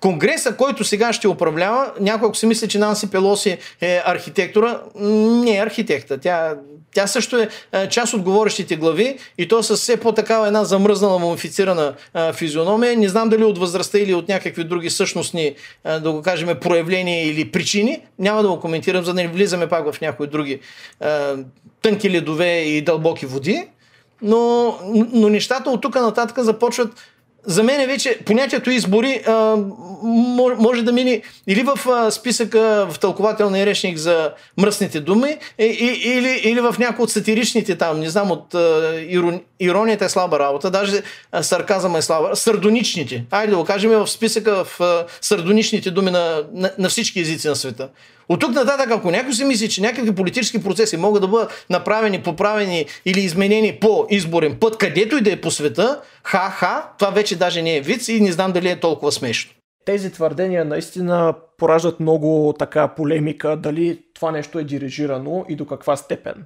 Конгреса, 0.01 0.57
който 0.57 0.85
сега 0.85 1.13
ще 1.13 1.29
управлява, 1.29 1.93
някой 2.01 2.29
ако 2.29 2.37
си 2.37 2.47
мисли, 2.47 2.69
че 2.69 2.79
Нанси 2.79 3.11
Пелоси 3.11 3.59
е 3.81 4.03
архитектора, 4.05 4.81
не 4.95 5.57
е 5.57 5.63
архитекта. 5.63 6.19
Тя, 6.19 6.55
тя 6.95 7.07
също 7.07 7.39
е 7.39 7.49
е 7.73 7.89
част 7.89 8.15
от 8.15 8.23
говорещите 8.23 8.77
глави 8.77 9.19
и 9.39 9.49
то 9.49 9.63
с 9.63 9.77
все 9.77 9.97
по-такава 9.97 10.47
една 10.47 10.65
замръзнала, 10.65 11.19
мумифицирана 11.19 11.95
а, 12.15 12.33
физиономия. 12.33 12.97
Не 12.97 13.09
знам 13.09 13.29
дали 13.29 13.45
от 13.45 13.59
възрастта 13.59 13.99
или 13.99 14.15
от 14.15 14.29
някакви 14.29 14.65
други 14.65 14.91
същностни, 14.91 15.55
а, 15.85 15.99
да 16.01 16.13
го 16.13 16.23
кажем, 16.23 16.49
проявления 16.61 17.27
или 17.27 17.51
причини. 17.51 17.99
Няма 18.19 18.43
да 18.43 18.49
го 18.49 18.61
коментирам, 18.61 19.05
за 19.05 19.15
да 19.15 19.23
не 19.23 19.29
влизаме 19.29 19.67
пак 19.67 19.93
в 19.93 20.01
някои 20.01 20.27
други 20.27 20.61
тънки 21.83 22.11
ледове 22.11 22.59
и 22.59 22.83
дълбоки 22.83 23.27
води. 23.27 23.67
Но, 24.23 24.75
но 25.13 25.29
нещата 25.29 25.71
от 25.71 25.81
тук 25.81 25.95
нататък 25.95 26.39
започват 26.39 26.89
за 27.47 27.63
мен 27.63 27.81
е 27.81 27.87
вече 27.87 28.19
понятието 28.27 28.71
избори 28.71 29.23
а, 29.27 29.33
мо- 29.33 30.57
може 30.59 30.83
да 30.83 30.93
мине 30.93 31.23
или 31.47 31.63
в 31.63 31.89
а, 31.89 32.11
списъка 32.11 32.87
в 32.91 32.99
тълкователния 32.99 33.67
речник 33.67 33.99
за 33.99 34.33
мръсните 34.59 35.01
думи, 35.01 35.37
и, 35.59 35.65
и, 35.65 36.11
или, 36.11 36.41
или 36.45 36.61
в 36.61 36.75
някои 36.79 37.03
от 37.03 37.11
сатиричните 37.11 37.79
там, 37.79 38.01
не 38.01 38.11
знам, 38.11 38.31
от 38.31 38.55
а, 38.55 39.01
ирон, 39.09 39.41
иронията 39.61 40.05
е 40.05 40.09
слаба 40.09 40.39
работа, 40.39 40.71
даже 40.71 41.03
а, 41.33 41.43
сарказъм 41.43 41.97
е 41.97 42.03
слаба, 42.03 42.37
сардоничните. 42.37 43.25
Айде 43.31 43.51
да 43.51 43.57
го 43.57 43.65
кажем 43.65 43.91
в 43.91 44.07
списъка 44.07 44.65
в 44.65 44.81
а, 44.81 45.05
сардоничните 45.21 45.91
думи 45.91 46.11
на, 46.11 46.43
на, 46.53 46.71
на 46.79 46.89
всички 46.89 47.21
езици 47.21 47.49
на 47.49 47.57
света. 47.57 47.89
От 48.29 48.41
тук 48.41 48.55
нататък, 48.55 48.91
ако 48.91 49.11
някой 49.11 49.33
си 49.33 49.45
мисли, 49.45 49.69
че 49.69 49.81
някакви 49.81 50.15
политически 50.15 50.63
процеси 50.63 50.97
могат 50.97 51.23
да 51.23 51.29
бъдат 51.29 51.67
направени, 51.71 52.23
поправени 52.23 52.87
или 53.05 53.21
изменени 53.21 53.79
по 53.81 54.07
изборен 54.11 54.57
път, 54.61 54.79
където 54.79 55.17
и 55.17 55.21
да 55.21 55.33
е 55.33 55.41
по 55.41 55.51
света, 55.51 56.01
ха-ха, 56.23 56.89
това 56.99 57.11
вече 57.11 57.39
даже 57.39 57.63
не 57.63 57.77
е 57.77 57.81
виц 57.81 58.09
и 58.09 58.21
не 58.21 58.33
знам 58.33 58.53
дали 58.53 58.69
е 58.69 58.81
толкова 58.81 59.13
смешно. 59.13 59.53
тези 59.85 60.13
твърдения 60.13 60.65
наистина 60.65 61.35
пораждат 61.59 62.01
много 62.01 62.55
така 62.59 62.89
полемика, 62.89 63.57
дали 63.57 63.99
това 64.15 64.31
нещо 64.31 64.59
е 64.59 64.65
дирижирано 64.65 65.45
и 65.49 65.57
до 65.57 65.67
каква 65.67 65.97
степен. 65.97 66.45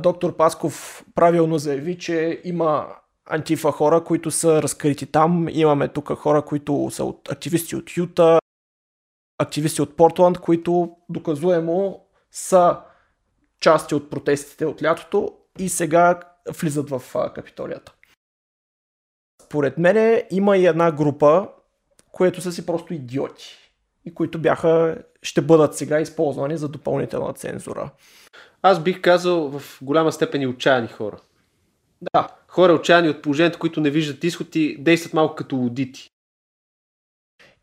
Доктор 0.00 0.36
Пасков 0.36 1.04
правилно 1.14 1.58
заяви, 1.58 1.98
че 1.98 2.40
има 2.44 2.86
антифа 3.30 3.72
хора, 3.72 4.04
които 4.04 4.30
са 4.30 4.62
разкрити 4.62 5.06
там. 5.06 5.48
Имаме 5.50 5.88
тук 5.88 6.12
хора, 6.12 6.42
които 6.42 6.88
са 6.90 7.04
от 7.04 7.32
активисти 7.32 7.76
от 7.76 7.96
Юта, 7.96 8.38
активисти 9.38 9.82
от 9.82 9.96
Портланд, 9.96 10.38
които 10.38 10.96
доказуемо 11.08 12.06
са 12.30 12.80
части 13.60 13.94
от 13.94 14.10
протестите 14.10 14.66
от 14.66 14.82
лятото 14.82 15.32
и 15.58 15.68
сега 15.68 16.20
влизат 16.60 16.90
в 16.90 17.02
Капитолията. 17.34 17.92
Според 19.42 19.78
мен 19.78 20.22
има 20.30 20.56
и 20.56 20.66
една 20.66 20.92
група, 20.92 21.48
които 22.12 22.40
са 22.40 22.52
си 22.52 22.66
просто 22.66 22.94
идиоти 22.94 23.72
и 24.04 24.14
които 24.14 24.38
бяха, 24.38 24.98
ще 25.22 25.42
бъдат 25.42 25.76
сега 25.76 26.00
използвани 26.00 26.56
за 26.56 26.68
допълнителна 26.68 27.32
цензура. 27.32 27.90
Аз 28.62 28.82
бих 28.82 29.00
казал 29.00 29.58
в 29.58 29.78
голяма 29.82 30.12
степен 30.12 30.42
и 30.42 30.46
отчаяни 30.46 30.88
хора. 30.88 31.20
Да, 32.02 32.28
Хора 32.48 32.72
отчаяни 32.72 33.08
от 33.08 33.22
положението, 33.22 33.58
които 33.58 33.80
не 33.80 33.90
виждат 33.90 34.24
изход 34.24 34.56
и 34.56 34.76
действат 34.78 35.14
малко 35.14 35.34
като 35.34 35.56
лудити. 35.56 36.10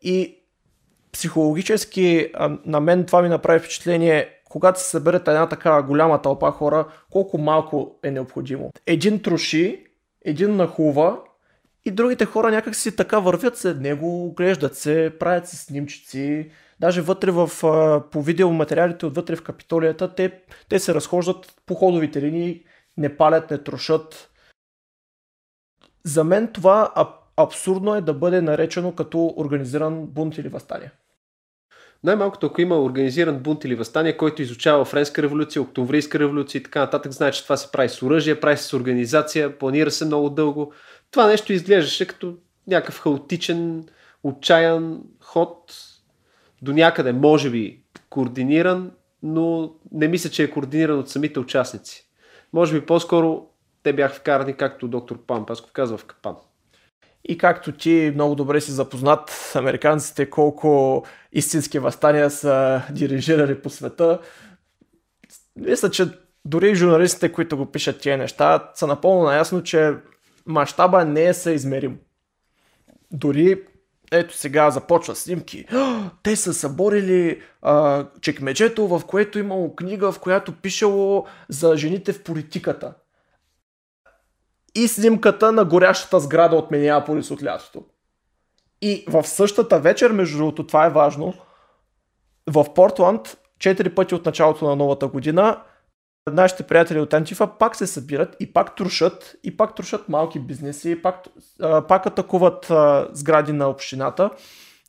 и 0.02 0.38
психологически 1.16 2.32
на 2.64 2.80
мен 2.80 3.04
това 3.04 3.22
ми 3.22 3.28
направи 3.28 3.58
впечатление, 3.58 4.28
когато 4.44 4.80
се 4.80 4.88
съберат 4.88 5.28
една 5.28 5.48
такава 5.48 5.82
голяма 5.82 6.22
тълпа 6.22 6.50
хора, 6.50 6.86
колко 7.10 7.38
малко 7.38 7.98
е 8.02 8.10
необходимо. 8.10 8.70
Един 8.86 9.22
троши, 9.22 9.86
един 10.24 10.56
нахува 10.56 11.18
и 11.84 11.90
другите 11.90 12.24
хора 12.24 12.50
някак 12.50 12.74
си 12.74 12.96
така 12.96 13.18
вървят 13.18 13.56
след 13.56 13.80
него, 13.80 14.26
оглеждат 14.26 14.76
се, 14.76 15.12
правят 15.20 15.48
си 15.48 15.56
снимчици. 15.56 16.50
Даже 16.80 17.00
вътре 17.00 17.30
в, 17.30 17.50
по 18.10 18.22
видеоматериалите 18.22 19.06
отвътре 19.06 19.36
в 19.36 19.42
Капитолията, 19.42 20.14
те, 20.14 20.40
те 20.68 20.78
се 20.78 20.94
разхождат 20.94 21.54
по 21.66 21.74
ходовите 21.74 22.22
линии, 22.22 22.64
не 22.96 23.16
палят, 23.16 23.50
не 23.50 23.58
трошат. 23.58 24.30
За 26.04 26.24
мен 26.24 26.52
това 26.52 26.92
аб- 26.96 27.26
абсурдно 27.36 27.94
е 27.94 28.00
да 28.00 28.14
бъде 28.14 28.40
наречено 28.40 28.94
като 28.94 29.34
организиран 29.36 30.06
бунт 30.06 30.38
или 30.38 30.48
възстание. 30.48 30.90
Най-малкото, 32.06 32.46
ако 32.46 32.60
има 32.60 32.82
организиран 32.82 33.38
бунт 33.38 33.64
или 33.64 33.74
възстание, 33.74 34.16
който 34.16 34.42
изучава 34.42 34.84
Френска 34.84 35.22
революция, 35.22 35.62
Октомврийска 35.62 36.18
революция 36.18 36.58
и 36.58 36.62
така 36.62 36.80
нататък, 36.80 37.12
знае, 37.12 37.30
че 37.30 37.42
това 37.42 37.56
се 37.56 37.72
прави 37.72 37.88
с 37.88 38.02
оръжие, 38.02 38.40
прави 38.40 38.56
се 38.56 38.64
с 38.64 38.74
организация, 38.74 39.58
планира 39.58 39.90
се 39.90 40.04
много 40.04 40.30
дълго. 40.30 40.72
Това 41.10 41.26
нещо 41.26 41.52
изглеждаше 41.52 42.06
като 42.06 42.34
някакъв 42.66 43.00
хаотичен, 43.00 43.88
отчаян 44.22 45.02
ход, 45.20 45.74
до 46.62 46.72
някъде 46.72 47.12
може 47.12 47.50
би 47.50 47.82
координиран, 48.10 48.90
но 49.22 49.74
не 49.92 50.08
мисля, 50.08 50.30
че 50.30 50.42
е 50.42 50.50
координиран 50.50 50.98
от 50.98 51.10
самите 51.10 51.40
участници. 51.40 52.08
Може 52.52 52.80
би 52.80 52.86
по-скоро 52.86 53.46
те 53.82 53.92
бяха 53.92 54.14
вкарани, 54.14 54.54
както 54.54 54.88
доктор 54.88 55.18
Пан 55.26 55.46
Пасков 55.46 55.72
казва, 55.72 55.98
в 55.98 56.04
капан. 56.04 56.36
И 57.28 57.38
както 57.38 57.72
ти 57.72 58.12
много 58.14 58.34
добре 58.34 58.60
си 58.60 58.70
запознат, 58.70 59.52
американците 59.54 60.30
колко 60.30 61.02
истински 61.32 61.78
възстания 61.78 62.30
са 62.30 62.82
дирижирали 62.90 63.62
по 63.62 63.70
света, 63.70 64.18
мисля, 65.56 65.90
че 65.90 66.08
дори 66.44 66.74
журналистите, 66.74 67.32
които 67.32 67.56
го 67.56 67.66
пишат 67.66 68.00
тия 68.00 68.18
неща, 68.18 68.70
са 68.74 68.86
напълно 68.86 69.24
наясно, 69.24 69.62
че 69.62 69.94
мащаба 70.46 71.04
не 71.04 71.24
е 71.24 71.34
съизмерим. 71.34 71.98
Дори 73.12 73.62
ето 74.12 74.36
сега 74.36 74.70
започва 74.70 75.14
снимки. 75.14 75.64
«А, 75.72 76.10
Те 76.22 76.36
са 76.36 76.54
съборили 76.54 77.40
а, 77.62 78.06
чекмеджето, 78.20 78.88
в 78.88 79.02
което 79.06 79.38
имало 79.38 79.76
книга, 79.76 80.12
в 80.12 80.18
която 80.20 80.52
пишело 80.52 81.26
за 81.48 81.76
жените 81.76 82.12
в 82.12 82.22
политиката 82.22 82.94
и 84.76 84.88
снимката 84.88 85.52
на 85.52 85.64
горящата 85.64 86.20
сграда 86.20 86.56
от 86.56 86.70
Минеаполис 86.70 87.30
от 87.30 87.44
лятото. 87.44 87.84
И 88.82 89.04
в 89.08 89.26
същата 89.26 89.80
вечер, 89.80 90.10
между 90.10 90.38
другото, 90.38 90.66
това 90.66 90.86
е 90.86 90.90
важно, 90.90 91.34
в 92.50 92.74
Портланд, 92.74 93.36
4 93.58 93.94
пъти 93.94 94.14
от 94.14 94.26
началото 94.26 94.68
на 94.68 94.76
новата 94.76 95.08
година, 95.08 95.62
нашите 96.32 96.62
приятели 96.62 97.00
от 97.00 97.14
Антифа 97.14 97.46
пак 97.46 97.76
се 97.76 97.86
събират 97.86 98.36
и 98.40 98.52
пак 98.52 98.76
трушат, 98.76 99.36
и 99.44 99.56
пак 99.56 99.74
трушат 99.74 100.08
малки 100.08 100.40
бизнеси, 100.40 100.90
и 100.90 101.02
пак, 101.02 101.24
а, 101.60 101.86
пак 101.86 102.06
атакуват 102.06 102.70
а, 102.70 103.08
сгради 103.12 103.52
на 103.52 103.68
общината. 103.68 104.30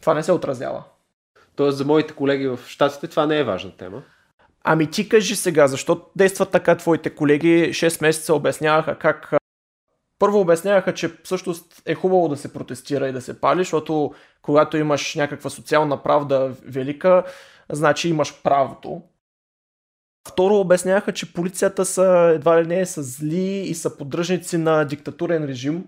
Това 0.01 0.13
не 0.13 0.23
се 0.23 0.31
отразява. 0.31 0.83
Тоест 1.55 1.77
за 1.77 1.85
моите 1.85 2.13
колеги 2.13 2.47
в 2.47 2.59
Штатите 2.67 3.07
това 3.07 3.25
не 3.25 3.39
е 3.39 3.43
важна 3.43 3.71
тема. 3.71 4.03
Ами 4.63 4.91
ти 4.91 5.09
кажи 5.09 5.35
сега, 5.35 5.67
защо 5.67 6.01
действат 6.15 6.51
така 6.51 6.75
твоите 6.75 7.09
колеги? 7.09 7.69
6 7.69 8.01
месеца 8.01 8.33
обясняваха 8.33 8.95
как... 8.95 9.38
Първо 10.20 10.39
обясняваха, 10.39 10.93
че 10.93 11.11
всъщност 11.24 11.82
е 11.86 11.95
хубаво 11.95 12.28
да 12.30 12.38
се 12.38 12.53
протестира 12.53 13.07
и 13.07 13.11
да 13.11 13.22
се 13.22 13.41
пали, 13.41 13.59
защото 13.59 14.13
когато 14.41 14.78
имаш 14.78 15.15
някаква 15.15 15.49
социална 15.49 16.03
правда 16.03 16.53
велика, 16.65 17.24
значи 17.72 18.09
имаш 18.09 18.41
правото. 18.43 19.01
Второ 20.28 20.59
обясняваха, 20.59 21.13
че 21.13 21.34
полицията 21.34 21.86
са 21.86 22.32
едва 22.36 22.63
ли 22.63 22.68
не 22.68 22.86
са 22.86 23.03
зли 23.03 23.45
и 23.45 23.76
са 23.76 23.97
поддръжници 23.97 24.57
на 24.57 24.86
диктатурен 24.86 25.45
режим. 25.45 25.86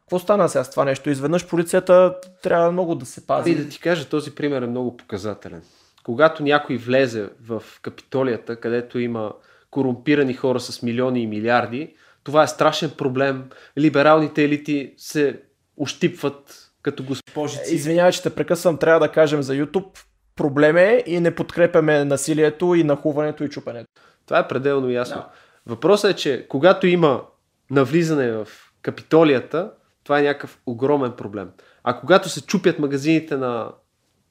Какво 0.00 0.18
стана 0.18 0.48
сега 0.48 0.64
с 0.64 0.70
това 0.70 0.84
нещо? 0.84 1.10
Изведнъж 1.10 1.46
полицията 1.46 2.16
трябва 2.42 2.72
много 2.72 2.94
да 2.94 3.06
се 3.06 3.26
пази. 3.26 3.50
И 3.50 3.54
да 3.54 3.68
ти 3.68 3.80
кажа, 3.80 4.08
този 4.08 4.34
пример 4.34 4.62
е 4.62 4.66
много 4.66 4.96
показателен. 4.96 5.62
Когато 6.04 6.42
някой 6.42 6.76
влезе 6.76 7.28
в 7.42 7.62
капитолията, 7.82 8.60
където 8.60 8.98
има 8.98 9.32
корумпирани 9.70 10.34
хора 10.34 10.60
с 10.60 10.82
милиони 10.82 11.22
и 11.22 11.26
милиарди, 11.26 11.94
това 12.26 12.42
е 12.42 12.48
страшен 12.48 12.90
проблем. 12.90 13.50
Либералните 13.78 14.44
елити 14.44 14.94
се 14.96 15.40
ощипват 15.76 16.70
като 16.82 17.04
госпожици. 17.04 17.74
Извинявай, 17.74 18.12
че 18.12 18.22
те 18.22 18.34
прекъсвам, 18.34 18.78
трябва 18.78 19.00
да 19.00 19.12
кажем 19.12 19.42
за 19.42 19.54
YouTube. 19.54 19.98
Проблем 20.36 20.76
е 20.76 21.02
и 21.06 21.20
не 21.20 21.34
подкрепяме 21.34 22.04
насилието 22.04 22.74
и 22.74 22.84
нахуването 22.84 23.44
и 23.44 23.48
чупенето. 23.48 23.86
Това 24.26 24.38
е 24.38 24.48
пределно 24.48 24.90
ясно. 24.90 25.16
Да. 25.16 25.28
Въпросът 25.66 26.10
е, 26.10 26.16
че 26.16 26.46
когато 26.48 26.86
има 26.86 27.22
навлизане 27.70 28.32
в 28.32 28.48
капитолията, 28.82 29.70
това 30.04 30.18
е 30.18 30.22
някакъв 30.22 30.58
огромен 30.66 31.12
проблем. 31.12 31.50
А 31.84 32.00
когато 32.00 32.28
се 32.28 32.46
чупят 32.46 32.78
магазините 32.78 33.36
на 33.36 33.70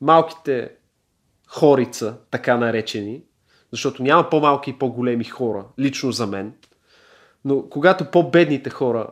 малките 0.02 0.72
хорица, 1.48 2.18
така 2.32 2.58
наречени, 2.58 3.24
защото 3.72 4.04
няма 4.04 4.30
по-малки 4.30 4.70
и 4.70 4.78
по-големи 4.78 5.24
хора, 5.24 5.66
лично 5.80 6.12
за 6.12 6.28
мен, 6.28 6.54
но 7.46 7.70
когато 7.70 8.12
по-бедните 8.12 8.70
хора, 8.70 9.08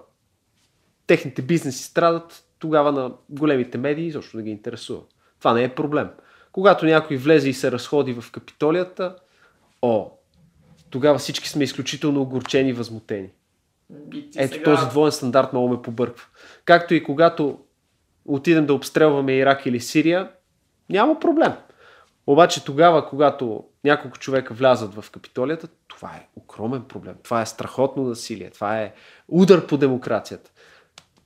техните 1.08 1.42
бизнеси 1.42 1.84
страдат, 1.84 2.44
тогава 2.60 2.92
на 2.92 3.12
големите 3.30 3.78
медии 3.78 4.08
изобщо 4.08 4.38
не 4.38 4.44
ги 4.44 4.50
интересува. 4.50 5.02
Това 5.40 5.54
не 5.54 5.64
е 5.64 5.76
проблем. 5.76 6.10
Когато 6.52 6.86
някой 6.86 7.18
влезе 7.18 7.50
и 7.50 7.54
се 7.54 7.72
разходи 7.72 8.14
в 8.14 8.32
капитолията, 8.32 9.16
о, 9.82 10.12
тогава 10.90 11.18
всички 11.18 11.50
сме 11.50 11.64
изключително 11.64 12.22
огорчени 12.22 12.70
и 12.70 12.74
възмутени. 12.74 13.30
Ето 14.38 14.54
сега... 14.54 14.64
този 14.64 14.90
двоен 14.90 15.12
стандарт 15.12 15.54
много 15.54 15.70
ме 15.70 15.82
побърква. 15.82 16.26
Както 16.66 16.94
и 16.94 17.04
когато 17.04 17.60
отидем 18.26 18.66
да 18.66 18.74
обстрелваме 18.74 19.36
Ирак 19.36 19.66
или 19.66 19.80
Сирия, 19.80 20.32
няма 20.90 21.20
проблем. 21.20 21.54
Обаче 22.28 22.66
тогава, 22.66 23.10
когато 23.10 23.64
няколко 23.84 24.18
човека 24.18 24.54
влязат 24.54 24.94
в 24.94 25.12
капитолията, 25.12 25.68
това 25.88 26.10
е 26.10 26.28
огромен 26.36 26.84
проблем. 26.84 27.16
Това 27.24 27.42
е 27.42 27.46
страхотно 27.46 28.04
насилие. 28.04 28.50
Това 28.50 28.82
е 28.82 28.94
удар 29.28 29.68
по 29.68 29.78
демокрацията. 29.78 30.52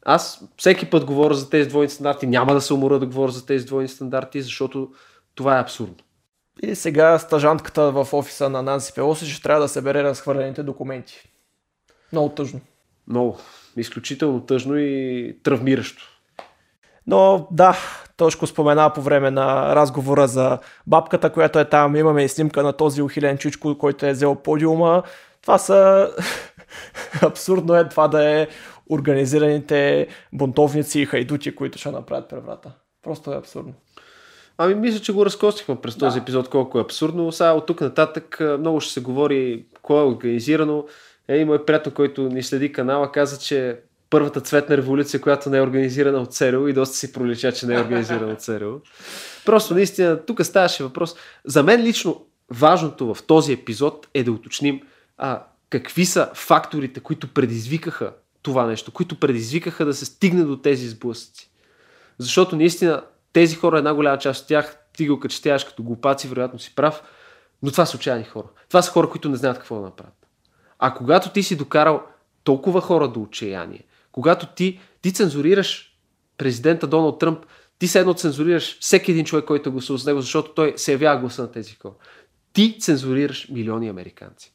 Аз 0.05 0.43
всеки 0.57 0.89
път 0.89 1.05
говоря 1.05 1.33
за 1.33 1.49
тези 1.49 1.69
двойни 1.69 1.89
стандарти. 1.89 2.27
Няма 2.27 2.53
да 2.53 2.61
се 2.61 2.73
умора 2.73 2.99
да 2.99 3.05
говоря 3.05 3.31
за 3.31 3.45
тези 3.45 3.65
двойни 3.65 3.87
стандарти, 3.87 4.41
защото 4.41 4.91
това 5.35 5.57
е 5.57 5.61
абсурдно. 5.61 5.95
И 6.61 6.75
сега 6.75 7.19
стажантката 7.19 7.91
в 7.91 8.07
офиса 8.13 8.49
на 8.49 8.63
Нанси 8.63 8.93
Пелоси 8.93 9.25
ще 9.25 9.43
трябва 9.43 9.61
да 9.61 9.67
събере 9.67 10.03
разхвърлените 10.03 10.63
документи. 10.63 11.29
Много 12.11 12.29
тъжно. 12.29 12.59
Много. 13.07 13.39
Изключително 13.77 14.45
тъжно 14.45 14.77
и 14.77 15.37
травмиращо. 15.43 16.03
Но 17.07 17.47
да, 17.51 17.77
Тошко 18.17 18.47
спомена 18.47 18.93
по 18.93 19.01
време 19.01 19.31
на 19.31 19.75
разговора 19.75 20.27
за 20.27 20.59
бабката, 20.87 21.29
която 21.29 21.59
е 21.59 21.65
там. 21.65 21.95
Имаме 21.95 22.23
и 22.23 22.29
снимка 22.29 22.63
на 22.63 22.73
този 22.73 23.01
ухилен 23.01 23.37
чичко, 23.37 23.77
който 23.77 24.05
е 24.05 24.11
взел 24.11 24.35
подиума. 24.35 25.03
Това 25.41 25.57
са... 25.57 26.09
Абсурдно 27.21 27.75
е 27.75 27.89
това 27.89 28.07
да 28.07 28.29
е 28.29 28.47
организираните 28.89 30.07
бунтовници 30.33 30.99
и 30.99 31.05
хайдути, 31.05 31.55
които 31.55 31.77
ще 31.77 31.91
направят 31.91 32.29
преврата. 32.29 32.71
Просто 33.03 33.33
е 33.33 33.37
абсурдно. 33.37 33.73
Ами 34.57 34.75
мисля, 34.75 34.99
че 34.99 35.13
го 35.13 35.25
разкостихме 35.25 35.81
през 35.81 35.95
да. 35.95 36.05
този 36.05 36.19
епизод 36.19 36.49
колко 36.49 36.77
е 36.77 36.81
абсурдно. 36.81 37.31
Сега 37.31 37.53
от 37.53 37.65
тук 37.65 37.81
нататък 37.81 38.41
много 38.59 38.81
ще 38.81 38.93
се 38.93 39.01
говори 39.01 39.65
кое 39.81 39.99
е 39.99 40.03
организирано. 40.03 40.85
Е, 41.27 41.45
мой 41.45 41.65
приятел, 41.65 41.91
който 41.93 42.21
ни 42.21 42.43
следи 42.43 42.71
канала, 42.71 43.11
каза, 43.11 43.39
че 43.39 43.79
първата 44.09 44.41
цветна 44.41 44.77
революция, 44.77 45.21
която 45.21 45.49
не 45.49 45.57
е 45.57 45.61
организирана 45.61 46.17
от 46.17 46.33
ЦРУ 46.33 46.67
и 46.67 46.73
доста 46.73 46.97
си 46.97 47.13
пролича, 47.13 47.51
че 47.51 47.65
не 47.65 47.75
е 47.75 47.79
организирана 47.79 48.33
от 48.33 48.41
ЦРУ. 48.41 48.79
Просто 49.45 49.73
наистина, 49.73 50.25
тук 50.25 50.45
ставаше 50.45 50.83
въпрос. 50.83 51.15
За 51.45 51.63
мен 51.63 51.81
лично 51.81 52.25
важното 52.49 53.13
в 53.13 53.23
този 53.23 53.53
епизод 53.53 54.07
е 54.13 54.23
да 54.23 54.31
уточним 54.31 54.81
а, 55.17 55.43
какви 55.69 56.05
са 56.05 56.29
факторите, 56.33 56.99
които 56.99 57.33
предизвикаха 57.33 58.13
това 58.41 58.65
нещо, 58.65 58.91
които 58.91 59.19
предизвикаха 59.19 59.85
да 59.85 59.93
се 59.93 60.05
стигне 60.05 60.43
до 60.43 60.57
тези 60.57 60.89
сблъсъци. 60.89 61.51
Защото 62.17 62.55
наистина 62.55 63.03
тези 63.33 63.55
хора, 63.55 63.77
една 63.77 63.93
голяма 63.93 64.17
част 64.17 64.41
от 64.41 64.47
тях, 64.47 64.77
ти 64.93 65.07
го 65.07 65.19
качетяваш 65.19 65.63
като 65.63 65.83
глупаци, 65.83 66.27
вероятно 66.27 66.59
си 66.59 66.75
прав, 66.75 67.03
но 67.63 67.71
това 67.71 67.85
са 67.85 67.97
отчаяни 67.97 68.23
хора. 68.23 68.47
Това 68.69 68.81
са 68.81 68.91
хора, 68.91 69.09
които 69.09 69.29
не 69.29 69.35
знаят 69.35 69.57
какво 69.57 69.75
да 69.75 69.81
направят. 69.81 70.27
А 70.79 70.93
когато 70.93 71.29
ти 71.29 71.43
си 71.43 71.57
докарал 71.57 72.03
толкова 72.43 72.81
хора 72.81 73.07
до 73.07 73.21
отчаяние, 73.21 73.83
когато 74.17 74.47
ти, 74.47 74.79
ти 75.01 75.13
цензурираш 75.13 75.97
президента 76.37 76.87
Доналд 76.87 77.19
Тръмп, 77.19 77.45
ти 77.79 77.87
се 77.87 77.99
едно 77.99 78.13
цензурираш 78.13 78.79
всеки 78.79 79.11
един 79.11 79.25
човек, 79.25 79.45
който 79.45 79.71
гласува 79.71 79.99
с 79.99 80.05
него, 80.05 80.21
защото 80.21 80.53
той 80.53 80.73
се 80.77 80.91
явява 80.91 81.19
гласа 81.19 81.41
на 81.41 81.51
тези 81.51 81.75
хора. 81.75 81.93
Ти 82.53 82.79
цензурираш 82.79 83.49
милиони 83.49 83.89
американци. 83.89 84.53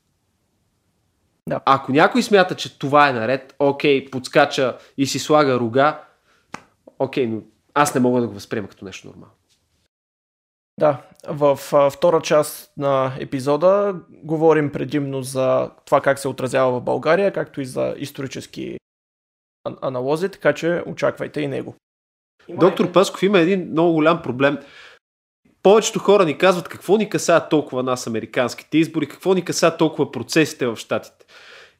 Да. 1.48 1.60
Ако 1.64 1.92
някой 1.92 2.22
смята, 2.22 2.54
че 2.54 2.78
това 2.78 3.08
е 3.08 3.12
наред, 3.12 3.54
окей, 3.58 4.10
подскача 4.10 4.78
и 4.96 5.06
си 5.06 5.18
слага 5.18 5.58
рога, 5.58 6.04
окей, 6.98 7.26
но 7.26 7.42
аз 7.74 7.94
не 7.94 8.00
мога 8.00 8.20
да 8.20 8.26
го 8.26 8.34
възприема 8.34 8.68
като 8.68 8.84
нещо 8.84 9.06
нормално. 9.06 9.34
Да, 10.80 11.02
в 11.28 11.58
а, 11.72 11.90
втора 11.90 12.20
част 12.20 12.72
на 12.76 13.12
епизода 13.18 13.94
говорим 14.10 14.72
предимно 14.72 15.22
за 15.22 15.70
това 15.86 16.00
как 16.00 16.18
се 16.18 16.28
отразява 16.28 16.80
в 16.80 16.84
България, 16.84 17.32
както 17.32 17.60
и 17.60 17.64
за 17.64 17.94
исторически 17.98 18.76
аналози, 19.64 20.28
така 20.28 20.52
че 20.52 20.82
очаквайте 20.86 21.40
и 21.40 21.48
него. 21.48 21.74
Доктор 22.48 22.92
Пасков 22.92 23.22
има 23.22 23.38
един 23.38 23.70
много 23.70 23.92
голям 23.92 24.22
проблем. 24.22 24.58
Повечето 25.62 25.98
хора 25.98 26.24
ни 26.24 26.38
казват 26.38 26.68
какво 26.68 26.96
ни 26.96 27.10
касаят 27.10 27.48
толкова 27.50 27.82
нас 27.82 28.06
американските 28.06 28.78
избори, 28.78 29.06
какво 29.06 29.34
ни 29.34 29.44
касаят 29.44 29.78
толкова 29.78 30.12
процесите 30.12 30.66
в 30.66 30.76
щатите. 30.76 31.26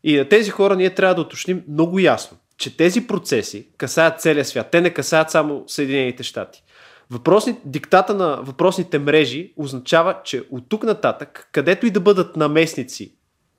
И 0.05 0.17
на 0.17 0.29
тези 0.29 0.51
хора 0.51 0.77
ние 0.77 0.95
трябва 0.95 1.15
да 1.15 1.21
уточним 1.21 1.63
много 1.69 1.99
ясно, 1.99 2.37
че 2.59 2.77
тези 2.77 3.07
процеси 3.07 3.69
касаят 3.79 4.21
целия 4.21 4.45
свят. 4.45 4.69
Те 4.71 4.81
не 4.81 4.95
касаят 4.95 5.31
само 5.31 5.65
Съединените 5.67 6.23
щати. 6.23 6.63
Въпросни, 7.11 7.57
диктата 7.65 8.15
на 8.15 8.39
въпросните 8.43 8.99
мрежи 8.99 9.53
означава, 9.57 10.21
че 10.25 10.43
от 10.51 10.69
тук 10.69 10.85
нататък, 10.85 11.49
където 11.53 11.87
и 11.87 11.91
да 11.91 12.01
бъдат 12.01 12.37
наместници 12.37 13.15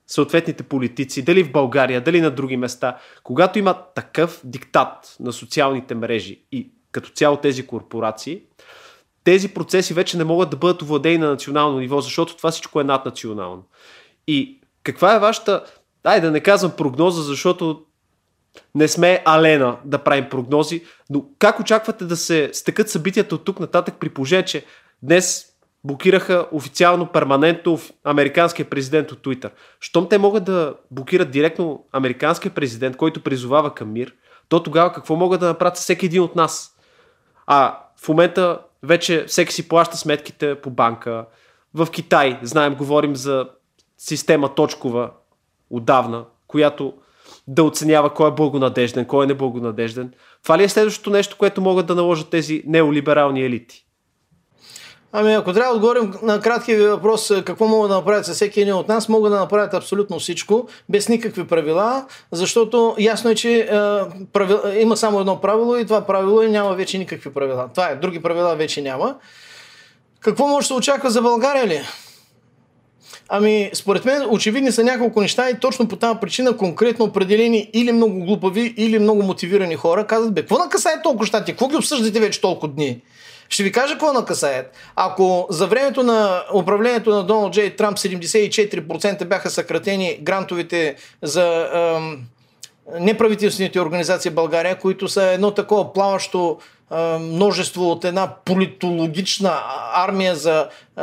съответните 0.06 0.62
политици, 0.62 1.22
дали 1.22 1.44
в 1.44 1.52
България, 1.52 2.00
дали 2.00 2.20
на 2.20 2.30
други 2.30 2.56
места, 2.56 2.98
когато 3.22 3.58
има 3.58 3.74
такъв 3.94 4.40
диктат 4.44 5.16
на 5.20 5.32
социалните 5.32 5.94
мрежи 5.94 6.44
и 6.52 6.70
като 6.92 7.10
цяло 7.10 7.36
тези 7.36 7.66
корпорации, 7.66 8.42
тези 9.24 9.48
процеси 9.48 9.94
вече 9.94 10.16
не 10.16 10.24
могат 10.24 10.50
да 10.50 10.56
бъдат 10.56 10.82
овладени 10.82 11.18
на 11.18 11.28
национално 11.28 11.78
ниво, 11.78 12.00
защото 12.00 12.36
това 12.36 12.50
всичко 12.50 12.80
е 12.80 12.84
наднационално. 12.84 13.64
И 14.26 14.60
каква 14.82 15.14
е 15.14 15.18
вашата, 15.18 15.64
дай 16.02 16.20
да 16.20 16.30
не 16.30 16.40
казвам 16.40 16.72
прогноза, 16.76 17.22
защото 17.22 17.84
не 18.74 18.88
сме 18.88 19.22
алена 19.24 19.76
да 19.84 19.98
правим 19.98 20.28
прогнози, 20.28 20.84
но 21.10 21.24
как 21.38 21.60
очаквате 21.60 22.04
да 22.04 22.16
се 22.16 22.50
стъкат 22.52 22.90
събитията 22.90 23.34
от 23.34 23.44
тук 23.44 23.60
нататък 23.60 23.94
при 24.00 24.08
положение, 24.08 24.44
че 24.44 24.64
днес 25.02 25.46
блокираха 25.84 26.46
официално, 26.52 27.06
перманентно 27.06 27.78
американския 28.04 28.70
президент 28.70 29.12
от 29.12 29.18
Twitter. 29.18 29.50
Щом 29.80 30.08
те 30.08 30.18
могат 30.18 30.44
да 30.44 30.74
блокират 30.90 31.30
директно 31.30 31.84
американския 31.92 32.52
президент, 32.54 32.96
който 32.96 33.22
призовава 33.22 33.74
към 33.74 33.92
мир, 33.92 34.14
то 34.48 34.62
тогава 34.62 34.92
какво 34.92 35.16
могат 35.16 35.40
да 35.40 35.46
направят 35.46 35.76
всеки 35.76 36.06
един 36.06 36.22
от 36.22 36.36
нас? 36.36 36.76
А 37.46 37.78
в 38.00 38.08
момента 38.08 38.58
вече 38.82 39.24
всеки 39.24 39.52
си 39.52 39.68
плаща 39.68 39.96
сметките 39.96 40.54
по 40.54 40.70
банка. 40.70 41.26
В 41.74 41.88
Китай, 41.90 42.38
знаем, 42.42 42.74
говорим 42.74 43.16
за 43.16 43.48
система 43.98 44.54
точкова 44.54 45.10
отдавна, 45.70 46.24
която 46.46 46.92
да 47.48 47.62
оценява 47.64 48.14
кой 48.14 48.28
е 48.28 48.34
благонадежден, 48.34 49.04
кой 49.04 49.24
е 49.24 49.28
неблагонадежден. 49.28 50.12
Това 50.42 50.58
ли 50.58 50.64
е 50.64 50.68
следващото 50.68 51.10
нещо, 51.10 51.36
което 51.38 51.60
могат 51.60 51.86
да 51.86 51.94
наложат 51.94 52.30
тези 52.30 52.62
неолиберални 52.66 53.44
елити? 53.44 53.83
Ами 55.16 55.32
ако 55.32 55.52
трябва 55.52 55.72
да 55.72 55.76
отговорим 55.76 56.14
на 56.22 56.40
краткия 56.40 56.78
ви 56.78 56.86
въпрос 56.86 57.32
какво 57.44 57.66
могат 57.66 57.90
да 57.90 57.94
направят 57.94 58.26
с 58.26 58.34
всеки 58.34 58.60
един 58.60 58.74
от 58.74 58.88
нас, 58.88 59.08
могат 59.08 59.32
да 59.32 59.38
направят 59.38 59.74
абсолютно 59.74 60.18
всичко, 60.18 60.68
без 60.88 61.08
никакви 61.08 61.46
правила, 61.46 62.06
защото 62.32 62.96
ясно 62.98 63.30
е, 63.30 63.34
че 63.34 63.58
е, 63.58 63.66
правил, 64.32 64.60
има 64.78 64.96
само 64.96 65.20
едно 65.20 65.40
правило 65.40 65.76
и 65.76 65.84
това 65.84 66.00
правило 66.00 66.42
е 66.42 66.48
няма 66.48 66.74
вече 66.74 66.98
никакви 66.98 67.32
правила. 67.32 67.68
Това 67.74 67.88
е, 67.88 67.96
други 67.96 68.22
правила 68.22 68.56
вече 68.56 68.82
няма. 68.82 69.14
Какво 70.20 70.46
може 70.46 70.64
да 70.64 70.66
се 70.66 70.74
очаква 70.74 71.10
за 71.10 71.22
България 71.22 71.66
ли? 71.66 71.82
Ами, 73.28 73.70
според 73.74 74.04
мен, 74.04 74.26
очевидни 74.30 74.72
са 74.72 74.84
няколко 74.84 75.20
неща 75.20 75.50
и 75.50 75.60
точно 75.60 75.88
по 75.88 75.96
тази 75.96 76.18
причина 76.20 76.56
конкретно 76.56 77.04
определени 77.04 77.70
или 77.72 77.92
много 77.92 78.24
глупави, 78.24 78.74
или 78.76 78.98
много 78.98 79.22
мотивирани 79.22 79.74
хора 79.74 80.06
казват, 80.06 80.34
бе, 80.34 80.40
какво 80.40 80.58
накасае 80.58 81.02
толкова 81.02 81.26
щати? 81.26 81.52
Какво 81.52 81.68
ги 81.68 81.76
обсъждате 81.76 82.20
вече 82.20 82.40
толкова 82.40 82.72
дни? 82.72 83.02
Ще 83.48 83.62
ви 83.62 83.72
кажа 83.72 83.94
какво 83.94 84.12
накасаят. 84.12 84.76
Ако 84.96 85.46
за 85.50 85.66
времето 85.66 86.02
на 86.02 86.44
управлението 86.54 87.10
на 87.10 87.22
Доналд 87.22 87.52
Джей 87.52 87.76
Трамп 87.76 87.98
74% 87.98 89.24
бяха 89.24 89.50
съкратени 89.50 90.18
грантовите 90.22 90.96
за 91.22 91.68
ем, 91.72 92.24
неправителствените 93.00 93.80
организации 93.80 94.30
в 94.30 94.34
България, 94.34 94.78
които 94.78 95.08
са 95.08 95.22
едно 95.22 95.50
такова 95.50 95.92
плаващо 95.92 96.58
е, 96.92 97.18
множество 97.18 97.90
от 97.90 98.04
една 98.04 98.34
политологична 98.44 99.60
армия 99.94 100.36
за 100.36 100.68
е, 100.98 101.02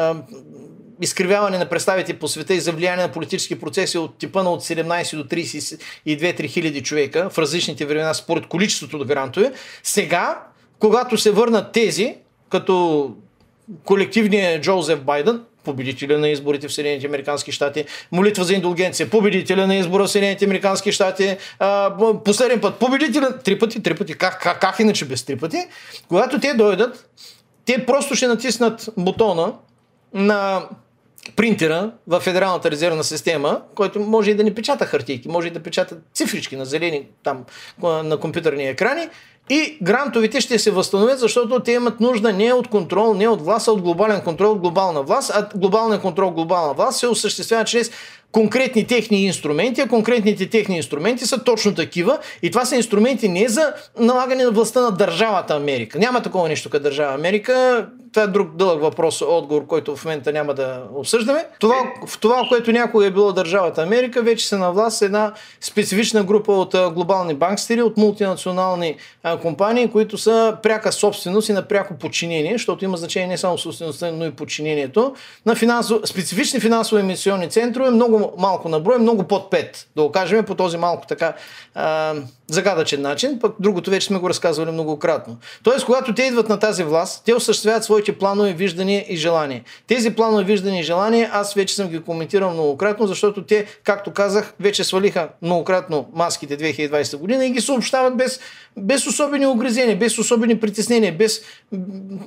изкривяване 1.02 1.58
на 1.58 1.70
представите 1.70 2.20
по 2.20 2.28
света 2.28 2.54
и 2.54 2.60
за 2.60 2.72
влияние 2.72 3.06
на 3.06 3.12
политически 3.12 3.60
процеси 3.60 3.98
от 3.98 4.18
типа 4.18 4.44
на 4.44 4.52
от 4.52 4.62
17 4.62 5.18
до 5.18 5.24
32-3 5.24 6.48
хиляди 6.48 6.84
човека 6.84 7.30
в 7.30 7.38
различните 7.38 7.86
времена 7.86 8.14
според 8.14 8.48
количеството 8.48 9.06
грантове, 9.06 9.52
сега, 9.84 10.44
когато 10.80 11.18
се 11.18 11.32
върнат 11.32 11.72
тези, 11.72 12.16
като 12.52 13.10
колективния 13.86 14.62
Джозеф 14.62 15.02
Байден, 15.02 15.41
победителя 15.64 16.20
на 16.20 16.30
изборите 16.30 16.68
в 16.68 16.74
Съединените 16.74 17.08
Американски 17.08 17.52
щати, 17.52 17.86
молитва 18.12 18.43
за 18.43 18.54
индулгенция, 18.54 19.10
победителя 19.10 19.68
на 19.68 19.76
избора 19.76 20.04
в 20.04 20.12
Съединените 20.12 20.45
Американски 20.45 20.91
щати, 20.91 21.38
последен 22.26 22.62
път 22.62 22.76
победителя, 22.76 23.39
три 23.39 23.60
пъти, 23.60 23.84
три 23.84 23.95
пъти, 23.95 24.14
как, 24.14 24.41
как, 24.41 24.62
как 24.62 24.80
иначе 24.80 25.06
без 25.06 25.24
три 25.24 25.36
пъти, 25.36 25.58
когато 26.08 26.39
те 26.39 26.54
дойдат, 26.54 27.10
те 27.66 27.86
просто 27.86 28.16
ще 28.16 28.28
натиснат 28.28 28.89
бутона 28.97 29.54
на 30.14 30.68
принтера 31.36 31.91
в 32.08 32.20
Федералната 32.20 32.72
резервна 32.72 33.04
система, 33.04 33.62
който 33.76 33.99
може 33.99 34.32
и 34.32 34.36
да 34.36 34.43
не 34.43 34.56
печата 34.56 34.86
хартийки, 34.86 35.28
може 35.28 35.47
и 35.47 35.52
да 35.52 35.60
печата 35.60 35.97
цифрички 36.14 36.56
на 36.56 36.66
зелени 36.66 37.08
там 37.24 37.45
на 37.84 38.18
компютърни 38.18 38.68
екрани 38.68 39.08
и 39.52 39.78
грантовите 39.82 40.41
ще 40.41 40.60
се 40.60 40.72
възстановят, 40.72 41.20
защото 41.20 41.60
те 41.60 41.72
имат 41.72 41.99
нужда 41.99 42.34
не 42.34 42.54
от 42.54 42.68
контрол, 42.68 43.14
не 43.14 43.28
от 43.28 43.41
власт, 43.41 43.68
а 43.68 43.72
от 43.72 43.82
глобален 43.82 44.22
контрол, 44.22 44.52
от 44.52 44.60
глобална 44.60 45.04
власт, 45.04 45.32
а 45.36 45.49
глобален 45.56 45.99
контрол, 45.99 46.32
глобална 46.32 46.74
власт 46.74 46.99
се 46.99 47.08
осъществява 47.08 47.66
чрез 47.66 47.91
конкретни 48.32 48.88
техни 48.88 49.23
инструменти, 49.23 49.82
а 49.82 49.88
конкретните 49.88 50.49
техни 50.49 50.77
инструменти 50.77 51.25
са 51.25 51.43
точно 51.43 51.75
такива 51.75 52.17
и 52.43 52.51
това 52.51 52.65
са 52.65 52.75
инструменти 52.75 53.27
не 53.27 53.47
за 53.47 53.73
налагане 53.99 54.43
на 54.43 54.51
властта 54.51 54.82
на 54.82 54.91
държавата 54.91 55.55
Америка. 55.55 55.99
Няма 55.99 56.21
такова 56.21 56.49
нещо 56.49 56.69
като 56.69 56.84
държава 56.84 57.13
Америка. 57.13 57.88
Това 58.13 58.23
е 58.23 58.27
друг 58.27 58.55
дълъг 58.55 58.82
въпрос, 58.82 59.21
отговор, 59.21 59.67
който 59.67 59.95
в 59.95 60.05
момента 60.05 60.34
няма 60.34 60.53
да 60.53 60.84
обсъждаме. 60.95 61.45
Това, 61.59 61.75
в 62.07 62.19
това, 62.19 62.45
което 62.49 62.71
някога 62.71 63.05
е 63.05 63.11
било 63.11 63.34
държавата 63.34 63.82
Америка, 63.82 64.21
вече 64.21 64.47
се 64.47 64.57
на 64.57 64.71
власт 64.71 65.01
една 65.01 65.34
специфична 65.61 66.23
група 66.23 66.53
от 66.53 66.75
глобални 66.93 67.34
банкстери, 67.34 67.82
от 67.82 67.97
мултинационални 67.97 68.95
компании, 69.41 69.88
които 69.88 70.17
са 70.17 70.57
пряка 70.63 70.91
собственост 70.91 71.49
и 71.49 71.53
на 71.53 71.61
пряко 71.67 71.93
подчинение, 71.93 72.51
защото 72.51 72.86
има 72.86 72.97
значение 72.97 73.27
не 73.27 73.38
само 73.38 73.57
собствеността, 73.57 74.11
но 74.11 74.25
и 74.25 74.32
подчинението 74.32 75.13
на 75.45 75.55
финансово, 75.55 76.07
специфични 76.07 76.59
финансово-емисионни 76.59 77.49
центрове, 77.49 77.89
много 77.89 78.20
малко 78.38 78.69
на 78.69 78.80
брой, 78.80 78.99
много 78.99 79.24
под 79.24 79.51
5. 79.51 79.86
Да 79.95 80.01
го 80.01 80.11
кажем 80.11 80.45
по 80.45 80.55
този 80.55 80.78
малко 80.78 81.07
така 81.07 81.34
а, 81.76 82.15
загадъчен 82.54 83.02
начин, 83.02 83.39
пък 83.39 83.56
другото 83.60 83.89
вече 83.89 84.08
сме 84.08 84.20
го 84.20 84.30
разказвали 84.30 84.72
многократно. 84.72 85.38
Тоест, 85.64 85.86
когато 85.86 86.14
те 86.14 86.24
идват 86.24 86.49
на 86.49 86.60
тази 86.60 86.84
власт, 86.84 87.22
те 87.26 87.34
осъществяват 87.34 87.84
своите 87.84 88.18
планове, 88.18 88.54
виждания 88.54 89.06
и 89.10 89.18
желания. 89.18 89.64
Тези 89.88 90.10
планове, 90.10 90.43
виждания 90.43 90.80
и 90.80 90.84
желания, 90.84 91.30
аз 91.34 91.54
вече 91.54 91.76
съм 91.76 91.88
ги 91.88 92.02
коментирал 92.02 92.54
многократно, 92.54 93.08
защото 93.08 93.43
те, 93.43 93.66
както 93.84 94.12
казах, 94.12 94.54
вече 94.60 94.84
свалиха 94.84 95.30
многократно 95.41 96.10
маските 96.14 96.58
2020 96.58 97.18
година 97.18 97.45
и 97.45 97.52
ги 97.52 97.62
съобщават 97.62 98.18
без, 98.18 98.39
без 98.78 99.08
особени 99.08 99.47
огрезения, 99.47 99.97
без 99.97 100.20
особени 100.20 100.60
притеснения, 100.60 101.18
без, 101.18 101.41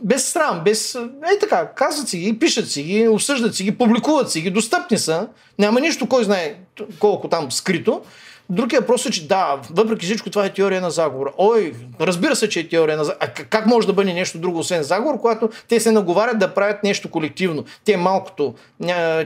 без 0.02 0.28
срам, 0.28 0.62
без... 0.64 0.94
Ей 1.32 1.38
така, 1.40 1.68
казват 1.76 2.08
си 2.08 2.18
ги, 2.18 2.38
пишат 2.38 2.70
си 2.70 2.82
ги, 2.82 3.08
осъждат 3.08 3.54
си 3.54 3.64
ги, 3.64 3.78
публикуват 3.78 4.30
си 4.30 4.40
ги, 4.40 4.50
достъпни 4.50 4.98
са. 4.98 5.28
Няма 5.58 5.80
нищо, 5.80 6.08
кой 6.08 6.24
знае 6.24 6.54
колко 6.98 7.28
там 7.28 7.52
скрито. 7.52 8.02
Другия 8.50 8.80
въпрос 8.80 9.06
е, 9.06 9.10
че 9.10 9.28
да, 9.28 9.60
въпреки 9.70 10.06
всичко 10.06 10.30
това 10.30 10.46
е 10.46 10.52
теория 10.52 10.80
на 10.80 10.90
заговора. 10.90 11.32
Ой, 11.38 11.74
разбира 12.00 12.36
се, 12.36 12.48
че 12.48 12.60
е 12.60 12.68
теория 12.68 12.96
на 12.96 13.04
заговора. 13.04 13.26
А 13.38 13.44
как 13.44 13.66
може 13.66 13.86
да 13.86 13.92
бъде 13.92 14.12
нещо 14.12 14.38
друго, 14.38 14.58
освен 14.58 14.82
заговор, 14.82 15.20
когато 15.20 15.48
те 15.68 15.80
се 15.80 15.90
наговарят 15.90 16.38
да 16.38 16.54
правят 16.54 16.82
нещо 16.82 17.10
колективно? 17.10 17.64
Те 17.84 17.96
малкото 17.96 18.54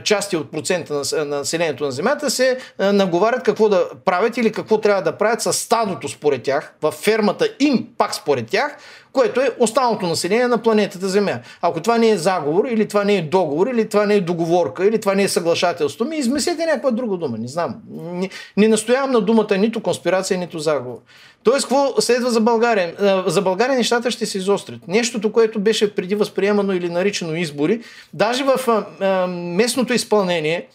части 0.03 0.37
от 0.37 0.51
процента 0.51 0.93
на 0.93 1.25
населението 1.25 1.83
на 1.83 1.91
Земята 1.91 2.29
се 2.29 2.57
наговарят 2.79 3.43
какво 3.43 3.69
да 3.69 3.89
правят 4.05 4.37
или 4.37 4.51
какво 4.51 4.81
трябва 4.81 5.01
да 5.01 5.17
правят 5.17 5.41
с 5.41 5.53
стадото 5.53 6.07
според 6.07 6.43
тях, 6.43 6.73
в 6.81 6.91
фермата 6.91 7.47
им 7.59 7.87
пак 7.97 8.15
според 8.15 8.47
тях, 8.47 8.77
което 9.13 9.41
е 9.41 9.51
останалото 9.59 10.07
население 10.07 10.47
на 10.47 10.57
планетата 10.57 11.07
Земя. 11.07 11.39
Ако 11.61 11.81
това 11.81 11.97
не 11.97 12.09
е 12.09 12.17
заговор, 12.17 12.65
или 12.65 12.87
това 12.87 13.03
не 13.03 13.15
е 13.15 13.21
договор, 13.21 13.67
или 13.67 13.89
това 13.89 14.05
не 14.05 14.15
е 14.15 14.21
договорка, 14.21 14.85
или 14.85 14.99
това 14.99 15.15
не 15.15 15.23
е 15.23 15.27
съглашателство, 15.27 16.05
ми 16.05 16.17
измислете 16.17 16.65
някаква 16.65 16.91
друга 16.91 17.17
дума. 17.17 17.37
Не 17.37 17.47
знам. 17.47 17.75
Не, 17.89 18.29
не 18.57 18.67
настоявам 18.67 19.11
на 19.11 19.21
думата 19.21 19.57
нито 19.57 19.81
конспирация, 19.81 20.39
нито 20.39 20.59
заговор. 20.59 20.99
Тоест, 21.43 21.67
какво 21.67 22.01
следва 22.01 22.29
за 22.29 22.41
България? 22.41 23.23
За 23.27 23.41
България 23.41 23.77
нещата 23.77 24.11
ще 24.11 24.25
се 24.25 24.37
изострят. 24.37 24.87
Нещото, 24.87 25.31
което 25.31 25.59
беше 25.59 25.95
преди 25.95 26.15
възприемано 26.15 26.73
или 26.73 26.89
наричано 26.89 27.35
избори, 27.35 27.81
даже 28.13 28.43
в 28.43 28.85
местното 29.27 29.93
изпълнение, 29.93 30.67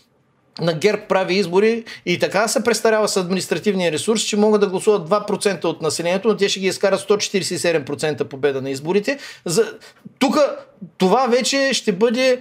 на 0.61 0.75
ГЕРБ 0.75 1.03
прави 1.09 1.35
избори 1.35 1.85
и 2.07 2.19
така 2.19 2.49
се 2.49 2.65
престарява 2.65 3.09
с 3.09 3.17
административния 3.17 3.93
ресурс, 3.93 4.23
че 4.23 4.37
могат 4.37 4.61
да 4.61 4.67
гласуват 4.67 5.09
2% 5.09 5.65
от 5.65 5.83
населението, 5.83 6.29
но 6.29 6.37
те 6.37 6.49
ще 6.49 6.61
ги 6.61 6.67
изкарат 6.67 7.01
147% 7.01 8.25
победа 8.25 8.63
на 8.63 8.71
изборите. 8.71 9.19
За... 9.45 9.73
Тук 10.19 10.37
това 10.99 11.27
вече 11.27 11.71
ще 11.73 11.93
бъде 11.93 12.31
е, 12.31 12.41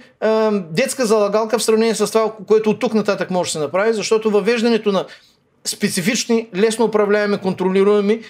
детска 0.70 1.06
залагалка 1.06 1.58
в 1.58 1.62
сравнение 1.62 1.94
с 1.94 2.06
това, 2.06 2.32
което 2.46 2.70
от 2.70 2.80
тук 2.80 2.94
нататък 2.94 3.30
може 3.30 3.48
да 3.48 3.52
се 3.52 3.58
направи, 3.58 3.92
защото 3.92 4.30
въвеждането 4.30 4.92
на 4.92 5.04
специфични, 5.64 6.48
лесно 6.56 6.84
управляеми, 6.84 7.38
контролируеми, 7.38 8.12
е, 8.12 8.22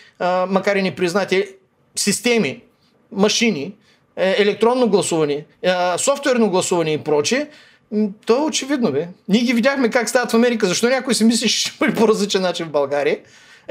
макар 0.49 0.77
и 0.77 0.83
непризнати 0.83 1.45
системи, 1.97 2.63
машини, 3.13 3.75
е, 4.17 4.35
електронно 4.39 4.89
гласуване, 4.89 5.45
е, 5.63 5.73
софтуерно 5.99 6.51
гласуване 6.51 6.93
и 6.93 6.99
прочее, 6.99 7.47
то 8.27 8.37
е 8.37 8.41
очевидно, 8.41 8.93
бе. 8.93 9.09
Ние 9.29 9.41
ги 9.41 9.53
видяхме 9.53 9.91
как 9.91 10.09
стават 10.09 10.31
в 10.31 10.35
Америка. 10.35 10.67
Защо 10.67 10.89
някой 10.89 11.15
си 11.15 11.25
мисли, 11.25 11.49
че 11.49 11.61
ще 11.61 11.73
бъде 11.79 11.95
по 11.95 12.09
различен 12.09 12.43
начин 12.43 12.67
в 12.67 12.71
България? 12.71 13.19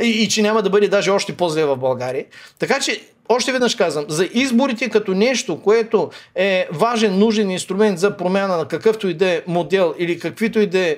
И, 0.02 0.10
и 0.10 0.30
че 0.30 0.42
няма 0.42 0.62
да 0.62 0.70
бъде 0.70 0.88
даже 0.88 1.12
още 1.12 1.38
по-зле 1.38 1.66
в 1.66 1.78
България. 1.78 2.26
Така 2.60 2.80
че, 2.80 3.02
още 3.30 3.52
веднъж 3.52 3.76
казвам, 3.76 4.06
за 4.08 4.30
изборите 4.34 4.90
като 4.90 5.14
нещо, 5.14 5.62
което 5.62 6.12
е 6.36 6.68
важен, 6.72 7.20
нужен 7.20 7.52
инструмент 7.52 8.00
за 8.00 8.18
промяна 8.18 8.58
на 8.58 8.68
какъвто 8.68 9.08
и 9.08 9.14
да 9.14 9.30
е 9.30 9.42
модел 9.48 9.96
или 9.98 10.20
каквито 10.20 10.60
и 10.60 10.68
да 10.68 10.80
е, 10.80 10.98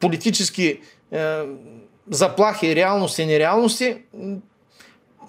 политически 0.00 0.80
е, 1.12 1.38
заплахи, 2.10 2.76
реалности 2.76 3.22
и 3.22 3.26
нереалности, 3.26 3.96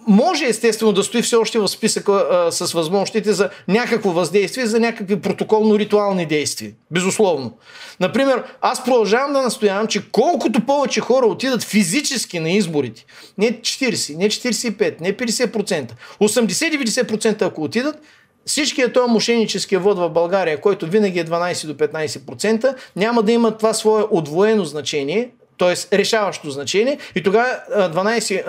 може 0.07 0.45
естествено 0.45 0.91
да 0.91 1.03
стои 1.03 1.21
все 1.21 1.35
още 1.35 1.59
в 1.59 1.67
списъка 1.67 2.11
а, 2.11 2.51
с 2.51 2.73
възможностите 2.73 3.33
за 3.33 3.49
някакво 3.67 4.11
въздействие, 4.11 4.65
за 4.65 4.79
някакви 4.79 5.15
протоколно-ритуални 5.15 6.27
действия. 6.27 6.71
Безусловно. 6.91 7.57
Например, 7.99 8.43
аз 8.61 8.83
продължавам 8.83 9.33
да 9.33 9.41
настоявам, 9.41 9.87
че 9.87 10.11
колкото 10.11 10.65
повече 10.65 11.01
хора 11.01 11.25
отидат 11.25 11.63
физически 11.63 12.39
на 12.39 12.49
изборите, 12.49 13.05
не 13.37 13.51
40, 13.51 14.17
не 14.17 14.29
45, 14.29 15.01
не 15.01 15.17
50%, 15.17 15.91
80-90% 16.21 17.41
ако 17.41 17.63
отидат, 17.63 18.01
Всичкият 18.45 18.93
този 18.93 19.11
мошеническия 19.11 19.79
вод 19.79 19.97
в 19.97 20.09
България, 20.09 20.61
който 20.61 20.87
винаги 20.87 21.19
е 21.19 21.25
12 21.25 21.67
до 21.67 21.73
15%, 21.73 22.75
няма 22.95 23.23
да 23.23 23.31
има 23.31 23.57
това 23.57 23.73
свое 23.73 24.03
отвоено 24.09 24.65
значение, 24.65 25.29
т.е. 25.61 25.97
решаващо 25.97 26.49
значение 26.49 26.97
и 27.15 27.23
тогава 27.23 27.59
12, 27.71 28.45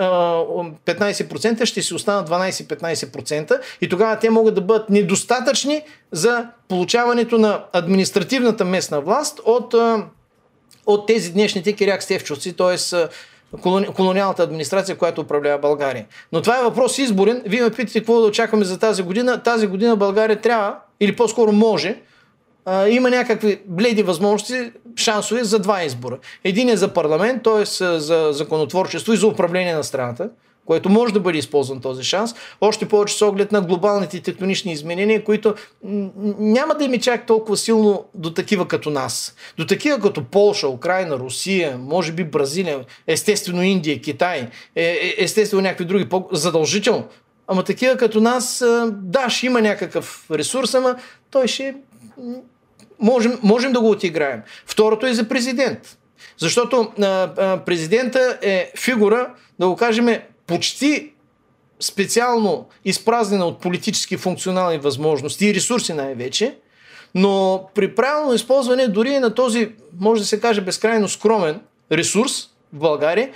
15% 0.85 1.65
ще 1.65 1.81
си 1.81 1.93
останат 1.93 2.29
12-15% 2.29 3.59
и 3.81 3.89
тогава 3.89 4.19
те 4.19 4.29
могат 4.29 4.55
да 4.55 4.61
бъдат 4.61 4.89
недостатъчни 4.89 5.81
за 6.11 6.47
получаването 6.67 7.37
на 7.37 7.63
административната 7.73 8.65
местна 8.65 9.01
власт 9.01 9.39
от, 9.45 9.75
от 10.85 11.07
тези 11.07 11.33
днешните 11.33 11.73
киряк 11.73 12.03
стевчовци, 12.03 12.53
т.е 12.53 12.77
колониалната 13.95 14.43
администрация, 14.43 14.97
която 14.97 15.21
управлява 15.21 15.59
България. 15.59 16.05
Но 16.31 16.41
това 16.41 16.59
е 16.59 16.63
въпрос 16.63 16.97
изборен. 16.97 17.43
Вие 17.45 17.61
ме 17.61 17.71
питате 17.71 17.99
какво 17.99 18.21
да 18.21 18.27
очакваме 18.27 18.65
за 18.65 18.79
тази 18.79 19.03
година. 19.03 19.43
Тази 19.43 19.67
година 19.67 19.95
България 19.95 20.41
трябва, 20.41 20.75
или 20.99 21.15
по-скоро 21.15 21.51
може, 21.51 21.95
а, 22.65 22.87
има 22.87 23.09
някакви 23.09 23.61
бледи 23.65 24.03
възможности, 24.03 24.71
шансове 24.95 25.43
за 25.43 25.59
два 25.59 25.83
избора. 25.83 26.17
Един 26.43 26.69
е 26.69 26.77
за 26.77 26.93
парламент, 26.93 27.43
т.е. 27.43 27.65
за 27.99 28.29
законотворчество 28.31 29.13
и 29.13 29.17
за 29.17 29.27
управление 29.27 29.75
на 29.75 29.83
страната, 29.83 30.29
което 30.65 30.89
може 30.89 31.13
да 31.13 31.19
бъде 31.19 31.37
използван 31.37 31.81
този 31.81 32.03
шанс, 32.03 32.33
още 32.61 32.87
повече 32.87 33.17
с 33.17 33.21
оглед 33.21 33.51
на 33.51 33.61
глобалните 33.61 34.21
тектонични 34.21 34.71
изменения, 34.71 35.23
които 35.23 35.55
няма 36.39 36.75
да 36.75 36.83
има 36.83 36.97
чак 36.97 37.25
толкова 37.25 37.57
силно 37.57 38.05
до 38.13 38.33
такива 38.33 38.67
като 38.67 38.89
нас. 38.89 39.35
До 39.57 39.65
такива 39.65 39.99
като 39.99 40.23
Полша, 40.23 40.67
Украина, 40.67 41.19
Русия, 41.19 41.77
може 41.77 42.11
би 42.11 42.23
Бразилия, 42.23 42.79
естествено 43.07 43.63
Индия, 43.63 44.01
Китай, 44.01 44.49
е, 44.75 44.83
е, 44.83 45.15
естествено 45.17 45.61
някакви 45.61 45.85
други, 45.85 46.07
задължително. 46.31 47.07
Ама 47.47 47.63
такива 47.63 47.97
като 47.97 48.21
нас, 48.21 48.63
да, 48.91 49.29
ще 49.29 49.45
има 49.45 49.61
някакъв 49.61 50.25
ресурс, 50.31 50.73
ама 50.73 50.95
той 51.31 51.47
ще 51.47 51.75
можем, 53.03 53.39
можем 53.43 53.73
да 53.73 53.79
го 53.79 53.89
отиграем. 53.89 54.41
Второто 54.65 55.05
е 55.05 55.13
за 55.13 55.29
президент. 55.29 55.97
Защото 56.37 56.91
а, 57.01 57.05
а, 57.05 57.57
президента 57.57 58.37
е 58.41 58.71
фигура, 58.77 59.29
да 59.59 59.67
го 59.67 59.75
кажем, 59.75 60.17
почти 60.47 61.13
специално 61.79 62.65
изпразнена 62.85 63.45
от 63.45 63.61
политически 63.61 64.17
функционални 64.17 64.77
възможности 64.77 65.47
и 65.47 65.53
ресурси 65.53 65.93
най-вече, 65.93 66.55
но 67.15 67.63
при 67.75 67.95
правилно 67.95 68.33
използване 68.33 68.87
дори 68.87 69.19
на 69.19 69.33
този, 69.33 69.71
може 69.99 70.21
да 70.21 70.27
се 70.27 70.39
каже, 70.39 70.61
безкрайно 70.61 71.09
скромен 71.09 71.59
ресурс 71.91 72.49
в 72.73 72.79
България, 72.79 73.29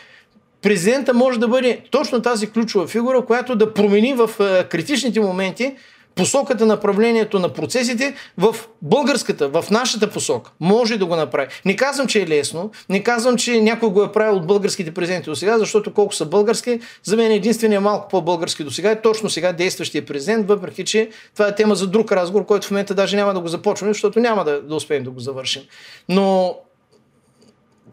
президента 0.61 1.13
може 1.13 1.39
да 1.39 1.47
бъде 1.47 1.81
точно 1.91 2.21
тази 2.21 2.51
ключова 2.51 2.87
фигура, 2.87 3.25
която 3.25 3.55
да 3.55 3.73
промени 3.73 4.13
в 4.13 4.29
критичните 4.69 5.19
моменти 5.19 5.75
посоката, 6.17 6.65
направлението 6.65 7.39
на 7.39 7.49
процесите 7.49 8.15
в 8.37 8.55
българската, 8.81 9.49
в 9.49 9.65
нашата 9.71 10.09
посока. 10.09 10.51
Може 10.59 10.97
да 10.97 11.05
го 11.05 11.15
направи. 11.15 11.47
Не 11.65 11.75
казвам, 11.75 12.07
че 12.07 12.21
е 12.21 12.27
лесно, 12.27 12.71
не 12.89 13.03
казвам, 13.03 13.37
че 13.37 13.61
някой 13.61 13.89
го 13.89 14.03
е 14.03 14.11
правил 14.11 14.35
от 14.35 14.47
българските 14.47 14.93
президенти 14.93 15.29
до 15.29 15.35
сега, 15.35 15.59
защото 15.59 15.93
колко 15.93 16.15
са 16.15 16.25
български, 16.25 16.79
за 17.03 17.17
мен 17.17 17.31
единственият 17.31 17.83
малко 17.83 18.07
по-български 18.07 18.63
до 18.63 18.71
сега 18.71 18.91
е 18.91 19.01
точно 19.01 19.29
сега 19.29 19.53
действащия 19.53 20.05
президент, 20.05 20.47
въпреки 20.47 20.85
че 20.85 21.09
това 21.33 21.47
е 21.47 21.55
тема 21.55 21.75
за 21.75 21.87
друг 21.87 22.11
разговор, 22.11 22.45
който 22.45 22.67
в 22.67 22.71
момента 22.71 22.93
даже 22.93 23.15
няма 23.15 23.33
да 23.33 23.39
го 23.39 23.47
започваме, 23.47 23.93
защото 23.93 24.19
няма 24.19 24.43
да, 24.43 24.61
да 24.61 24.75
успеем 24.75 25.03
да 25.03 25.11
го 25.11 25.19
завършим. 25.19 25.61
Но 26.09 26.57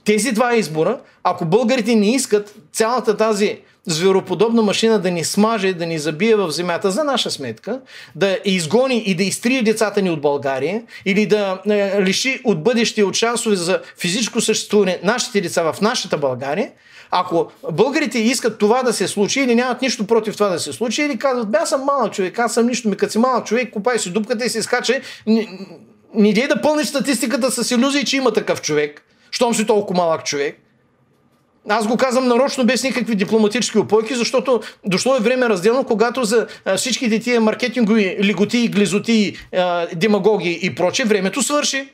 тези 0.04 0.32
два 0.32 0.56
избора, 0.56 1.00
ако 1.22 1.44
българите 1.44 1.94
не 1.94 2.14
искат 2.14 2.54
цялата 2.72 3.16
тази 3.16 3.60
звероподобна 3.86 4.62
машина 4.62 4.98
да 4.98 5.10
ни 5.10 5.24
смаже, 5.24 5.72
да 5.72 5.86
ни 5.86 5.98
забие 5.98 6.36
в 6.36 6.50
земята 6.50 6.90
за 6.90 7.04
наша 7.04 7.30
сметка, 7.30 7.80
да 8.14 8.38
изгони 8.44 9.02
и 9.06 9.14
да 9.14 9.22
изтрие 9.22 9.62
децата 9.62 10.02
ни 10.02 10.10
от 10.10 10.20
България 10.20 10.82
или 11.04 11.26
да 11.26 11.60
е, 11.68 12.02
лиши 12.02 12.40
от 12.44 12.62
бъдеще 12.62 13.04
от 13.04 13.14
шансове 13.14 13.56
за 13.56 13.80
физическо 13.98 14.40
съществуване 14.40 15.00
нашите 15.02 15.40
деца 15.40 15.72
в 15.72 15.80
нашата 15.80 16.18
България, 16.18 16.70
ако 17.10 17.50
българите 17.72 18.18
искат 18.18 18.58
това 18.58 18.82
да 18.82 18.92
се 18.92 19.08
случи 19.08 19.40
или 19.40 19.54
нямат 19.54 19.82
нищо 19.82 20.06
против 20.06 20.34
това 20.34 20.48
да 20.48 20.60
се 20.60 20.72
случи, 20.72 21.02
или 21.02 21.18
казват, 21.18 21.50
бе, 21.50 21.58
аз 21.58 21.68
съм 21.68 21.84
малък 21.84 22.12
човек, 22.12 22.38
аз 22.38 22.54
съм 22.54 22.66
нищо, 22.66 22.88
ми 22.88 22.96
като 22.96 23.12
си 23.12 23.18
малък 23.18 23.46
човек, 23.46 23.72
купай 23.72 23.98
си 23.98 24.10
дупката 24.10 24.44
и 24.44 24.48
се 24.48 24.62
скача, 24.62 25.00
не, 25.26 25.48
не 26.14 26.32
да 26.32 26.60
пълниш 26.62 26.86
статистиката 26.86 27.50
с 27.50 27.70
иллюзии, 27.70 28.04
че 28.04 28.16
има 28.16 28.32
такъв 28.32 28.62
човек, 28.62 29.02
щом 29.30 29.54
си 29.54 29.66
толкова 29.66 29.96
малък 29.96 30.24
човек. 30.24 30.63
Аз 31.68 31.86
го 31.86 31.96
казвам 31.96 32.28
нарочно 32.28 32.64
без 32.64 32.82
никакви 32.82 33.14
дипломатически 33.14 33.78
опойки, 33.78 34.14
защото 34.14 34.60
дошло 34.84 35.16
е 35.16 35.20
време 35.20 35.48
разделно, 35.48 35.84
когато 35.84 36.24
за 36.24 36.46
всичките 36.76 37.20
тия 37.20 37.40
маркетингови 37.40 38.16
лиготи, 38.20 38.68
глизоти, 38.68 39.36
демагоги 39.94 40.58
и 40.62 40.74
проче, 40.74 41.04
времето 41.04 41.42
свърши. 41.42 41.92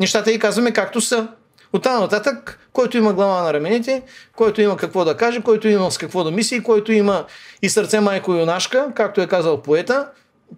Нещата 0.00 0.32
и 0.32 0.38
казваме 0.38 0.72
както 0.72 1.00
са. 1.00 1.28
От 1.72 1.84
нататък, 1.84 2.68
който 2.72 2.96
има 2.98 3.12
глава 3.12 3.42
на 3.42 3.52
рамените, 3.52 4.02
който 4.36 4.60
има 4.60 4.76
какво 4.76 5.04
да 5.04 5.16
каже, 5.16 5.40
който 5.40 5.68
има 5.68 5.90
с 5.90 5.98
какво 5.98 6.24
да 6.24 6.30
мисли, 6.30 6.62
който 6.62 6.92
има 6.92 7.24
и 7.62 7.68
сърце 7.68 8.00
майко 8.00 8.32
юнашка, 8.34 8.88
както 8.94 9.20
е 9.20 9.26
казал 9.26 9.62
поета, 9.62 10.08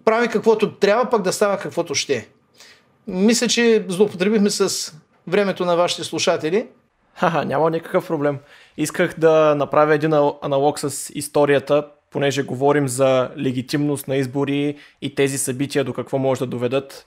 прави 0.05 0.27
каквото 0.27 0.75
трябва, 0.75 1.09
пък 1.09 1.21
да 1.21 1.33
става 1.33 1.57
каквото 1.57 1.95
ще. 1.95 2.27
Мисля, 3.07 3.47
че 3.47 3.85
злоупотребихме 3.87 4.49
с 4.49 4.93
времето 5.27 5.65
на 5.65 5.75
вашите 5.75 6.03
слушатели. 6.03 6.67
Ха, 7.15 7.45
няма 7.45 7.69
никакъв 7.69 8.07
проблем. 8.07 8.39
Исках 8.77 9.19
да 9.19 9.55
направя 9.55 9.93
един 9.93 10.13
аналог 10.41 10.79
с 10.79 11.11
историята, 11.15 11.87
понеже 12.11 12.43
говорим 12.43 12.87
за 12.87 13.31
легитимност 13.37 14.07
на 14.07 14.15
избори 14.15 14.77
и 15.01 15.15
тези 15.15 15.37
събития 15.37 15.83
до 15.83 15.93
какво 15.93 16.17
може 16.17 16.39
да 16.39 16.47
доведат. 16.47 17.05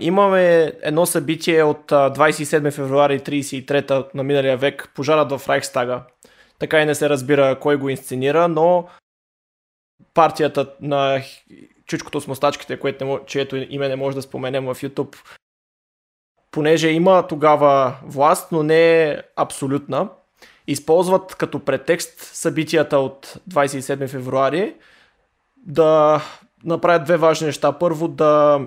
Имаме 0.00 0.72
едно 0.82 1.06
събитие 1.06 1.62
от 1.62 1.90
27 1.90 2.72
февруари 2.72 3.20
33 3.20 4.14
на 4.14 4.22
миналия 4.22 4.56
век, 4.56 4.92
пожарът 4.94 5.32
в 5.32 5.48
Райхстага. 5.48 6.02
Така 6.58 6.80
и 6.80 6.86
не 6.86 6.94
се 6.94 7.08
разбира 7.08 7.60
кой 7.60 7.76
го 7.76 7.88
инсценира, 7.88 8.48
но 8.48 8.88
партията 10.14 10.74
на 10.80 11.22
чучкото 11.86 12.20
с 12.20 12.26
мустачките, 12.26 12.78
което 12.78 13.04
не, 13.04 13.18
чието 13.26 13.56
име 13.56 13.88
не 13.88 13.96
може 13.96 14.16
да 14.16 14.22
споменем 14.22 14.64
в 14.64 14.74
YouTube, 14.74 15.16
понеже 16.50 16.88
има 16.88 17.26
тогава 17.26 17.96
власт, 18.02 18.52
но 18.52 18.62
не 18.62 19.02
е 19.02 19.22
абсолютна, 19.36 20.08
използват 20.66 21.34
като 21.34 21.60
претекст 21.60 22.20
събитията 22.20 22.98
от 22.98 23.38
27 23.50 24.08
февруари 24.08 24.74
да 25.56 26.20
направят 26.64 27.04
две 27.04 27.16
важни 27.16 27.46
неща. 27.46 27.72
Първо 27.72 28.08
да 28.08 28.60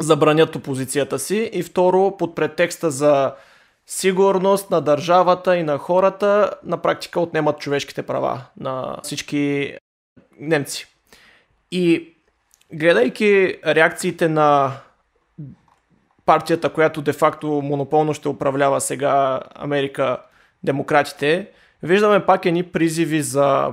забранят 0.00 0.56
опозицията 0.56 1.18
си 1.18 1.50
и 1.52 1.62
второ 1.62 2.16
под 2.16 2.34
претекста 2.34 2.90
за 2.90 3.34
сигурност 3.86 4.70
на 4.70 4.80
държавата 4.80 5.56
и 5.56 5.62
на 5.62 5.78
хората 5.78 6.50
на 6.64 6.82
практика 6.82 7.20
отнемат 7.20 7.58
човешките 7.58 8.02
права 8.02 8.44
на 8.60 8.96
всички 9.02 9.74
немци. 10.40 10.86
И 11.70 12.14
гледайки 12.72 13.58
реакциите 13.66 14.28
на 14.28 14.72
партията, 16.28 16.68
която 16.68 17.02
де-факто 17.02 17.46
монополно 17.46 18.14
ще 18.14 18.28
управлява 18.28 18.80
сега 18.80 19.40
Америка, 19.54 20.16
демократите, 20.64 21.50
виждаме 21.82 22.26
пак 22.26 22.46
едни 22.46 22.62
призиви 22.62 23.22
за 23.22 23.72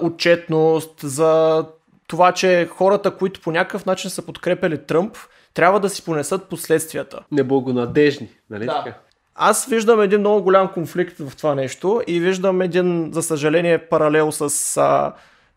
отчетност, 0.00 1.00
за 1.00 1.64
това, 2.06 2.32
че 2.32 2.66
хората, 2.66 3.10
които 3.10 3.40
по 3.40 3.52
някакъв 3.52 3.86
начин 3.86 4.10
са 4.10 4.26
подкрепили 4.26 4.78
Тръмп, 4.78 5.16
трябва 5.54 5.80
да 5.80 5.88
си 5.88 6.04
понесат 6.04 6.48
последствията. 6.48 7.24
Неблагонадежни, 7.30 8.28
нали 8.50 8.66
да. 8.66 8.84
така? 8.84 8.98
Аз 9.34 9.66
виждам 9.66 10.00
един 10.00 10.20
много 10.20 10.42
голям 10.42 10.72
конфликт 10.72 11.18
в 11.18 11.36
това 11.36 11.54
нещо 11.54 12.02
и 12.06 12.20
виждам 12.20 12.62
един, 12.62 13.12
за 13.12 13.22
съжаление, 13.22 13.78
паралел 13.78 14.32
с 14.32 14.76
а, 14.76 15.12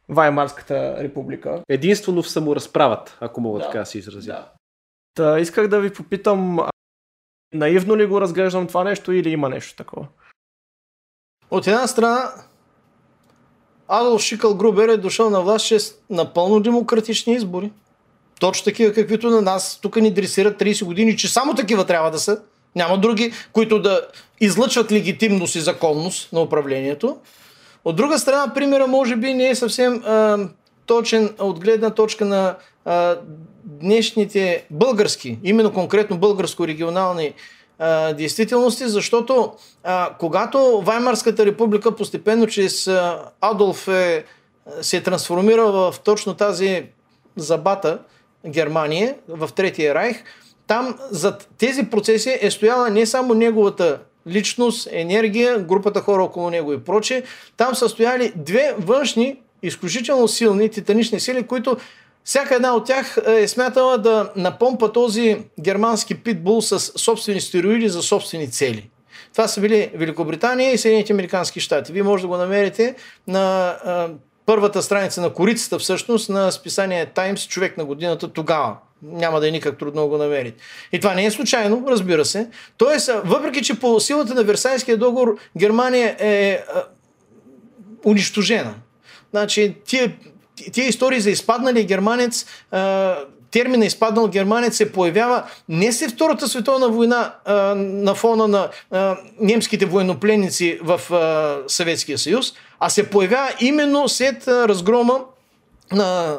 Ваймарската 0.10 0.96
република. 1.00 1.64
Единствено 1.70 2.24
в 2.24 2.30
саморазправат, 2.30 3.18
ако 3.22 3.42
мога 3.42 3.60
да. 3.60 3.66
така 3.66 3.80
да 3.80 3.86
си 3.86 3.98
изразя. 3.98 4.32
Да. 4.32 4.55
Та, 5.16 5.40
исках 5.40 5.68
да 5.68 5.80
ви 5.80 5.94
попитам, 5.94 6.60
наивно 7.54 7.98
ли 7.98 8.06
го 8.06 8.22
разглеждам 8.22 8.68
това 8.68 8.84
нещо 8.84 9.12
или 9.12 9.30
има 9.30 9.50
нещо 9.50 9.76
такова? 9.76 10.08
От 11.52 11.68
една 11.68 11.88
страна, 11.88 12.32
Адолф 13.88 14.22
Шикъл 14.22 14.56
Грубер 14.56 14.88
е 14.88 14.98
дошъл 14.98 15.30
на 15.30 15.42
власт 15.42 15.68
чрез 15.68 15.96
напълно 16.10 16.60
демократични 16.60 17.34
избори. 17.34 17.72
Точно 18.40 18.64
такива, 18.64 18.94
каквито 18.94 19.30
на 19.30 19.42
нас 19.42 19.80
тук 19.82 19.96
ни 19.96 20.14
дресират 20.14 20.60
30 20.60 20.86
години, 20.86 21.18
че 21.18 21.28
само 21.28 21.54
такива 21.54 21.86
трябва 21.86 22.12
да 22.12 22.20
са. 22.20 22.42
Няма 22.76 22.98
други, 22.98 23.34
които 23.54 23.82
да 23.82 24.08
излъчват 24.42 24.92
легитимност 24.92 25.56
и 25.56 25.62
законност 25.62 26.34
на 26.34 26.42
управлението. 26.42 27.18
От 27.86 27.96
друга 27.96 28.20
страна, 28.20 28.54
примера 28.54 28.88
може 28.88 29.16
би 29.16 29.34
не 29.34 29.50
е 29.50 29.56
съвсем 29.56 30.04
а, 30.06 30.38
точен 30.86 31.36
от 31.40 31.60
гледна 31.60 31.90
точка 31.90 32.26
на 32.26 32.56
а, 32.86 33.18
днешните 33.64 34.66
български, 34.72 35.40
именно 35.44 35.74
конкретно 35.74 36.18
българско-регионални 36.18 37.34
а, 37.80 38.14
действителности, 38.14 38.88
защото 38.88 39.54
а, 39.84 40.10
когато 40.20 40.82
Ваймарската 40.82 41.46
република 41.46 41.96
постепенно 41.96 42.48
чрез 42.48 42.88
а, 42.88 43.20
Адолф 43.42 43.88
е, 43.88 44.26
се 44.82 45.02
трансформирал 45.02 45.72
в 45.72 45.96
точно 46.04 46.34
тази 46.34 46.84
забата 47.36 48.00
Германия, 48.48 49.16
в 49.28 49.50
Третия 49.56 49.96
райх, 49.96 50.24
там 50.68 50.96
зад 51.12 51.48
тези 51.58 51.84
процеси 51.84 52.38
е 52.42 52.52
стояла 52.52 52.90
не 52.90 53.06
само 53.06 53.34
неговата 53.34 54.00
личност, 54.28 54.88
енергия, 54.92 55.60
групата 55.60 56.02
хора 56.02 56.24
около 56.24 56.50
него 56.50 56.74
и 56.74 56.84
прочее. 56.84 57.24
Там 57.58 57.76
са 57.76 57.90
стояли 57.90 58.34
две 58.36 58.76
външни, 58.80 59.40
изключително 59.68 60.28
силни 60.28 60.70
титанични 60.70 61.20
сили, 61.20 61.44
които 61.44 61.78
всяка 62.24 62.56
една 62.56 62.76
от 62.76 62.86
тях 62.86 63.18
е, 63.28 63.42
е 63.42 63.48
смятала 63.48 63.98
да 63.98 64.32
напомпа 64.36 64.92
този 64.92 65.38
германски 65.60 66.16
питбул 66.16 66.62
с 66.62 66.80
собствени 66.80 67.42
стероиди 67.42 67.90
за 67.90 68.02
собствени 68.02 68.52
цели. 68.52 68.90
Това 69.32 69.48
са 69.48 69.62
били 69.62 69.92
Великобритания 69.96 70.74
и 70.74 70.78
Съединените 70.78 71.14
Американски 71.14 71.60
щати. 71.60 71.92
Вие 71.92 72.04
може 72.04 72.22
да 72.22 72.28
го 72.28 72.38
намерите 72.38 72.96
на 73.28 73.68
а, 73.68 74.10
първата 74.46 74.84
страница 74.84 75.22
на 75.22 75.34
корицата 75.34 75.80
всъщност 75.80 76.30
на 76.30 76.52
списание 76.52 77.06
Times 77.16 77.48
човек 77.48 77.78
на 77.78 77.86
годината 77.86 78.28
тогава. 78.28 78.76
Няма 79.02 79.40
да 79.40 79.48
е 79.48 79.52
никак 79.52 79.78
трудно 79.78 80.02
да 80.02 80.08
го 80.08 80.18
намерите. 80.18 80.64
И 80.92 81.00
това 81.00 81.14
не 81.14 81.26
е 81.26 81.32
случайно, 81.32 81.84
разбира 81.88 82.26
се. 82.26 82.50
Тоест, 82.78 83.12
въпреки, 83.26 83.62
че 83.62 83.80
по 83.80 84.00
силата 84.00 84.34
на 84.34 84.44
Версайския 84.44 84.98
договор 84.98 85.38
Германия 85.58 86.16
е 86.20 86.64
а, 86.74 86.84
унищожена. 88.06 88.74
Значи, 89.32 89.76
тия 89.86 90.16
тия 90.72 90.88
истории 90.88 91.20
за 91.20 91.30
изпаднали 91.30 91.84
германец, 91.84 92.46
термина 93.52 93.86
изпаднал 93.86 94.28
германец 94.28 94.78
се 94.78 94.92
появява 94.92 95.44
не 95.70 95.92
след 95.92 96.12
Втората 96.12 96.48
световна 96.48 96.90
война 96.90 97.36
на 97.76 98.16
фона 98.16 98.48
на 98.48 98.70
немските 99.40 99.86
военнопленници 99.86 100.80
в 100.84 101.02
Съветския 101.68 102.18
съюз, 102.18 102.54
а 102.80 102.90
се 102.90 103.10
появява 103.10 103.50
именно 103.60 104.10
след 104.10 104.48
разгрома 104.48 105.20
на 105.92 106.38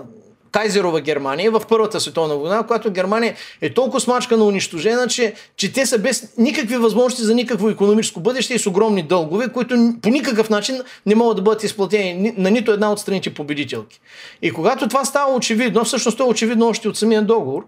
Кайзерова 0.56 1.00
Германия 1.00 1.50
в 1.50 1.62
Първата 1.68 2.00
световна 2.00 2.36
война, 2.36 2.62
когато 2.62 2.90
Германия 2.90 3.34
е 3.60 3.74
толкова 3.74 4.00
смачкана, 4.00 4.44
унищожена, 4.44 5.06
че, 5.08 5.34
че 5.56 5.72
те 5.72 5.86
са 5.86 5.98
без 5.98 6.36
никакви 6.38 6.76
възможности 6.76 7.24
за 7.24 7.34
никакво 7.34 7.68
економическо 7.70 8.20
бъдеще 8.20 8.54
и 8.54 8.58
с 8.58 8.66
огромни 8.66 9.02
дългове, 9.02 9.48
които 9.48 9.94
по 10.02 10.08
никакъв 10.08 10.50
начин 10.50 10.80
не 11.06 11.14
могат 11.14 11.36
да 11.36 11.42
бъдат 11.42 11.62
изплатени 11.62 12.34
на 12.36 12.50
нито 12.50 12.72
една 12.72 12.92
от 12.92 12.98
страните 12.98 13.34
победителки. 13.34 14.00
И 14.42 14.50
когато 14.50 14.88
това 14.88 15.04
става 15.04 15.34
очевидно, 15.34 15.84
всъщност 15.84 16.18
то 16.18 16.24
е 16.24 16.28
очевидно 16.28 16.68
още 16.68 16.88
от 16.88 16.96
самия 16.96 17.22
договор, 17.22 17.66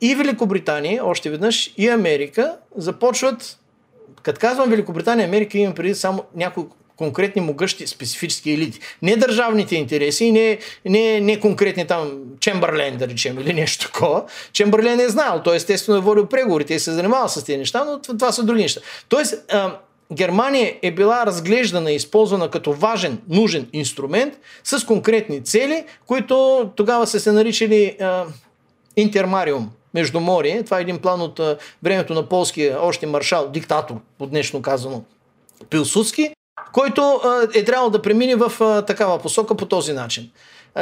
и 0.00 0.14
Великобритания, 0.14 1.06
още 1.06 1.30
веднъж, 1.30 1.74
и 1.76 1.88
Америка 1.88 2.56
започват, 2.76 3.58
като 4.22 4.40
казвам 4.40 4.70
Великобритания, 4.70 5.26
Америка 5.26 5.58
имам 5.58 5.74
преди 5.74 5.94
само 5.94 6.24
някои 6.36 6.64
конкретни 7.02 7.42
могъщи 7.42 7.86
специфически 7.86 8.50
елити. 8.50 8.80
Не 9.02 9.16
държавните 9.16 9.76
интереси, 9.76 10.32
не, 10.32 10.58
не, 10.84 11.20
не 11.20 11.40
конкретни 11.40 11.86
там 11.86 12.20
Чембърлен, 12.40 12.96
да 12.96 13.08
речем, 13.08 13.38
или 13.40 13.52
нещо 13.52 13.86
такова. 13.86 14.24
Чембърлен 14.52 15.00
е 15.00 15.08
знаел, 15.08 15.40
той 15.44 15.56
естествено 15.56 15.98
е 15.98 16.00
водил 16.00 16.26
преговори, 16.26 16.64
те 16.64 16.78
се 16.78 16.92
занимава 16.92 17.28
с 17.28 17.44
тези 17.44 17.58
неща, 17.58 17.84
но 17.84 18.00
това 18.00 18.32
са 18.32 18.42
други 18.42 18.62
неща. 18.62 18.80
Тоест, 19.08 19.34
а, 19.52 19.78
Германия 20.12 20.74
е 20.82 20.90
била 20.90 21.26
разглеждана 21.26 21.92
и 21.92 21.96
използвана 21.96 22.50
като 22.50 22.72
важен, 22.72 23.18
нужен 23.28 23.68
инструмент 23.72 24.34
с 24.64 24.86
конкретни 24.86 25.44
цели, 25.44 25.84
които 26.06 26.70
тогава 26.76 27.06
са 27.06 27.20
се 27.20 27.32
наричали 27.32 27.96
а, 28.00 28.24
интермариум, 28.96 29.70
Междуморие. 29.94 30.62
Това 30.62 30.78
е 30.78 30.82
един 30.82 30.98
план 30.98 31.20
от 31.20 31.40
а, 31.40 31.56
времето 31.82 32.14
на 32.14 32.28
полския 32.28 32.78
още 32.80 33.06
маршал, 33.06 33.48
диктатор, 33.48 33.96
по 34.18 34.26
днешно 34.26 34.62
казано, 34.62 35.02
Пилсудски, 35.70 36.30
който 36.72 37.20
е 37.54 37.64
трябвало 37.64 37.90
да 37.90 38.02
премине 38.02 38.36
в 38.36 38.82
такава 38.86 39.18
посока 39.18 39.54
по 39.54 39.66
този 39.66 39.92
начин. 39.92 40.30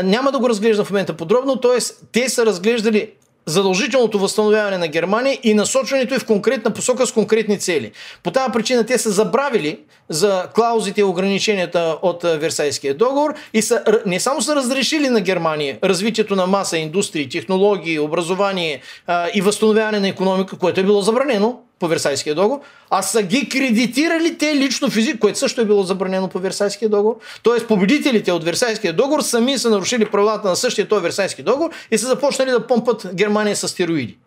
Няма 0.02 0.32
да 0.32 0.38
го 0.38 0.48
разглеждам 0.48 0.86
в 0.86 0.90
момента 0.90 1.16
подробно, 1.16 1.56
т.е. 1.56 1.78
те 2.12 2.28
са 2.28 2.46
разглеждали 2.46 3.10
задължителното 3.46 4.18
възстановяване 4.18 4.78
на 4.78 4.88
Германия 4.88 5.38
и 5.42 5.54
насочването 5.54 6.14
и 6.14 6.18
в 6.18 6.26
конкретна 6.26 6.70
посока 6.70 7.06
с 7.06 7.12
конкретни 7.12 7.58
цели. 7.58 7.92
По 8.22 8.30
тази 8.30 8.52
причина 8.52 8.86
те 8.86 8.98
са 8.98 9.10
забравили 9.10 9.78
за 10.08 10.46
клаузите 10.54 11.00
и 11.00 11.04
ограниченията 11.04 11.98
от 12.02 12.22
Версайския 12.22 12.94
договор 12.94 13.34
и 13.54 13.62
са, 13.62 13.84
не 14.06 14.20
само 14.20 14.42
са 14.42 14.56
разрешили 14.56 15.08
на 15.08 15.20
Германия 15.20 15.78
развитието 15.84 16.36
на 16.36 16.46
маса, 16.46 16.78
индустрии, 16.78 17.28
технологии, 17.28 17.98
образование 17.98 18.80
а, 19.06 19.28
и 19.34 19.40
възстановяване 19.40 20.00
на 20.00 20.08
економика, 20.08 20.58
което 20.58 20.80
е 20.80 20.84
било 20.84 21.02
забранено 21.02 21.60
по 21.80 21.88
Версайския 21.88 22.34
договор, 22.34 22.60
а 22.90 23.02
са 23.02 23.22
ги 23.22 23.48
кредитирали 23.48 24.38
те 24.38 24.56
лично 24.56 24.90
физик, 24.90 25.18
което 25.18 25.38
също 25.38 25.60
е 25.60 25.64
било 25.64 25.82
забранено 25.82 26.28
по 26.28 26.38
Версайския 26.38 26.88
договор. 26.88 27.16
Тоест 27.42 27.68
победителите 27.68 28.32
от 28.32 28.44
Версайския 28.44 28.92
договор 28.92 29.20
сами 29.20 29.58
са 29.58 29.70
нарушили 29.70 30.04
правилата 30.04 30.48
на 30.48 30.56
същия 30.56 30.88
този 30.88 31.02
Версайски 31.02 31.42
договор 31.42 31.70
и 31.90 31.98
са 31.98 32.06
започнали 32.06 32.50
да 32.50 32.66
помпат 32.66 33.06
Германия 33.14 33.56
с 33.56 33.68
стероиди. 33.68 34.18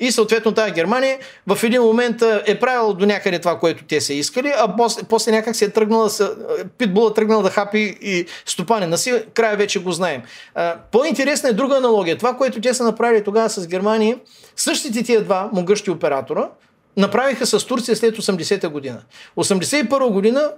И 0.00 0.12
съответно 0.12 0.52
тази 0.52 0.72
Германия 0.72 1.18
в 1.46 1.62
един 1.62 1.82
момент 1.82 2.22
е 2.46 2.60
правила 2.60 2.94
до 2.94 3.06
някъде 3.06 3.38
това, 3.38 3.58
което 3.58 3.84
те 3.84 4.00
са 4.00 4.14
искали, 4.14 4.52
а 4.56 4.76
после, 4.76 5.02
после 5.02 5.32
някак 5.32 5.56
се 5.56 5.64
е 5.64 5.68
тръгнала, 5.68 6.10
питбула 6.78 7.10
е 7.10 7.14
тръгнала 7.14 7.42
да 7.42 7.50
хапи 7.50 7.98
и 8.02 8.26
стопане 8.46 8.86
на 8.86 8.98
си, 8.98 9.22
края 9.34 9.56
вече 9.56 9.78
го 9.78 9.92
знаем. 9.92 10.22
По-интересна 10.92 11.48
е 11.48 11.52
друга 11.52 11.76
аналогия. 11.76 12.18
Това, 12.18 12.36
което 12.36 12.60
те 12.60 12.74
са 12.74 12.84
направили 12.84 13.24
тогава 13.24 13.50
с 13.50 13.66
Германия, 13.66 14.18
същите 14.56 15.02
тия 15.02 15.24
два 15.24 15.50
могъщи 15.52 15.90
оператора, 15.90 16.48
направиха 16.96 17.46
с 17.46 17.66
Турция 17.66 17.96
след 17.96 18.16
80-та 18.16 18.68
година. 18.68 19.02
81-та 19.36 20.08
година 20.08 20.50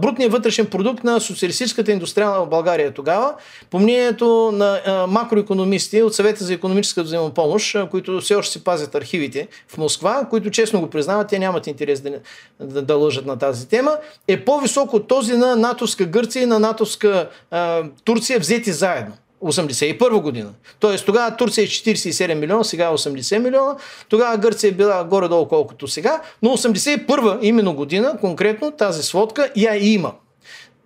брутният 0.00 0.32
вътрешен 0.32 0.66
продукт 0.66 1.04
на 1.04 1.20
социалистическата 1.20 1.92
индустриална 1.92 2.44
в 2.44 2.48
България 2.48 2.92
тогава, 2.92 3.34
по 3.70 3.78
мнението 3.78 4.50
на 4.54 4.80
макроекономисти 5.08 6.02
от 6.02 6.14
съвета 6.14 6.44
за 6.44 6.54
економическа 6.54 7.02
взаимопомощ, 7.02 7.76
които 7.90 8.20
все 8.20 8.34
още 8.34 8.52
си 8.52 8.64
пазят 8.64 8.94
архивите 8.94 9.48
в 9.68 9.78
Москва, 9.78 10.26
които 10.30 10.50
честно 10.50 10.80
го 10.80 10.90
признават, 10.90 11.28
те 11.28 11.38
нямат 11.38 11.66
интерес 11.66 12.00
да, 12.00 12.20
да, 12.60 12.82
да 12.82 12.94
лъжат 12.94 13.26
на 13.26 13.38
тази 13.38 13.68
тема, 13.68 13.96
е 14.28 14.44
по-висок 14.44 14.92
от 14.92 15.08
този 15.08 15.36
на 15.36 15.56
натовска 15.56 16.04
Гърция 16.04 16.42
и 16.42 16.46
на 16.46 16.58
натовска 16.58 17.28
а, 17.50 17.82
Турция 18.04 18.38
взети 18.38 18.72
заедно. 18.72 19.12
81 19.44 20.20
година. 20.20 20.50
Тоест 20.80 21.06
тогава 21.06 21.36
Турция 21.36 21.64
е 21.64 21.66
47 21.66 22.34
милиона, 22.34 22.64
сега 22.64 22.90
80 22.90 23.38
милиона. 23.38 23.76
Тогава 24.08 24.36
Гърция 24.36 24.68
е 24.68 24.72
била 24.72 25.04
горе-долу 25.04 25.48
колкото 25.48 25.88
сега, 25.88 26.22
но 26.42 26.50
81 26.50 27.38
именно 27.42 27.74
година, 27.74 28.16
конкретно 28.20 28.70
тази 28.70 29.02
сводка 29.02 29.50
я 29.56 29.94
има. 29.94 30.12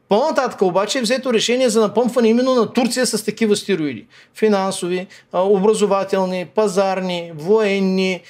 По-нататък 0.08 0.62
обаче 0.62 0.98
е 0.98 1.02
взето 1.02 1.32
решение 1.32 1.68
за 1.68 1.80
напомпване 1.80 2.28
именно 2.28 2.54
на 2.54 2.72
Турция 2.72 3.06
с 3.06 3.24
такива 3.24 3.56
стероиди. 3.56 4.06
Финансови, 4.34 5.06
образователни, 5.32 6.46
пазарни, 6.54 7.32
военни, 7.36 8.20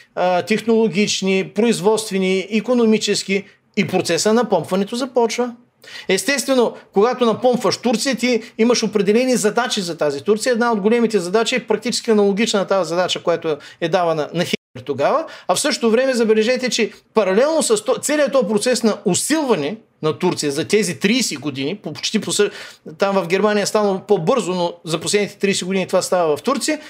технологични, 0.47 1.51
производствени, 1.55 2.47
економически 2.51 3.45
и 3.77 3.87
процеса 3.87 4.33
на 4.33 4.49
помпването 4.49 4.97
започва. 4.97 5.55
Естествено, 6.09 6.77
когато 6.93 7.27
напомпваш 7.27 7.77
Турция, 7.77 8.17
ти 8.17 8.43
имаш 8.59 8.83
определени 8.83 9.37
задачи 9.37 9.81
за 9.81 9.99
тази 9.99 10.23
Турция. 10.23 10.53
Една 10.53 10.73
от 10.73 10.81
големите 10.81 11.19
задачи 11.19 11.55
е 11.55 11.67
практически 11.67 12.11
аналогична 12.11 12.61
на 12.61 12.67
тази 12.67 12.89
задача, 12.89 13.23
която 13.23 13.57
е 13.81 13.89
давана 13.89 14.29
на 14.35 14.45
Хитлер 14.45 14.85
тогава. 14.85 15.27
А 15.49 15.55
в 15.55 15.61
същото 15.61 15.91
време 15.91 16.15
забележете, 16.15 16.71
че 16.71 16.93
паралелно 17.15 17.63
с 17.63 17.85
то, 17.85 17.99
целият 17.99 18.33
този 18.33 18.49
процес 18.49 18.83
на 18.83 18.97
усилване 19.05 19.77
на 20.03 20.19
Турция 20.19 20.53
за 20.53 20.65
тези 20.65 20.97
30 20.97 21.39
години, 21.39 21.77
почти 21.77 22.21
по, 22.21 22.31
там 22.99 23.15
в 23.15 23.27
Германия 23.27 23.63
е 23.63 23.67
станало 23.67 24.01
по-бързо, 24.09 24.55
но 24.55 24.73
за 24.85 25.01
последните 25.01 25.55
30 25.55 25.65
години 25.65 25.87
това 25.87 26.03
става 26.03 26.37
в 26.37 26.43
Турция, 26.43 26.81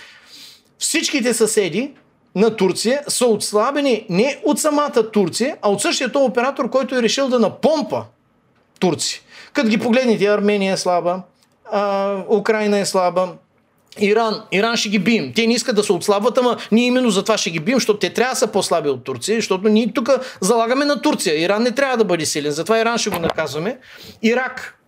всичките 0.79 1.35
съседи 1.35 1.91
на 2.35 2.57
Турция 2.57 3.03
са 3.09 3.27
отслабени 3.27 4.07
не 4.09 4.41
от 4.45 4.59
самата 4.59 5.11
Турция, 5.13 5.57
а 5.63 5.71
от 5.71 5.81
същия 5.81 6.13
този 6.13 6.25
оператор, 6.25 6.71
който 6.71 6.95
е 6.95 7.03
решил 7.03 7.29
да 7.29 7.39
напомпа 7.39 8.05
турци. 8.81 9.23
Като 9.53 9.69
ги 9.69 9.79
погледнете, 9.79 10.27
Армения 10.27 10.73
е 10.73 10.77
слаба, 10.77 11.23
а, 11.73 12.17
Украина 12.29 12.79
е 12.79 12.87
слаба, 12.87 13.29
Иран, 13.99 14.43
Иран 14.53 14.77
ще 14.77 14.89
ги 14.89 14.99
бием. 14.99 15.33
Те 15.35 15.47
не 15.47 15.55
искат 15.55 15.77
да 15.77 15.83
се 15.85 15.93
отслабват, 15.93 16.39
ама 16.39 16.57
ние 16.73 16.87
именно 16.87 17.11
за 17.11 17.23
това 17.23 17.39
ще 17.39 17.51
ги 17.51 17.61
бием, 17.61 17.77
защото 17.77 17.99
те 17.99 18.13
трябва 18.13 18.33
да 18.33 18.39
са 18.39 18.47
по-слаби 18.47 18.89
от 18.89 19.05
Турция, 19.05 19.37
защото 19.37 19.69
ние 19.69 19.93
тук 19.93 20.11
залагаме 20.41 20.85
на 20.85 21.03
Турция. 21.03 21.43
Иран 21.43 21.63
не 21.63 21.71
трябва 21.71 21.97
да 21.97 22.05
бъде 22.05 22.27
силен, 22.27 22.53
затова 22.53 22.79
Иран 22.79 22.99
ще 22.99 23.11
го 23.11 23.19
наказваме. 23.19 23.79
Ирак, 24.23 24.79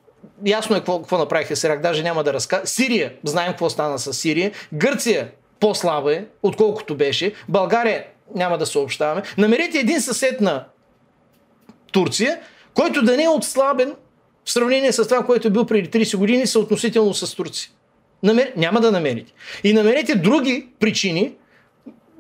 ясно 0.47 0.76
е 0.76 0.78
какво, 0.78 0.99
какво 0.99 1.18
направиха 1.18 1.57
с 1.57 1.64
Ирак, 1.64 1.80
даже 1.80 2.03
няма 2.03 2.24
да 2.24 2.32
разказвам. 2.32 2.66
Сирия, 2.66 3.12
знаем 3.24 3.51
какво 3.51 3.70
стана 3.70 3.99
с 3.99 4.12
Сирия. 4.12 4.53
Гърция, 4.72 5.30
по-слаба 5.61 6.14
е, 6.14 6.24
отколкото 6.43 6.97
беше. 6.97 7.32
България, 7.49 8.05
няма 8.34 8.59
да 8.59 8.66
съобщаваме. 8.66 9.22
Намерете 9.38 9.78
един 9.78 10.01
съсед 10.01 10.40
на 10.40 10.64
Турция, 11.93 12.40
който 12.74 13.02
да 13.02 13.16
не 13.16 13.22
е 13.22 13.28
отслабен 13.28 13.94
в 14.44 14.52
сравнение 14.52 14.92
с 14.92 15.08
това, 15.08 15.26
което 15.26 15.48
е 15.48 15.50
бил 15.50 15.66
преди 15.66 15.90
30 15.90 16.16
години, 16.16 16.46
съотносително 16.46 17.14
с 17.14 17.36
Турция. 17.36 17.70
Намер... 18.22 18.52
Няма 18.56 18.80
да 18.80 18.92
намерите. 18.92 19.32
И 19.64 19.72
намерете 19.72 20.14
други 20.14 20.68
причини, 20.80 21.32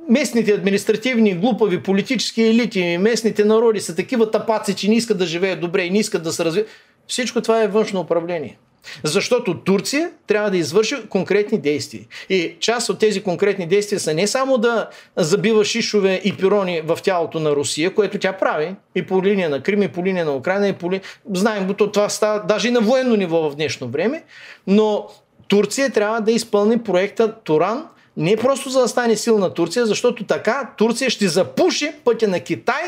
местните 0.08 0.52
административни, 0.52 1.34
глупави 1.34 1.82
политически 1.82 2.42
елити, 2.42 2.98
местните 3.00 3.44
народи 3.44 3.80
са 3.80 3.96
такива 3.96 4.30
тапаци, 4.30 4.76
че 4.76 4.88
не 4.88 4.96
искат 4.96 5.18
да 5.18 5.26
живеят 5.26 5.60
добре 5.60 5.84
и 5.84 5.90
не 5.90 5.98
искат 5.98 6.22
да 6.22 6.32
се 6.32 6.44
развият. 6.44 6.68
Всичко 7.06 7.40
това 7.40 7.62
е 7.62 7.68
външно 7.68 8.00
управление. 8.00 8.58
Защото 9.04 9.60
Турция 9.60 10.10
трябва 10.26 10.50
да 10.50 10.56
извърши 10.56 10.94
конкретни 11.08 11.58
действия. 11.58 12.02
И 12.28 12.56
част 12.60 12.88
от 12.88 12.98
тези 12.98 13.22
конкретни 13.22 13.66
действия 13.66 14.00
са 14.00 14.14
не 14.14 14.26
само 14.26 14.58
да 14.58 14.88
забива 15.16 15.64
шишове 15.64 16.20
и 16.24 16.36
пирони 16.36 16.80
в 16.84 16.98
тялото 17.02 17.40
на 17.40 17.50
Русия, 17.50 17.94
което 17.94 18.18
тя 18.18 18.32
прави 18.32 18.74
и 18.94 19.06
по 19.06 19.22
линия 19.22 19.50
на 19.50 19.62
Крим, 19.62 19.82
и 19.82 19.88
по 19.88 20.04
линия 20.04 20.24
на 20.24 20.36
Украина, 20.36 20.68
и 20.68 20.72
по 20.72 20.92
ли... 20.92 21.00
знаем 21.32 21.66
го, 21.66 21.74
това 21.74 22.08
става 22.08 22.42
даже 22.48 22.68
и 22.68 22.70
на 22.70 22.80
военно 22.80 23.16
ниво 23.16 23.50
в 23.50 23.56
днешно 23.56 23.88
време, 23.88 24.22
но 24.66 25.06
Турция 25.48 25.90
трябва 25.90 26.20
да 26.20 26.32
изпълни 26.32 26.78
проекта 26.78 27.34
Туран, 27.44 27.86
не 28.16 28.36
просто 28.36 28.70
за 28.70 28.80
да 28.80 28.88
стане 28.88 29.16
силна 29.16 29.54
Турция, 29.54 29.86
защото 29.86 30.24
така 30.24 30.70
Турция 30.78 31.10
ще 31.10 31.28
запуши 31.28 31.92
пътя 32.04 32.28
на 32.28 32.40
Китай 32.40 32.82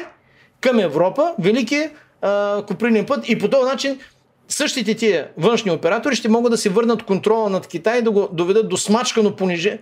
към 0.61 0.78
Европа, 0.78 1.32
великия 1.38 1.90
купринен 2.66 3.07
път 3.07 3.28
и 3.28 3.38
по 3.38 3.49
този 3.49 3.64
начин 3.64 3.99
същите 4.49 4.95
тия 4.95 5.28
външни 5.36 5.70
оператори 5.70 6.16
ще 6.16 6.28
могат 6.28 6.51
да 6.51 6.57
си 6.57 6.68
върнат 6.68 7.03
контрола 7.03 7.51
над 7.51 7.66
Китай 7.66 7.99
и 7.99 8.03
да 8.03 8.11
го 8.11 8.28
доведат 8.32 8.68
до 8.68 8.76
смачкано, 8.76 9.36
понижено, 9.36 9.78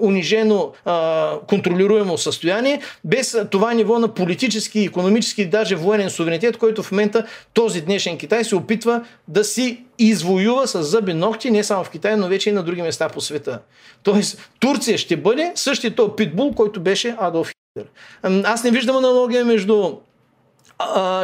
унижено, 0.00 0.72
а, 0.84 1.38
контролируемо 1.48 2.18
състояние, 2.18 2.80
без 3.04 3.36
това 3.50 3.74
ниво 3.74 3.98
на 3.98 4.08
политически, 4.08 4.80
економически 4.80 5.42
и 5.42 5.46
даже 5.46 5.76
военен 5.76 6.10
суверенитет, 6.10 6.56
който 6.56 6.82
в 6.82 6.92
момента 6.92 7.26
този 7.54 7.80
днешен 7.80 8.18
Китай 8.18 8.44
се 8.44 8.56
опитва 8.56 9.04
да 9.28 9.44
си 9.44 9.84
извоюва 9.98 10.68
с 10.68 10.82
зъби 10.82 11.14
ногти 11.14 11.50
не 11.50 11.64
само 11.64 11.84
в 11.84 11.90
Китай, 11.90 12.16
но 12.16 12.28
вече 12.28 12.50
и 12.50 12.52
на 12.52 12.62
други 12.62 12.82
места 12.82 13.08
по 13.08 13.20
света. 13.20 13.58
Тоест 14.02 14.50
Турция 14.60 14.98
ще 14.98 15.16
бъде 15.16 15.52
същия 15.54 15.94
този 15.94 16.12
питбул, 16.16 16.52
който 16.52 16.80
беше 16.80 17.16
Адолф 17.18 17.48
Хитлер. 17.48 17.90
Аз 18.44 18.64
не 18.64 18.70
виждам 18.70 18.96
аналогия 18.96 19.44
между 19.44 19.92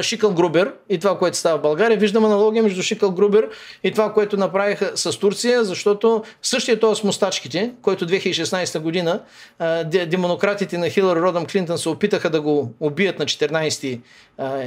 Шикъл 0.03 0.35
Грубер 0.35 0.73
и 0.89 0.99
това, 0.99 1.19
което 1.19 1.37
става 1.37 1.59
в 1.59 1.63
България. 1.63 1.99
Виждам 1.99 2.25
аналогия 2.25 2.63
между 2.63 2.83
Шикъл 2.83 3.11
Грубер 3.11 3.49
и 3.85 3.91
това, 3.93 4.13
което 4.13 4.37
направиха 4.37 4.93
с 4.95 5.19
Турция, 5.19 5.65
защото 5.65 6.23
същия 6.43 6.81
този 6.81 7.01
с 7.01 7.05
мустачките, 7.05 7.73
който 7.83 8.07
2016 8.07 8.79
година 8.79 9.21
демократите 10.07 10.79
на 10.79 10.89
Хилър 10.89 11.17
Родъм 11.17 11.47
Клинтон 11.47 11.79
се 11.79 11.89
опитаха 11.89 12.31
да 12.31 12.41
го 12.41 12.73
убият 12.81 13.19
на 13.19 13.25
14 13.25 14.01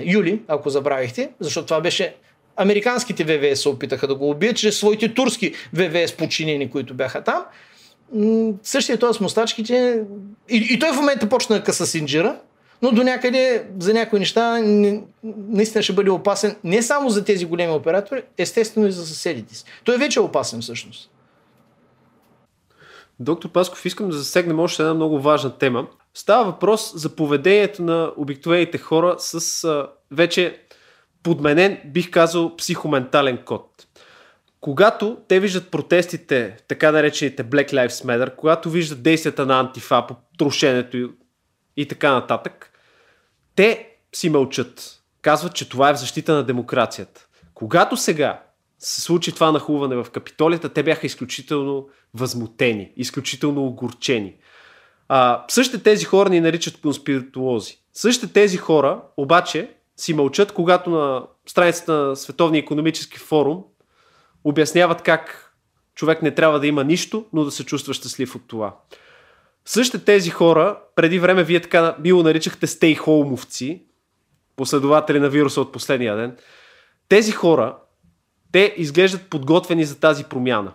юли, 0.04 0.42
ако 0.48 0.70
забравихте, 0.70 1.30
защото 1.40 1.68
това 1.68 1.82
беше 1.82 2.16
американските 2.56 3.24
ВВС 3.24 3.62
се 3.62 3.70
опитаха 3.70 4.08
да 4.08 4.16
го 4.16 4.30
убият 4.30 4.58
чрез 4.58 4.78
своите 4.78 5.14
турски 5.14 5.54
ВВС 5.74 6.12
подчинени, 6.12 6.70
които 6.70 6.94
бяха 6.94 7.24
там. 7.24 7.44
Същия 8.64 8.98
този 8.98 9.18
с 9.18 9.20
мустачките 9.20 10.02
и, 10.50 10.68
и 10.72 10.80
той 10.80 10.94
в 10.94 10.96
момента 10.96 11.30
почна 11.30 11.56
да 11.56 11.64
къса 11.64 11.88
синджира, 11.88 12.36
но 12.84 12.92
до 12.92 13.04
някъде 13.04 13.68
за 13.80 13.94
някои 13.94 14.20
неща 14.20 14.60
наистина 15.24 15.84
ще 15.84 15.94
бъде 15.94 16.12
опасен 16.12 16.56
не 16.64 16.82
само 16.82 17.10
за 17.10 17.26
тези 17.26 17.46
големи 17.46 17.74
оператори, 17.74 18.24
естествено 18.38 18.88
и 18.88 18.92
за 18.92 19.08
съседите 19.08 19.56
си. 19.56 19.66
Той 19.84 19.98
вече 19.98 20.20
е 20.20 20.24
опасен 20.24 20.62
всъщност. 20.62 21.12
Доктор 23.20 23.50
Пасков, 23.50 23.86
искам 23.86 24.10
да 24.10 24.18
засегнем 24.18 24.60
още 24.60 24.82
една 24.82 24.94
много 24.94 25.20
важна 25.20 25.58
тема. 25.58 25.88
Става 26.14 26.46
въпрос 26.46 26.92
за 26.96 27.10
поведението 27.10 27.84
на 27.84 28.12
обикновените 28.18 28.78
хора 28.78 29.16
с 29.18 29.64
а, 29.64 29.88
вече 30.12 30.62
подменен, 31.24 31.82
бих 31.86 32.12
казал, 32.12 32.56
психоментален 32.56 33.38
код. 33.46 33.88
Когато 34.62 35.18
те 35.28 35.40
виждат 35.40 35.72
протестите, 35.72 36.58
така 36.68 36.92
наречените 36.92 37.44
Black 37.44 37.74
Lives 37.74 38.06
Matter, 38.06 38.36
когато 38.36 38.70
виждат 38.70 39.04
действията 39.04 39.46
на 39.46 39.60
антифа 39.60 40.08
по 40.08 40.16
трушенето 40.38 40.98
и, 40.98 41.10
и 41.78 41.88
така 41.88 42.12
нататък, 42.12 42.73
те 43.56 43.90
си 44.14 44.30
мълчат. 44.30 45.00
Казват, 45.22 45.56
че 45.56 45.70
това 45.70 45.90
е 45.90 45.94
в 45.94 46.00
защита 46.00 46.34
на 46.34 46.44
демокрацията. 46.44 47.28
Когато 47.54 47.98
сега 47.98 48.44
се 48.80 49.02
случи 49.02 49.32
това 49.32 49.52
нахлуване 49.52 49.96
в 49.96 50.08
Капитолията, 50.12 50.70
те 50.70 50.84
бяха 50.84 51.06
изключително 51.06 51.88
възмутени, 52.14 52.92
изключително 52.98 53.66
огорчени. 53.66 54.36
А, 55.08 55.46
същите 55.48 55.84
тези 55.84 56.06
хора 56.06 56.30
ни 56.30 56.40
наричат 56.40 56.82
конспиритолози. 56.82 57.78
Същите 57.94 58.34
тези 58.34 58.58
хора 58.58 59.02
обаче 59.18 59.70
си 59.98 60.14
мълчат, 60.14 60.52
когато 60.52 60.90
на 60.90 61.24
страницата 61.46 61.94
на 61.94 62.16
Световния 62.16 62.60
економически 62.60 63.18
форум 63.18 63.64
обясняват 64.44 65.02
как 65.02 65.54
човек 65.96 66.22
не 66.22 66.36
трябва 66.36 66.60
да 66.60 66.68
има 66.68 66.84
нищо, 66.84 67.26
но 67.34 67.44
да 67.44 67.52
се 67.52 67.66
чувства 67.66 67.94
щастлив 67.94 68.36
от 68.36 68.42
това. 68.48 68.76
Същите 69.66 70.06
тези 70.06 70.30
хора, 70.30 70.80
преди 70.96 71.20
време 71.20 71.44
вие 71.44 71.62
така 71.62 71.96
било 72.00 72.24
наричахте 72.24 72.68
стейхолмовци, 72.68 73.84
последователи 74.56 75.20
на 75.20 75.30
вируса 75.30 75.62
от 75.62 75.72
последния 75.72 76.16
ден, 76.16 76.38
тези 77.10 77.32
хора, 77.32 77.78
те 78.52 78.74
изглеждат 78.78 79.30
подготвени 79.30 79.86
за 79.86 80.00
тази 80.00 80.24
промяна. 80.24 80.74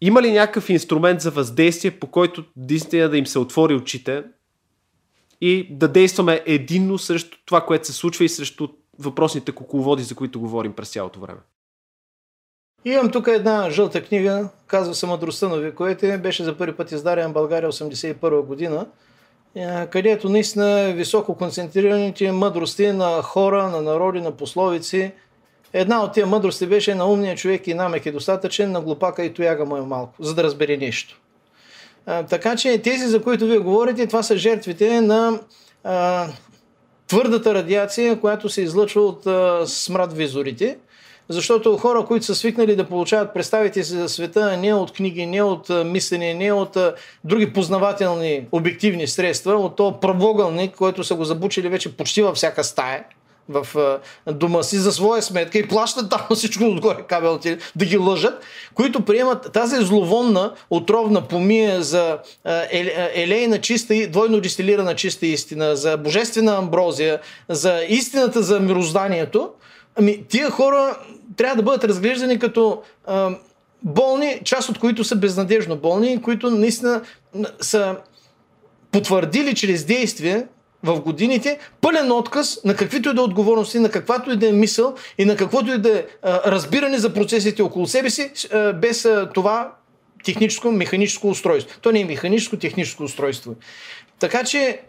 Има 0.00 0.22
ли 0.22 0.32
някакъв 0.32 0.70
инструмент 0.70 1.20
за 1.20 1.30
въздействие, 1.30 1.90
по 1.90 2.06
който 2.06 2.44
наистина 2.56 3.08
да 3.08 3.18
им 3.18 3.26
се 3.26 3.38
отвори 3.38 3.74
очите 3.74 4.24
и 5.40 5.76
да 5.76 5.88
действаме 5.88 6.42
единно 6.46 6.98
срещу 6.98 7.38
това, 7.46 7.66
което 7.66 7.86
се 7.86 7.92
случва 7.92 8.24
и 8.24 8.28
срещу 8.28 8.68
въпросните 8.98 9.52
кукловоди, 9.52 10.02
за 10.02 10.14
които 10.14 10.40
говорим 10.40 10.72
през 10.72 10.90
цялото 10.90 11.20
време? 11.20 11.40
Имам 12.84 13.10
тук 13.10 13.26
една 13.28 13.70
жълта 13.70 14.02
книга, 14.04 14.48
казва 14.66 14.94
се 14.94 15.06
Мъдростта 15.06 15.48
на 15.48 15.56
вековете, 15.56 16.18
беше 16.18 16.44
за 16.44 16.56
първи 16.56 16.76
път 16.76 16.92
издадена 16.92 17.28
в 17.28 17.32
България 17.32 17.72
1981 17.72 18.42
година, 18.42 18.86
е, 19.54 19.86
където 19.86 20.28
наистина 20.28 20.92
високо 20.92 21.34
концентрираните 21.34 22.32
мъдрости 22.32 22.92
на 22.92 23.22
хора, 23.22 23.68
на 23.68 23.82
народи, 23.82 24.20
на 24.20 24.30
пословици. 24.30 25.12
Една 25.72 26.04
от 26.04 26.12
тия 26.12 26.26
мъдрости 26.26 26.66
беше 26.66 26.94
на 26.94 27.06
умния 27.10 27.36
човек 27.36 27.66
и 27.66 27.74
намек 27.74 28.06
е 28.06 28.12
достатъчен, 28.12 28.72
на 28.72 28.80
глупака 28.80 29.24
и 29.24 29.34
тояга 29.34 29.64
му 29.64 29.76
е 29.76 29.80
малко, 29.80 30.14
за 30.20 30.34
да 30.34 30.44
разбере 30.44 30.76
нещо. 30.76 31.20
А, 32.06 32.22
така 32.22 32.56
че 32.56 32.82
тези, 32.82 33.06
за 33.06 33.22
които 33.22 33.46
вие 33.46 33.58
говорите, 33.58 34.06
това 34.06 34.22
са 34.22 34.36
жертвите 34.36 35.00
на 35.00 35.40
а, 35.84 36.26
твърдата 37.06 37.54
радиация, 37.54 38.20
която 38.20 38.48
се 38.48 38.62
излъчва 38.62 39.00
от 39.00 39.26
а, 39.26 39.66
смрад 39.66 40.12
визорите 40.12 40.78
защото 41.28 41.76
хора, 41.76 42.04
които 42.04 42.26
са 42.26 42.34
свикнали 42.34 42.76
да 42.76 42.88
получават 42.88 43.34
представите 43.34 43.84
си 43.84 43.92
за 43.92 44.08
света 44.08 44.56
не 44.56 44.74
от 44.74 44.92
книги, 44.92 45.26
не 45.26 45.42
от 45.42 45.68
мислене, 45.84 46.34
не 46.34 46.52
от 46.52 46.76
други 47.24 47.52
познавателни 47.52 48.46
обективни 48.52 49.06
средства, 49.06 49.52
от 49.54 49.76
то 49.76 50.00
правоъгълник, 50.00 50.74
който 50.74 51.04
са 51.04 51.14
го 51.14 51.24
забучили 51.24 51.68
вече 51.68 51.96
почти 51.96 52.22
във 52.22 52.36
всяка 52.36 52.64
стая, 52.64 53.04
в 53.48 53.66
дома 54.26 54.62
си 54.62 54.76
за 54.76 54.92
своя 54.92 55.22
сметка 55.22 55.58
и 55.58 55.68
плащат 55.68 56.10
там 56.10 56.20
всичко 56.34 56.64
отгоре 56.64 57.02
кабелите 57.02 57.58
да 57.76 57.84
ги 57.84 57.96
лъжат, 57.96 58.44
които 58.74 59.04
приемат 59.04 59.52
тази 59.52 59.84
зловонна 59.84 60.52
отровна 60.70 61.28
помия 61.28 61.82
за 61.82 62.18
елейна 63.14 63.60
чиста 63.60 63.94
и 63.94 64.06
двойно 64.06 64.40
дистилирана 64.40 64.94
чиста 64.94 65.26
истина, 65.26 65.76
за 65.76 65.96
божествена 65.96 66.56
амброзия, 66.56 67.20
за 67.48 67.82
истината 67.88 68.42
за 68.42 68.60
мирозданието, 68.60 69.50
ами 69.98 70.24
тия 70.28 70.50
хора 70.50 70.96
трябва 71.38 71.56
да 71.56 71.62
бъдат 71.62 71.84
разглеждани 71.84 72.38
като 72.38 72.82
а, 73.06 73.30
болни, 73.82 74.40
част 74.44 74.68
от 74.68 74.78
които 74.78 75.04
са 75.04 75.16
безнадежно 75.16 75.76
болни, 75.76 76.22
които 76.22 76.50
наистина 76.50 77.02
са 77.60 77.96
потвърдили 78.92 79.54
чрез 79.54 79.84
действие 79.84 80.46
в 80.82 81.00
годините 81.00 81.58
пълен 81.80 82.12
отказ 82.12 82.60
на 82.64 82.76
каквито 82.76 83.10
и 83.10 83.14
да 83.14 83.20
е 83.20 83.24
отговорности, 83.24 83.78
на 83.78 83.90
каквато 83.90 84.32
и 84.32 84.36
да 84.36 84.48
е 84.48 84.52
мисъл 84.52 84.94
и 85.18 85.24
на 85.24 85.36
каквото 85.36 85.72
и 85.72 85.78
да 85.78 85.98
е 85.98 86.04
разбиране 86.24 86.98
за 86.98 87.14
процесите 87.14 87.62
около 87.62 87.86
себе 87.86 88.10
си, 88.10 88.32
без 88.74 89.08
това 89.34 89.72
техническо, 90.24 90.72
механическо 90.72 91.28
устройство. 91.28 91.80
То 91.80 91.92
не 91.92 92.00
е 92.00 92.04
механическо, 92.04 92.56
техническо 92.56 93.02
устройство. 93.02 93.54
Така 94.18 94.44
че 94.44 94.80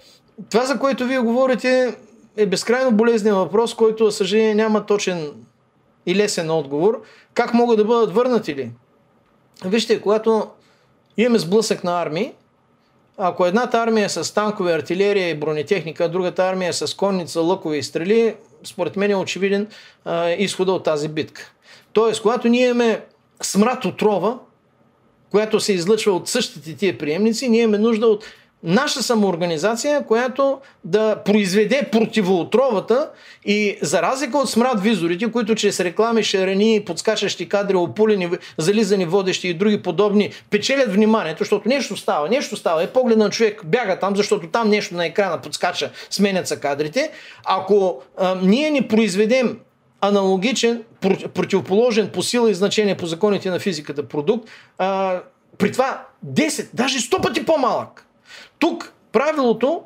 това, 0.49 0.65
за 0.65 0.79
което 0.79 1.05
вие 1.05 1.19
говорите, 1.19 1.95
е 2.37 2.45
безкрайно 2.45 2.91
болезнен 2.91 3.35
въпрос, 3.35 3.73
който, 3.73 4.05
за 4.05 4.11
съжаление, 4.11 4.55
няма 4.55 4.85
точен 4.85 5.31
и 6.09 6.15
лесен 6.15 6.49
отговор. 6.49 7.01
Как 7.33 7.53
могат 7.53 7.77
да 7.77 7.85
бъдат 7.85 8.13
върнати 8.13 8.55
ли? 8.55 8.71
Вижте, 9.65 10.01
когато 10.01 10.47
имаме 11.17 11.39
сблъсък 11.39 11.83
на 11.83 12.01
армии, 12.01 12.31
ако 13.17 13.45
едната 13.45 13.77
армия 13.77 14.05
е 14.05 14.09
с 14.09 14.33
танкове, 14.33 14.73
артилерия 14.73 15.29
и 15.29 15.35
бронетехника, 15.35 16.09
другата 16.09 16.43
армия 16.43 16.69
е 16.69 16.73
с 16.73 16.97
конница, 16.97 17.41
лъкове 17.41 17.77
и 17.77 17.83
стрели, 17.83 18.35
според 18.63 18.95
мен 18.95 19.11
е 19.11 19.15
очевиден 19.15 19.67
а, 20.05 20.29
изхода 20.29 20.71
от 20.71 20.83
тази 20.83 21.07
битка. 21.07 21.51
Тоест, 21.93 22.21
когато 22.21 22.47
ние 22.47 22.65
имаме 22.65 23.05
смрат 23.41 23.85
отрова, 23.85 24.39
която 25.31 25.59
се 25.59 25.73
излъчва 25.73 26.11
от 26.11 26.27
същите 26.27 26.75
тия 26.75 26.97
приемници, 26.97 27.49
ние 27.49 27.61
имаме 27.61 27.77
нужда 27.77 28.07
от 28.07 28.25
наша 28.63 29.03
самоорганизация, 29.03 30.05
която 30.05 30.59
да 30.83 31.15
произведе 31.25 31.89
противоотровата 31.91 33.09
и 33.45 33.77
за 33.81 34.01
разлика 34.01 34.37
от 34.37 34.49
смрад 34.49 34.81
визорите, 34.81 35.31
които 35.31 35.55
чрез 35.55 35.79
реклами, 35.79 36.23
шарани, 36.23 36.83
подскачащи 36.85 37.49
кадри, 37.49 37.75
опулени, 37.75 38.29
зализани 38.57 39.05
водещи 39.05 39.47
и 39.47 39.53
други 39.53 39.81
подобни, 39.81 40.31
печелят 40.49 40.93
вниманието, 40.93 41.43
защото 41.43 41.69
нещо 41.69 41.97
става, 41.97 42.29
нещо 42.29 42.55
става. 42.55 42.83
Е 42.83 42.87
поглед 42.87 43.17
на 43.17 43.29
човек 43.29 43.61
бяга 43.65 43.99
там, 43.99 44.15
защото 44.15 44.47
там 44.47 44.69
нещо 44.69 44.95
на 44.95 45.05
екрана 45.05 45.41
подскача, 45.41 45.91
сменят 46.09 46.47
са 46.47 46.59
кадрите. 46.59 47.11
Ако 47.45 48.01
а, 48.17 48.35
ние 48.41 48.71
не 48.71 48.87
произведем 48.87 49.59
аналогичен, 50.01 50.83
противоположен 51.33 52.09
по 52.09 52.23
сила 52.23 52.51
и 52.51 52.53
значение 52.53 52.97
по 52.97 53.05
законите 53.05 53.49
на 53.49 53.59
физиката 53.59 54.07
продукт, 54.07 54.49
а, 54.77 55.19
при 55.57 55.71
това 55.71 56.05
10, 56.25 56.69
даже 56.73 56.99
100 56.99 57.21
пъти 57.23 57.45
по-малък, 57.45 58.05
тук 58.59 58.93
правилото, 59.11 59.81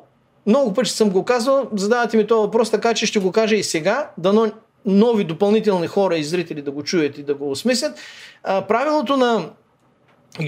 много 0.46 0.74
пъти 0.74 0.90
съм 0.90 1.10
го 1.10 1.24
казвал, 1.24 1.68
задавате 1.74 2.16
ми 2.16 2.26
този 2.26 2.40
въпрос, 2.40 2.70
така 2.70 2.94
че 2.94 3.06
ще 3.06 3.18
го 3.18 3.32
кажа 3.32 3.56
и 3.56 3.62
сега, 3.62 4.10
дано 4.18 4.52
нови 4.86 5.24
допълнителни 5.24 5.86
хора 5.86 6.16
и 6.16 6.24
зрители 6.24 6.62
да 6.62 6.70
го 6.70 6.82
чуят 6.82 7.18
и 7.18 7.22
да 7.22 7.34
го 7.34 7.50
осмислят. 7.50 7.98
правилото 8.42 9.16
на 9.16 9.50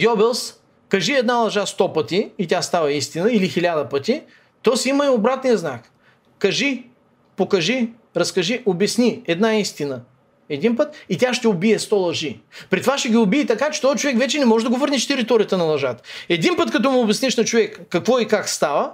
Гьобелс, 0.03 0.55
кажи 0.89 1.13
една 1.13 1.35
лъжа 1.35 1.67
сто 1.67 1.93
пъти 1.93 2.31
и 2.39 2.47
тя 2.47 2.63
става 2.63 2.93
истина, 2.93 3.33
или 3.33 3.49
хиляда 3.49 3.89
пъти, 3.89 4.23
то 4.63 4.77
си 4.77 4.89
има 4.89 5.07
и 5.07 5.09
обратния 5.09 5.59
знак. 5.59 5.93
Кажи, 6.39 6.91
покажи, 7.37 7.93
разкажи, 8.17 8.63
обясни 8.67 9.23
една 9.27 9.57
истина 9.57 10.01
един 10.49 10.77
път 10.77 10.97
и 11.09 11.19
тя 11.19 11.35
ще 11.35 11.49
убие 11.49 11.79
100 11.79 11.93
лъжи. 11.93 12.41
При 12.71 12.81
това 12.81 12.99
ще 12.99 13.09
ги 13.09 13.17
убие 13.17 13.47
така, 13.47 13.71
че 13.71 13.81
този 13.81 13.99
човек 13.99 14.19
вече 14.19 14.39
не 14.39 14.45
може 14.45 14.65
да 14.65 14.71
го 14.71 14.77
върнеш 14.77 15.07
територията 15.07 15.59
на 15.59 15.65
лъжата. 15.65 16.03
Един 16.29 16.57
път, 16.57 16.71
като 16.71 16.91
му 16.91 17.01
обясниш 17.01 17.37
на 17.37 17.45
човек 17.45 17.81
какво 17.91 18.19
и 18.19 18.27
как 18.27 18.49
става, 18.49 18.91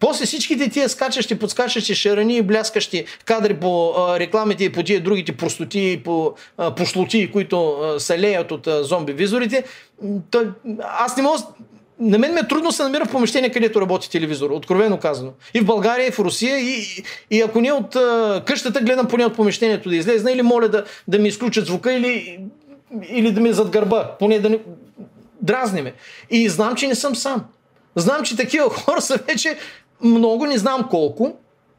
после 0.00 0.26
всичките 0.26 0.68
тия 0.68 0.88
скачащи, 0.88 1.38
подскачащи, 1.38 1.94
шарани 1.94 2.36
и 2.36 2.42
бляскащи 2.42 3.04
кадри 3.24 3.54
по 3.54 3.90
а, 3.90 4.18
рекламите 4.18 4.64
и 4.64 4.72
по 4.72 4.82
тия 4.82 5.00
другите 5.00 5.32
простоти 5.32 5.92
и 5.92 6.02
по 6.02 6.34
а, 6.58 6.74
пошлоти, 6.74 7.30
които 7.32 7.70
а, 7.70 8.00
се 8.00 8.18
леят 8.18 8.52
от 8.52 8.66
а, 8.66 8.84
зомби 8.84 9.12
визорите, 9.12 9.64
то, 10.30 10.44
аз 10.82 11.16
не 11.16 11.22
мога 11.22 11.38
на 12.02 12.18
мен 12.18 12.34
ме 12.34 12.40
е 12.40 12.48
трудно 12.48 12.72
се 12.72 12.82
намира 12.82 13.04
в 13.04 13.10
помещение, 13.10 13.50
където 13.50 13.80
работи 13.80 14.10
телевизор, 14.10 14.50
откровено 14.50 14.98
казано. 14.98 15.32
И 15.54 15.60
в 15.60 15.64
България, 15.64 16.06
и 16.06 16.10
в 16.10 16.18
Русия, 16.18 16.58
и, 16.58 17.04
и 17.30 17.40
ако 17.40 17.60
не 17.60 17.72
от 17.72 17.96
а, 17.96 18.42
къщата, 18.46 18.80
гледам 18.80 19.08
поне 19.08 19.26
от 19.26 19.36
помещението 19.36 19.88
да 19.88 19.96
излезна, 19.96 20.32
или 20.32 20.42
моля 20.42 20.68
да, 20.68 20.84
да 21.08 21.18
ми 21.18 21.28
изключат 21.28 21.66
звука, 21.66 21.92
или, 21.92 22.40
или 23.08 23.32
да 23.32 23.40
ми 23.40 23.48
е 23.48 23.52
зад 23.52 23.70
гърба, 23.70 24.16
поне 24.18 24.38
да 24.38 24.50
не... 24.50 24.58
Дразни 25.42 25.82
ме. 25.82 25.92
И 26.30 26.48
знам, 26.48 26.74
че 26.74 26.86
не 26.86 26.94
съм 26.94 27.16
сам. 27.16 27.44
Знам, 27.96 28.22
че 28.22 28.36
такива 28.36 28.70
хора 28.70 29.00
са 29.00 29.18
вече 29.26 29.58
много, 30.04 30.46
не 30.46 30.58
знам 30.58 30.86
колко, 30.90 31.36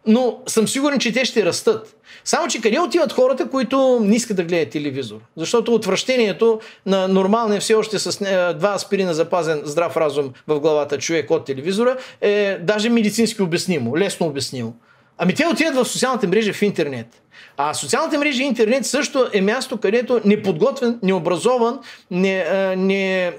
но 0.08 0.40
съм 0.48 0.68
сигурен, 0.68 1.00
че 1.00 1.14
те 1.14 1.26
ще 1.26 1.46
растат. 1.46 1.96
Само, 2.26 2.48
че 2.48 2.62
къде 2.62 2.80
отиват 2.80 3.14
хората, 3.14 3.50
които 3.50 4.00
не 4.02 4.16
искат 4.16 4.38
да 4.38 4.44
гледат 4.44 4.70
телевизор? 4.70 5.20
Защото 5.38 5.74
отвращението 5.74 6.60
на 6.86 7.08
нормалния 7.08 7.62
все 7.62 7.74
още 7.74 8.00
с 8.00 8.22
е, 8.22 8.54
два 8.54 8.74
аспирина 8.74 9.14
запазен 9.14 9.62
здрав 9.66 9.98
разум 9.98 10.34
в 10.48 10.60
главата 10.60 10.98
човек 10.98 11.32
от 11.32 11.46
телевизора 11.46 11.98
е 12.22 12.58
даже 12.62 12.90
медицински 12.90 13.42
обяснимо, 13.42 13.98
лесно 13.98 14.28
обяснимо. 14.28 14.74
Ами 15.18 15.34
те 15.34 15.48
отиват 15.48 15.76
в 15.76 15.86
социалните 15.86 16.28
мрежи 16.28 16.54
в 16.54 16.62
интернет. 16.62 17.22
А 17.58 17.74
социалните 17.74 18.18
мрежи 18.18 18.44
и 18.44 18.46
интернет 18.46 18.86
също 18.86 19.30
е 19.34 19.42
място, 19.42 19.78
където 19.78 20.22
неподготвен, 20.26 21.00
необразован, 21.04 21.80
не, 22.12 22.46
не, 22.76 23.34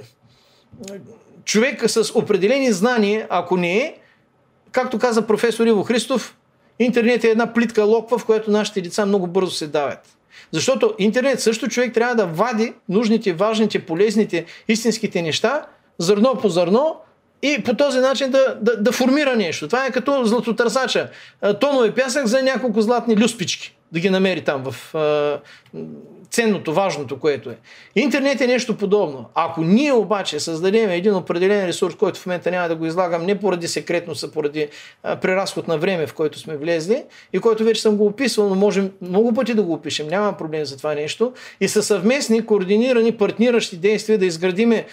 човек 1.45 1.91
с 1.91 2.15
определени 2.15 2.73
знания, 2.73 3.27
ако 3.31 3.57
не 3.57 3.77
е, 3.77 3.95
както 4.73 4.99
каза 4.99 5.27
професор 5.27 5.67
Иво 5.67 5.83
Христов, 5.83 6.37
интернет 6.79 7.25
е 7.25 7.29
една 7.29 7.53
плитка 7.53 7.85
локва, 7.85 8.19
в 8.19 8.25
която 8.25 8.51
нашите 8.51 8.81
деца 8.81 9.07
много 9.07 9.27
бързо 9.27 9.51
се 9.51 9.67
давят. 9.67 10.01
Защото 10.53 10.95
интернет 10.99 11.41
също 11.41 11.69
човек 11.69 11.95
трябва 11.95 12.15
да 12.15 12.27
вади 12.27 12.73
нужните, 12.89 13.33
важните, 13.33 13.87
полезните, 13.87 14.45
истинските 14.69 15.23
неща, 15.23 15.67
зърно 15.99 16.35
по 16.43 16.49
зърно, 16.49 16.97
и 17.43 17.63
по 17.63 17.75
този 17.75 17.99
начин 17.99 18.31
да, 18.31 18.57
да, 18.61 18.77
да 18.77 18.93
формира 18.93 19.37
нещо. 19.37 19.67
Това 19.67 19.87
е 19.87 19.91
като 19.91 20.25
златотърсача. 20.25 21.11
Тонове 21.61 21.95
пясък 21.95 22.27
за 22.27 22.43
няколко 22.43 22.83
златни 22.83 23.17
люспички. 23.17 23.77
Да 23.93 24.01
ги 24.01 24.11
намери 24.11 24.41
там 24.41 24.65
в 24.65 24.95
ценното, 26.35 26.75
важното, 26.75 27.19
което 27.19 27.51
е. 27.51 27.57
Интернет 27.97 28.41
е 28.41 28.47
нещо 28.47 28.77
подобно. 28.77 29.25
Ако 29.35 29.61
ние 29.61 29.93
обаче 29.93 30.41
създадем 30.41 30.91
един 30.91 31.15
определен 31.15 31.67
ресурс, 31.67 31.95
който 31.95 32.21
в 32.21 32.27
момента 32.27 32.51
няма 32.51 32.69
да 32.69 32.75
го 32.75 32.87
излагам 32.87 33.27
не 33.27 33.39
поради 33.39 33.69
секретност, 33.69 34.25
а 34.25 34.31
поради 34.31 34.69
а, 35.03 35.17
преразход 35.17 35.69
на 35.69 35.79
време, 35.79 36.07
в 36.07 36.15
който 36.15 36.39
сме 36.39 36.57
влезли 36.57 37.05
и 37.33 37.39
който 37.39 37.65
вече 37.65 37.83
съм 37.83 37.97
го 37.97 38.07
описвал, 38.07 38.49
но 38.49 38.55
можем 38.55 38.91
много 39.01 39.35
пъти 39.35 39.55
да 39.55 39.63
го 39.63 39.73
опишем, 39.73 40.09
няма 40.09 40.33
проблем 40.33 40.65
за 40.65 40.77
това 40.77 40.95
нещо, 40.95 41.33
и 41.61 41.69
със 41.69 41.87
съвместни, 41.87 42.47
координирани, 42.47 43.17
партниращи 43.17 43.77
действия 43.77 44.19
да 44.19 44.27
изградиме 44.27 44.87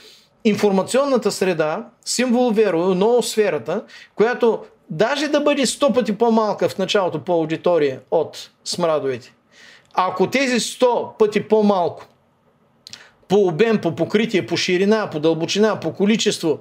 информационната 0.44 1.32
среда, 1.32 1.86
символ 2.06 2.52
веро, 2.52 2.96
ноосферата, 2.96 3.84
която 4.16 4.60
даже 4.90 5.28
да 5.28 5.40
бъде 5.40 5.66
сто 5.66 5.94
пъти 5.94 6.18
по-малка 6.18 6.70
в 6.70 6.78
началото 6.78 7.20
по 7.20 7.34
аудитория 7.34 8.00
от 8.12 8.50
смрадовете, 8.66 9.34
ако 9.94 10.30
тези 10.30 10.60
100 10.60 11.18
пъти 11.18 11.48
по-малко 11.48 12.08
по 13.28 13.36
обем, 13.36 13.82
по 13.82 13.96
покритие, 13.96 14.46
по 14.46 14.58
ширина, 14.58 15.10
по 15.10 15.20
дълбочина, 15.20 15.80
по 15.80 15.94
количество 15.94 16.60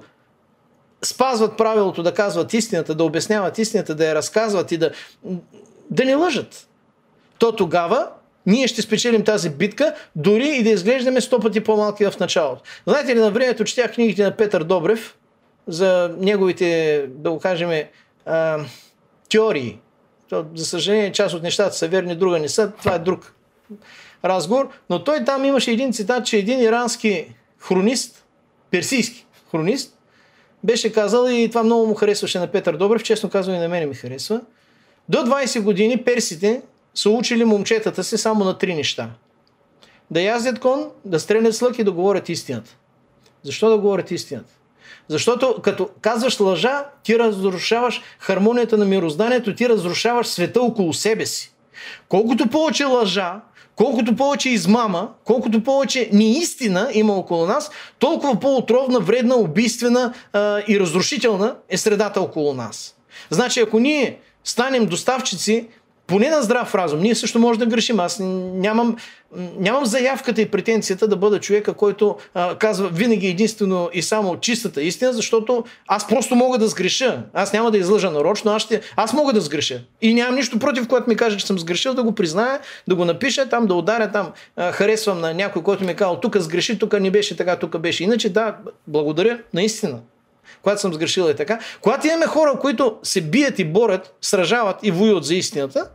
спазват 1.05 1.57
правилото 1.57 2.03
да 2.03 2.13
казват 2.13 2.53
истината, 2.53 2.95
да 2.95 3.03
обясняват 3.03 3.57
истината, 3.57 3.95
да 3.95 4.05
я 4.05 4.15
разказват 4.15 4.71
и 4.71 4.77
да, 4.77 4.91
да 5.89 6.05
не 6.05 6.15
лъжат, 6.15 6.67
то 7.39 7.55
тогава 7.55 8.07
ние 8.45 8.67
ще 8.67 8.81
спечелим 8.81 9.23
тази 9.23 9.49
битка, 9.49 9.95
дори 10.15 10.47
и 10.47 10.63
да 10.63 10.69
изглеждаме 10.69 11.21
сто 11.21 11.39
пъти 11.39 11.59
по-малки 11.59 12.05
в 12.05 12.19
началото. 12.19 12.61
Знаете 12.87 13.15
ли, 13.15 13.19
на 13.19 13.31
времето 13.31 13.63
четях 13.63 13.93
книгите 13.93 14.23
на 14.23 14.31
Петър 14.31 14.63
Добрев 14.63 15.17
за 15.67 16.15
неговите, 16.17 17.05
да 17.09 17.31
го 17.31 17.39
кажем, 17.39 17.83
теории. 19.29 19.79
За 20.55 20.65
съжаление, 20.65 21.11
част 21.11 21.35
от 21.35 21.43
нещата 21.43 21.75
са 21.75 21.87
верни, 21.87 22.15
друга 22.15 22.39
не 22.39 22.49
са. 22.49 22.71
Това 22.71 22.95
е 22.95 22.99
друг 22.99 23.33
разговор. 24.25 24.69
Но 24.89 25.03
той 25.03 25.23
там 25.25 25.45
имаше 25.45 25.71
един 25.71 25.93
цитат, 25.93 26.25
че 26.25 26.37
един 26.37 26.59
ирански 26.59 27.35
хронист, 27.59 28.25
персийски 28.71 29.25
хронист, 29.51 29.97
беше 30.63 30.93
казал 30.93 31.27
и 31.29 31.49
това 31.49 31.63
много 31.63 31.87
му 31.87 31.93
харесваше 31.93 32.39
на 32.39 32.47
Петър 32.47 32.77
Добрев, 32.77 33.03
честно 33.03 33.29
казвам 33.29 33.55
и 33.55 33.59
на 33.59 33.67
мене 33.67 33.85
ми 33.85 33.95
харесва. 33.95 34.41
До 35.09 35.17
20 35.17 35.61
години 35.61 36.03
персите 36.03 36.61
са 36.95 37.09
учили 37.09 37.45
момчетата 37.45 38.03
си 38.03 38.17
само 38.17 38.43
на 38.43 38.57
три 38.57 38.75
неща. 38.75 39.09
Да 40.11 40.21
яздят 40.21 40.59
кон, 40.59 40.89
да 41.05 41.19
стрелят 41.19 41.55
с 41.55 41.61
лък 41.61 41.79
и 41.79 41.83
да 41.83 41.91
говорят 41.91 42.29
истината. 42.29 42.77
Защо 43.43 43.69
да 43.69 43.77
говорят 43.77 44.11
истината? 44.11 44.53
Защото 45.07 45.55
като 45.61 45.89
казваш 46.01 46.39
лъжа, 46.39 46.85
ти 47.03 47.19
разрушаваш 47.19 48.01
хармонията 48.19 48.77
на 48.77 48.85
мирозданието, 48.85 49.55
ти 49.55 49.69
разрушаваш 49.69 50.27
света 50.27 50.61
около 50.61 50.93
себе 50.93 51.25
си. 51.25 51.53
Колкото 52.09 52.47
повече 52.47 52.85
лъжа, 52.85 53.41
колкото 53.75 54.15
повече 54.15 54.49
измама, 54.49 55.09
колкото 55.23 55.63
повече 55.63 56.09
неистина 56.13 56.89
има 56.93 57.13
около 57.13 57.45
нас, 57.45 57.71
толкова 57.99 58.39
по-отровна, 58.39 58.99
вредна, 58.99 59.35
убийствена 59.35 60.13
а, 60.33 60.61
и 60.67 60.79
разрушителна 60.79 61.55
е 61.69 61.77
средата 61.77 62.21
около 62.21 62.53
нас. 62.53 62.95
Значи, 63.29 63.59
ако 63.59 63.79
ние 63.79 64.19
станем 64.43 64.85
доставчици 64.85 65.67
поне 66.11 66.29
на 66.29 66.41
здрав 66.41 66.75
разум. 66.75 66.99
Ние 66.99 67.15
също 67.15 67.39
може 67.39 67.59
да 67.59 67.65
грешим. 67.65 67.99
Аз 67.99 68.19
нямам, 68.21 68.95
нямам 69.59 69.85
заявката 69.85 70.41
и 70.41 70.45
претенцията 70.45 71.07
да 71.07 71.15
бъда 71.15 71.39
човека, 71.39 71.73
който 71.73 72.15
а, 72.33 72.55
казва 72.55 72.89
винаги 72.89 73.27
единствено 73.27 73.89
и 73.93 74.01
само 74.01 74.39
чистата 74.39 74.81
истина, 74.81 75.13
защото 75.13 75.63
аз 75.87 76.07
просто 76.07 76.35
мога 76.35 76.57
да 76.57 76.67
сгреша. 76.67 77.23
Аз 77.33 77.53
няма 77.53 77.71
да 77.71 77.77
излъжа 77.77 78.11
нарочно, 78.11 78.51
аз, 78.51 78.61
ще, 78.61 78.81
аз 78.95 79.13
мога 79.13 79.33
да 79.33 79.41
сгреша. 79.41 79.81
И 80.01 80.13
нямам 80.13 80.35
нищо 80.35 80.59
против, 80.59 80.87
когато 80.87 81.09
ми 81.09 81.15
каже, 81.15 81.37
че 81.37 81.47
съм 81.47 81.59
сгрешил, 81.59 81.93
да 81.93 82.03
го 82.03 82.15
призная, 82.15 82.59
да 82.87 82.95
го 82.95 83.05
напиша, 83.05 83.49
там 83.49 83.67
да 83.67 83.73
ударя, 83.73 84.11
там 84.11 84.31
а, 84.55 84.71
харесвам 84.71 85.21
на 85.21 85.33
някой, 85.33 85.63
който 85.63 85.83
ми 85.83 85.91
е 85.91 85.95
казал, 85.95 86.19
тук 86.19 86.37
сгреши, 86.37 86.79
тук 86.79 86.99
не 86.99 87.11
беше 87.11 87.37
така, 87.37 87.55
тук 87.55 87.79
беше. 87.79 88.03
Иначе 88.03 88.29
да, 88.29 88.55
благодаря, 88.87 89.39
наистина 89.53 89.99
когато 90.61 90.81
съм 90.81 90.93
сгрешил 90.93 91.29
и 91.29 91.35
така. 91.35 91.59
Когато 91.81 92.07
имаме 92.07 92.25
хора, 92.25 92.59
които 92.61 92.97
се 93.03 93.21
бият 93.21 93.59
и 93.59 93.65
борят, 93.65 94.13
сражават 94.21 94.79
и 94.83 94.91
воюват 94.91 95.23
за 95.23 95.35
истината, 95.35 95.89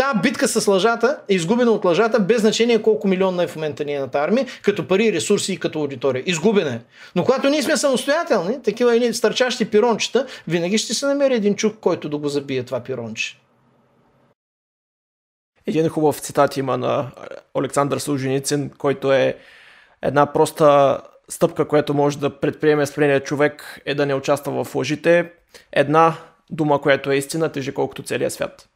Та 0.00 0.14
битка 0.14 0.48
с 0.48 0.66
лъжата 0.66 1.18
е 1.28 1.34
изгубена 1.34 1.70
от 1.70 1.84
лъжата, 1.84 2.20
без 2.20 2.40
значение 2.40 2.82
колко 2.82 3.08
милионна 3.08 3.42
е 3.42 3.46
в 3.46 3.56
момента 3.56 3.84
нейната 3.84 4.18
армия, 4.18 4.46
като 4.62 4.88
пари, 4.88 5.12
ресурси 5.12 5.52
и 5.52 5.56
като 5.56 5.80
аудитория. 5.80 6.22
Изгубена 6.26 6.70
е. 6.70 6.80
Но 7.16 7.24
когато 7.24 7.48
ние 7.48 7.62
сме 7.62 7.76
самостоятелни, 7.76 8.62
такива 8.62 8.96
едни 8.96 9.14
стърчащи 9.14 9.70
пирончета, 9.70 10.26
винаги 10.48 10.78
ще 10.78 10.94
се 10.94 11.06
намери 11.06 11.34
един 11.34 11.56
чук, 11.56 11.76
който 11.80 12.08
да 12.08 12.16
го 12.16 12.28
забие 12.28 12.62
това 12.62 12.80
пиронче. 12.80 13.38
Един 15.66 15.88
хубав 15.88 16.18
цитат 16.18 16.56
има 16.56 16.78
на 16.78 17.10
Александър 17.58 17.98
Служеницин, 17.98 18.70
който 18.78 19.12
е 19.12 19.36
една 20.02 20.32
проста 20.32 21.00
стъпка, 21.28 21.68
която 21.68 21.94
може 21.94 22.18
да 22.18 22.40
предприеме 22.40 22.86
спрения 22.86 23.20
човек 23.20 23.80
е 23.86 23.94
да 23.94 24.06
не 24.06 24.14
участва 24.14 24.64
в 24.64 24.74
лъжите. 24.74 25.32
Една 25.72 26.14
дума, 26.50 26.80
която 26.80 27.10
е 27.10 27.16
истина, 27.16 27.52
тежи 27.52 27.74
колкото 27.74 28.02
целият 28.02 28.32
свят. 28.32 28.69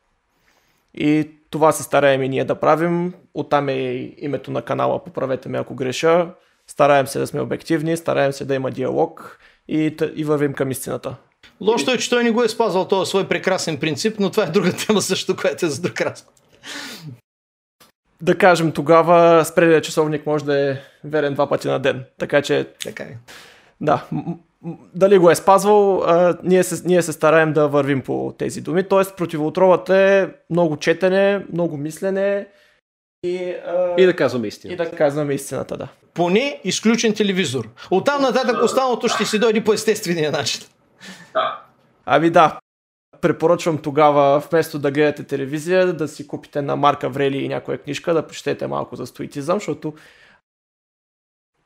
И 0.94 1.30
това 1.50 1.72
се 1.72 1.82
стараем 1.82 2.22
и 2.22 2.28
ние 2.28 2.44
да 2.44 2.54
правим. 2.54 3.14
Оттам 3.34 3.68
е 3.68 4.12
името 4.18 4.50
на 4.50 4.62
канала, 4.62 5.04
поправете 5.04 5.48
ме 5.48 5.58
ако 5.58 5.74
греша. 5.74 6.28
Стараем 6.66 7.06
се 7.06 7.18
да 7.18 7.26
сме 7.26 7.40
обективни, 7.40 7.96
стараем 7.96 8.32
се 8.32 8.44
да 8.44 8.54
има 8.54 8.70
диалог 8.70 9.38
и, 9.68 9.96
и 10.14 10.24
вървим 10.24 10.52
към 10.52 10.70
истината. 10.70 11.16
Лошото 11.60 11.90
е, 11.90 11.98
че 11.98 12.10
той 12.10 12.24
не 12.24 12.30
го 12.30 12.42
е 12.42 12.48
спазвал 12.48 12.88
този 12.88 13.08
свой 13.08 13.28
прекрасен 13.28 13.78
принцип, 13.78 14.16
но 14.20 14.30
това 14.30 14.42
е 14.44 14.50
друга 14.50 14.72
тема 14.72 15.02
също, 15.02 15.36
която 15.36 15.66
е 15.66 15.68
за 15.68 15.82
друг 15.82 16.00
раз. 16.00 16.26
Да 18.20 18.38
кажем, 18.38 18.72
тогава 18.72 19.44
спрелият 19.44 19.84
часовник 19.84 20.26
може 20.26 20.44
да 20.44 20.70
е 20.70 20.76
верен 21.04 21.34
два 21.34 21.48
пъти 21.48 21.68
на 21.68 21.78
ден. 21.78 22.04
Така 22.18 22.42
че... 22.42 22.68
Така 22.84 23.02
е. 23.02 23.16
Да, 23.80 24.04
дали 24.94 25.18
го 25.18 25.30
е 25.30 25.34
спазвал, 25.34 26.02
а, 26.02 26.38
ние, 26.42 26.62
се, 26.62 26.88
ние 26.88 27.02
се 27.02 27.12
стараем 27.12 27.52
да 27.52 27.68
вървим 27.68 28.02
по 28.02 28.34
тези 28.38 28.60
думи. 28.60 28.88
Тоест, 28.88 29.16
противоотровата 29.16 29.96
е 29.96 30.28
много 30.50 30.76
четене, 30.76 31.46
много 31.52 31.76
мислене 31.76 32.46
и, 33.24 33.54
а, 33.66 33.94
и 33.98 34.06
да 34.06 34.16
казваме 34.16 34.46
истината. 34.46 34.82
И 34.82 34.86
да 34.86 34.96
казваме 34.96 35.34
истината, 35.34 35.76
да. 35.76 35.88
Поне 36.14 36.60
изключен 36.64 37.14
телевизор. 37.14 37.68
Оттам 37.90 38.22
нататък 38.22 38.62
останалото 38.62 39.08
ще 39.08 39.24
си 39.24 39.38
дойде 39.38 39.64
по 39.64 39.72
естествения 39.72 40.32
начин. 40.32 40.60
Да. 41.32 41.62
Ами 42.06 42.30
да, 42.30 42.58
препоръчвам 43.20 43.78
тогава, 43.78 44.42
вместо 44.50 44.78
да 44.78 44.90
гледате 44.90 45.24
телевизия, 45.24 45.92
да 45.92 46.08
си 46.08 46.26
купите 46.26 46.62
на 46.62 46.76
Марка 46.76 47.08
Врели 47.08 47.38
и 47.38 47.48
някоя 47.48 47.78
книжка, 47.78 48.14
да 48.14 48.26
прочетете 48.26 48.66
малко 48.66 48.96
за 48.96 49.06
стоитизъм, 49.06 49.58
защото 49.58 49.94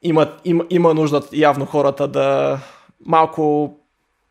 има, 0.03 0.37
има, 0.45 0.65
има 0.71 0.95
нужда 0.95 1.23
явно 1.33 1.67
хората 1.67 2.09
да, 2.09 2.59
малко 3.07 3.75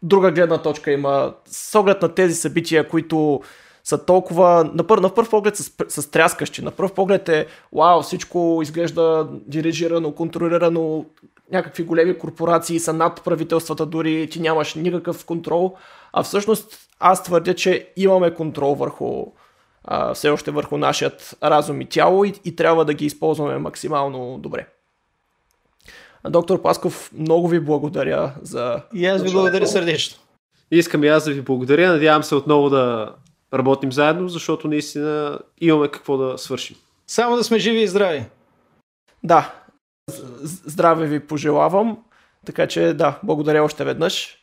друга 0.04 0.32
гледна 0.32 0.58
точка 0.58 0.92
има. 0.92 1.34
С 1.46 1.80
оглед 1.80 2.02
на 2.02 2.16
тези 2.16 2.36
събития, 2.36 2.88
които 2.88 3.42
са 3.84 4.06
толкова, 4.06 4.72
на, 4.74 4.84
пър, 4.88 4.98
на 4.98 5.14
първ 5.14 5.30
поглед 5.30 5.56
са, 5.56 5.72
са 5.88 6.12
тряскащи. 6.12 6.62
На 6.62 6.72
първ 6.72 6.94
поглед 6.94 7.30
е, 7.30 7.48
вау, 7.74 8.02
всичко 8.02 8.60
изглежда 8.64 9.28
дирижирано, 9.32 10.12
контролирано, 10.12 11.06
някакви 11.52 11.84
големи 11.84 12.18
корпорации 12.18 12.80
са 12.80 12.94
над 12.94 13.24
правителствата, 13.24 13.86
дори 13.86 14.30
ти 14.32 14.40
нямаш 14.40 14.76
никакъв 14.76 15.26
контрол. 15.26 15.76
А 16.14 16.24
всъщност 16.24 16.90
аз 17.00 17.24
твърдя, 17.24 17.54
че 17.54 17.94
имаме 17.96 18.34
контрол 18.34 18.76
върху 18.76 19.26
а, 19.84 20.14
все 20.14 20.30
още 20.30 20.52
върху 20.52 20.78
нашият 20.78 21.38
разум 21.44 21.82
и 21.82 21.86
тяло 21.86 22.26
и, 22.26 22.34
и 22.46 22.56
трябва 22.56 22.86
да 22.86 22.94
ги 22.94 23.06
използваме 23.06 23.58
максимално 23.58 24.38
добре. 24.38 24.68
Доктор 26.30 26.62
Пасков, 26.62 27.12
много 27.14 27.48
ви 27.48 27.60
благодаря 27.60 28.34
за... 28.42 28.82
И 28.94 29.06
аз 29.06 29.22
ви 29.22 29.32
благодаря 29.32 29.68
сърдечно. 29.68 30.18
Искам 30.72 31.04
и 31.04 31.08
аз 31.08 31.26
да 31.26 31.32
ви 31.32 31.42
благодаря. 31.42 31.92
Надявам 31.92 32.24
се 32.24 32.36
отново 32.36 32.70
да 32.70 33.16
работим 33.54 33.92
заедно, 33.92 34.30
защото 34.30 34.68
наистина 34.68 35.40
имаме 35.62 35.88
какво 35.88 36.18
да 36.18 36.38
свършим. 36.38 36.78
Само 37.08 37.36
да 37.36 37.44
сме 37.44 37.60
живи 37.60 37.82
и 37.82 37.88
здрави. 37.88 38.26
Да, 39.24 39.54
здраве 40.66 41.08
ви 41.08 41.20
пожелавам. 41.20 41.98
Така 42.46 42.68
че 42.68 42.94
да, 42.94 43.20
благодаря 43.24 43.64
още 43.64 43.84
веднъж. 43.84 44.38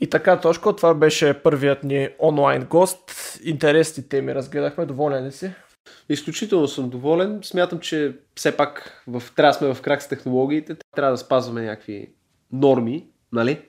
И 0.00 0.10
така, 0.10 0.40
Тошко, 0.40 0.72
това 0.72 0.94
беше 0.94 1.34
първият 1.42 1.84
ни 1.84 2.08
онлайн 2.18 2.64
гост. 2.64 3.38
Интересни 3.44 4.08
теми 4.08 4.34
разгледахме. 4.34 4.86
Доволен 4.86 5.26
ли 5.26 5.32
си? 5.32 5.52
Изключително 6.08 6.68
съм 6.68 6.88
доволен. 6.88 7.40
Смятам, 7.42 7.80
че 7.80 8.16
все 8.34 8.56
пак 8.56 9.02
в, 9.06 9.22
трябва 9.36 9.50
да 9.50 9.58
сме 9.58 9.74
в 9.74 9.82
крак 9.82 10.02
с 10.02 10.08
технологиите. 10.08 10.76
Трябва 10.96 11.12
да 11.12 11.18
спазваме 11.18 11.62
някакви 11.64 12.12
норми, 12.52 13.06
нали? 13.32 13.62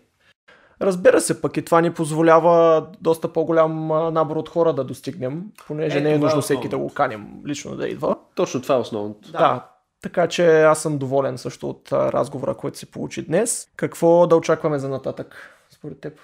Разбира 0.82 1.22
се, 1.22 1.42
пък 1.42 1.58
и 1.58 1.66
това 1.66 1.82
ни 1.82 1.94
позволява 1.94 2.88
доста 3.02 3.34
по-голям 3.34 3.88
набор 3.88 4.36
от 4.36 4.50
хора 4.50 4.74
да 4.74 4.84
достигнем, 4.84 5.44
понеже 5.68 5.98
е, 5.98 6.02
не 6.02 6.14
е 6.14 6.18
нужно 6.18 6.40
е 6.40 6.42
всеки 6.42 6.70
да 6.70 6.78
го 6.78 6.94
каним 6.94 7.28
лично 7.48 7.76
да 7.76 7.88
идва. 7.88 8.16
Точно 8.36 8.62
това 8.62 8.76
е 8.76 8.78
основното. 8.78 9.32
Да. 9.32 9.38
да. 9.38 9.66
Така 10.02 10.28
че 10.28 10.62
аз 10.62 10.82
съм 10.82 10.98
доволен 10.98 11.38
също 11.38 11.70
от 11.70 11.92
разговора, 11.92 12.56
който 12.56 12.78
се 12.78 12.92
получи 12.92 13.26
днес. 13.26 13.68
Какво 13.76 14.28
да 14.28 14.36
очакваме 14.36 14.80
за 14.80 14.90
нататък, 14.90 15.58
според 15.70 16.00
теб? 16.00 16.20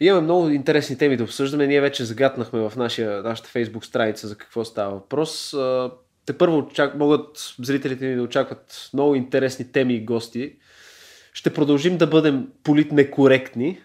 Имаме 0.00 0.22
много 0.22 0.48
интересни 0.48 0.98
теми 0.98 1.16
да 1.16 1.24
обсъждаме. 1.24 1.66
Ние 1.66 1.80
вече 1.80 2.04
загатнахме 2.04 2.60
в 2.60 2.72
нашия, 2.76 3.22
нашата 3.22 3.48
фейсбук 3.48 3.84
страница 3.84 4.28
за 4.28 4.36
какво 4.36 4.64
става 4.64 4.94
въпрос. 4.94 5.54
Те 6.26 6.38
първо 6.38 6.58
очак... 6.58 6.94
могат 6.94 7.54
зрителите 7.62 8.06
ни 8.06 8.16
да 8.16 8.22
очакват 8.22 8.90
много 8.94 9.14
интересни 9.14 9.72
теми 9.72 9.94
и 9.94 10.04
гости. 10.04 10.56
Ще 11.32 11.54
продължим 11.54 11.98
да 11.98 12.06
бъдем 12.06 12.48
политнекоректни, 12.62 13.80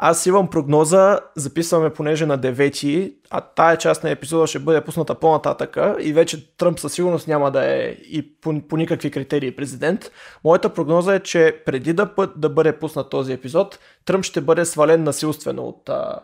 аз 0.00 0.26
имам 0.26 0.50
прогноза, 0.50 1.20
записваме 1.36 1.90
понеже 1.90 2.26
на 2.26 2.38
9, 2.38 3.14
а 3.30 3.40
тая 3.40 3.78
част 3.78 4.04
на 4.04 4.10
епизода 4.10 4.46
ще 4.46 4.58
бъде 4.58 4.84
пусната 4.84 5.14
по-нататъка 5.14 5.96
и 6.00 6.12
вече 6.12 6.56
Тръмп 6.56 6.78
със 6.80 6.92
сигурност 6.92 7.28
няма 7.28 7.50
да 7.50 7.64
е 7.64 7.88
и 7.88 8.40
по, 8.40 8.68
по 8.68 8.76
никакви 8.76 9.10
критерии 9.10 9.56
президент. 9.56 10.10
Моята 10.44 10.74
прогноза 10.74 11.14
е, 11.14 11.20
че 11.20 11.62
преди 11.66 11.92
да, 11.92 12.10
да 12.36 12.48
бъде 12.48 12.78
пуснат 12.78 13.10
този 13.10 13.32
епизод, 13.32 13.78
Тръмп 14.04 14.24
ще 14.24 14.40
бъде 14.40 14.64
свален 14.64 15.02
насилствено 15.02 15.62
от 15.62 15.88
а, 15.88 16.20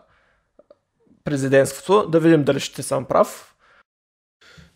президентството. 1.24 2.10
Да 2.10 2.20
видим 2.20 2.44
дали 2.44 2.60
ще 2.60 2.82
съм 2.82 3.04
прав. 3.04 3.54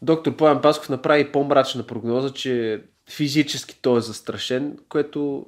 Доктор 0.02 0.36
Поян 0.36 0.60
Пасков 0.60 0.88
направи 0.88 1.32
по-мрачна 1.32 1.86
прогноза, 1.86 2.32
че 2.32 2.84
физически 3.10 3.78
той 3.82 3.98
е 3.98 4.00
застрашен, 4.00 4.78
което 4.88 5.46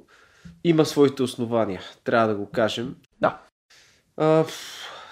има 0.63 0.85
своите 0.85 1.23
основания, 1.23 1.81
трябва 2.03 2.27
да 2.27 2.35
го 2.35 2.49
кажем. 2.49 2.95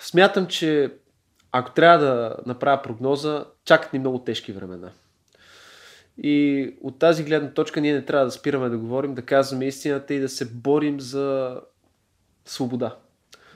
Смятам, 0.02 0.48
че 0.48 0.94
ако 1.52 1.72
трябва 1.72 2.06
да 2.06 2.36
направя 2.46 2.82
прогноза, 2.82 3.46
чакат 3.66 3.94
ни 3.94 4.00
много 4.00 4.24
тежки 4.24 4.52
времена. 4.52 4.92
И 6.24 6.68
от 6.82 7.00
тази 7.00 7.24
гледна 7.24 7.54
точка 7.54 7.82
ние 7.82 7.94
не 7.94 8.06
трябва 8.06 8.26
да 8.26 8.32
спираме 8.32 8.70
да 8.70 8.78
говорим, 8.78 9.16
да 9.16 9.22
казваме 9.22 9.68
истината 9.68 10.14
и 10.14 10.20
да 10.20 10.30
се 10.30 10.46
борим 10.46 11.00
за 11.00 11.60
свобода. 12.46 12.96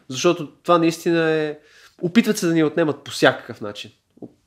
Защото 0.07 0.51
това 0.51 0.77
наистина 0.77 1.29
е... 1.29 1.59
Опитват 2.01 2.37
се 2.37 2.47
да 2.47 2.53
ни 2.53 2.63
отнемат 2.63 3.03
по 3.03 3.11
всякакъв 3.11 3.61
начин. 3.61 3.91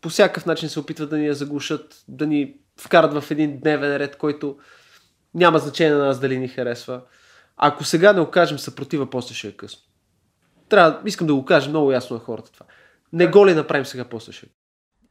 По 0.00 0.08
всякакъв 0.08 0.46
начин 0.46 0.68
се 0.68 0.80
опитват 0.80 1.10
да 1.10 1.18
ни 1.18 1.26
я 1.26 1.34
заглушат, 1.34 2.04
да 2.08 2.26
ни 2.26 2.54
вкарат 2.80 3.22
в 3.22 3.30
един 3.30 3.60
дневен 3.60 3.96
ред, 3.96 4.16
който 4.16 4.58
няма 5.34 5.58
значение 5.58 5.94
на 5.94 6.04
нас 6.04 6.20
дали 6.20 6.38
ни 6.38 6.48
харесва. 6.48 7.00
Ако 7.56 7.84
сега 7.84 8.12
не 8.12 8.20
окажем 8.20 8.58
съпротива, 8.58 9.10
после 9.10 9.34
ще 9.34 9.48
е 9.48 9.52
късно. 9.52 9.85
Трябва, 10.68 11.00
искам 11.04 11.26
да 11.26 11.34
го 11.34 11.44
кажа 11.44 11.70
много 11.70 11.92
ясно 11.92 12.14
на 12.14 12.20
хората 12.20 12.52
това. 12.52 12.66
Не 13.12 13.26
го 13.26 13.46
ли 13.46 13.54
направим 13.54 13.86
сега, 13.86 14.04
после 14.04 14.32
ще 14.32 14.46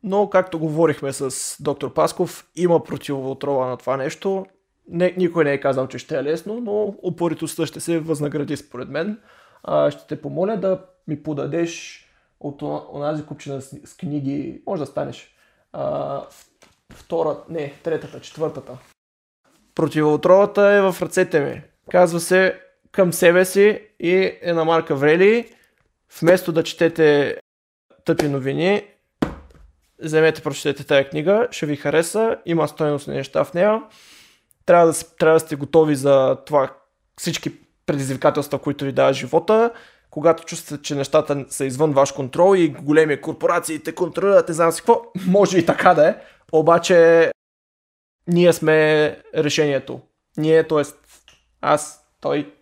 но, 0.06 0.30
както 0.30 0.60
говорихме 0.60 1.14
с 1.14 1.56
доктор 1.64 1.94
Пасков, 1.94 2.50
има 2.56 2.84
противоотрова 2.84 3.68
на 3.68 3.78
това 3.78 3.98
нещо. 3.98 4.46
Не, 4.88 5.14
никой 5.18 5.44
не 5.44 5.54
е 5.54 5.60
казал, 5.60 5.88
че 5.88 5.98
ще 5.98 6.18
е 6.18 6.24
лесно, 6.24 6.62
но 6.62 6.96
упоритостта 7.04 7.66
ще 7.66 7.80
се 7.80 8.00
възнагради 8.00 8.58
според 8.58 8.90
мен. 8.90 9.20
А, 9.64 9.92
ще 9.92 10.08
те 10.08 10.22
помоля 10.22 10.58
да 10.58 10.86
ми 11.08 11.24
подадеш 11.24 12.06
от 12.40 12.62
онази 12.94 13.26
купчина 13.26 13.62
с, 13.62 13.80
с 13.86 13.98
книги, 13.98 14.62
може 14.68 14.80
да 14.80 14.86
станеш. 14.86 15.36
А, 15.74 16.22
втора, 16.94 17.38
не, 17.50 17.74
третата, 17.84 18.22
четвъртата. 18.22 18.78
Противоотровата 19.76 20.62
е 20.62 20.82
в 20.82 21.02
ръцете 21.02 21.40
ми. 21.40 21.62
Казва 21.92 22.20
се 22.20 22.62
към 22.96 23.14
себе 23.14 23.46
си 23.46 23.82
и 24.00 24.38
е 24.42 24.54
на 24.54 24.66
Марка 24.66 24.96
Врели. 24.96 25.50
Вместо 26.22 26.52
да 26.52 26.64
четете 26.64 27.38
тъпи 28.06 28.28
новини, 28.28 28.88
вземете, 30.04 30.42
прочетете 30.42 30.84
тази 30.84 31.10
книга, 31.10 31.48
ще 31.52 31.66
ви 31.66 31.76
хареса, 31.76 32.38
има 32.46 32.68
стоеностни 32.68 33.14
неща 33.14 33.44
в 33.44 33.54
нея. 33.54 33.82
Трябва 34.66 34.88
да, 34.88 34.94
трябва 35.20 35.36
да 35.36 35.40
сте 35.40 35.56
готови 35.56 35.96
за 35.96 36.38
това 36.46 36.74
всички 37.20 37.52
предизвикателства, 37.86 38.60
които 38.60 38.86
ви 38.86 38.92
дава 38.92 39.14
живота. 39.14 39.72
Когато 40.10 40.46
чувствате, 40.46 40.84
че 40.84 40.96
нещата 40.96 41.46
са 41.50 41.66
извън 41.66 41.92
ваш 41.92 42.12
контрол 42.12 42.56
и 42.56 42.70
големи 42.70 43.22
корпорации 43.22 43.80
те 43.80 43.96
контролират, 43.96 44.48
не 44.48 44.54
знам 44.54 44.72
си 44.72 44.82
какво, 44.82 45.02
може 45.28 45.58
и 45.58 45.66
така 45.66 45.94
да 45.94 46.10
е. 46.10 46.16
Обаче 46.52 47.32
ние 48.28 48.54
сме 48.54 49.22
решението. 49.36 50.02
Ние, 50.38 50.68
т.е. 50.68 50.84
аз, 51.62 52.06
той 52.22 52.55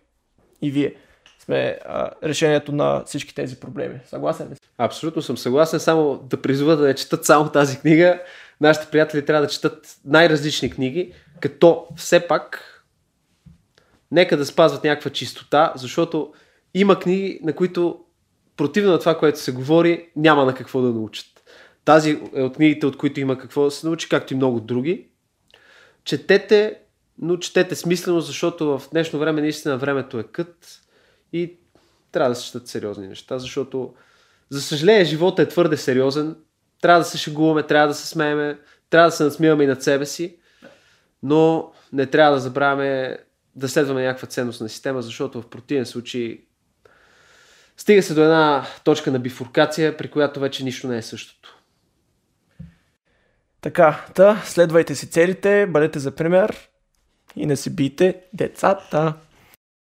и 0.64 0.70
вие 0.70 0.94
сме 1.38 1.78
а, 1.84 2.10
решението 2.22 2.72
на 2.72 3.02
всички 3.06 3.34
тези 3.34 3.56
проблеми. 3.56 4.00
Съгласен 4.06 4.48
ли? 4.50 4.54
Абсолютно 4.78 5.22
съм 5.22 5.38
съгласен. 5.38 5.80
Само 5.80 6.18
да 6.18 6.42
призова 6.42 6.76
да 6.76 6.86
не 6.86 6.94
четат 6.94 7.24
само 7.24 7.48
тази 7.48 7.78
книга. 7.78 8.20
Нашите 8.60 8.90
приятели 8.90 9.24
трябва 9.24 9.42
да 9.42 9.52
четат 9.52 9.96
най-различни 10.04 10.70
книги, 10.70 11.12
като 11.40 11.86
все 11.96 12.20
пак 12.20 12.70
нека 14.10 14.36
да 14.36 14.46
спазват 14.46 14.84
някаква 14.84 15.10
чистота, 15.10 15.72
защото 15.76 16.32
има 16.74 16.98
книги, 16.98 17.40
на 17.42 17.52
които 17.52 18.00
противно 18.56 18.92
на 18.92 18.98
това, 18.98 19.18
което 19.18 19.40
се 19.40 19.52
говори, 19.52 20.08
няма 20.16 20.44
на 20.44 20.54
какво 20.54 20.80
да 20.80 20.88
научат. 20.88 21.26
Тази 21.84 22.20
е 22.34 22.42
от 22.42 22.56
книгите, 22.56 22.86
от 22.86 22.96
които 22.96 23.20
има 23.20 23.38
какво 23.38 23.64
да 23.64 23.70
се 23.70 23.86
научи, 23.86 24.08
както 24.08 24.32
и 24.32 24.36
много 24.36 24.60
други. 24.60 25.08
Четете 26.04 26.78
но 27.18 27.36
четете 27.36 27.74
смислено, 27.74 28.20
защото 28.20 28.78
в 28.78 28.82
днешно 28.90 29.18
време 29.18 29.40
наистина 29.40 29.78
времето 29.78 30.18
е 30.18 30.24
кът 30.24 30.80
и 31.32 31.56
трябва 32.12 32.30
да 32.30 32.36
се 32.36 32.46
четат 32.46 32.68
сериозни 32.68 33.08
неща, 33.08 33.38
защото 33.38 33.94
за 34.48 34.62
съжаление 34.62 35.04
живота 35.04 35.42
е 35.42 35.48
твърде 35.48 35.76
сериозен, 35.76 36.36
трябва 36.80 37.00
да 37.00 37.04
се 37.04 37.18
шегуваме, 37.18 37.62
трябва 37.62 37.88
да 37.88 37.94
се 37.94 38.06
смееме, 38.06 38.58
трябва 38.90 39.08
да 39.08 39.16
се 39.16 39.24
насмиваме 39.24 39.64
и 39.64 39.66
над 39.66 39.82
себе 39.82 40.06
си, 40.06 40.36
но 41.22 41.72
не 41.92 42.06
трябва 42.06 42.34
да 42.34 42.40
забравяме 42.40 43.18
да 43.56 43.68
следваме 43.68 44.04
някаква 44.04 44.28
ценностна 44.28 44.68
система, 44.68 45.02
защото 45.02 45.42
в 45.42 45.48
противен 45.48 45.86
случай 45.86 46.40
стига 47.76 48.02
се 48.02 48.14
до 48.14 48.22
една 48.22 48.66
точка 48.84 49.12
на 49.12 49.18
бифуркация, 49.18 49.96
при 49.96 50.08
която 50.10 50.40
вече 50.40 50.64
нищо 50.64 50.88
не 50.88 50.98
е 50.98 51.02
същото. 51.02 51.58
Така, 53.60 54.06
та, 54.14 54.42
следвайте 54.44 54.94
си 54.94 55.10
целите, 55.10 55.66
бъдете 55.66 55.98
за 55.98 56.10
пример, 56.10 56.68
и 57.36 57.46
не 57.46 57.56
си 57.56 57.70
бийте 57.70 58.14
децата. 58.32 59.14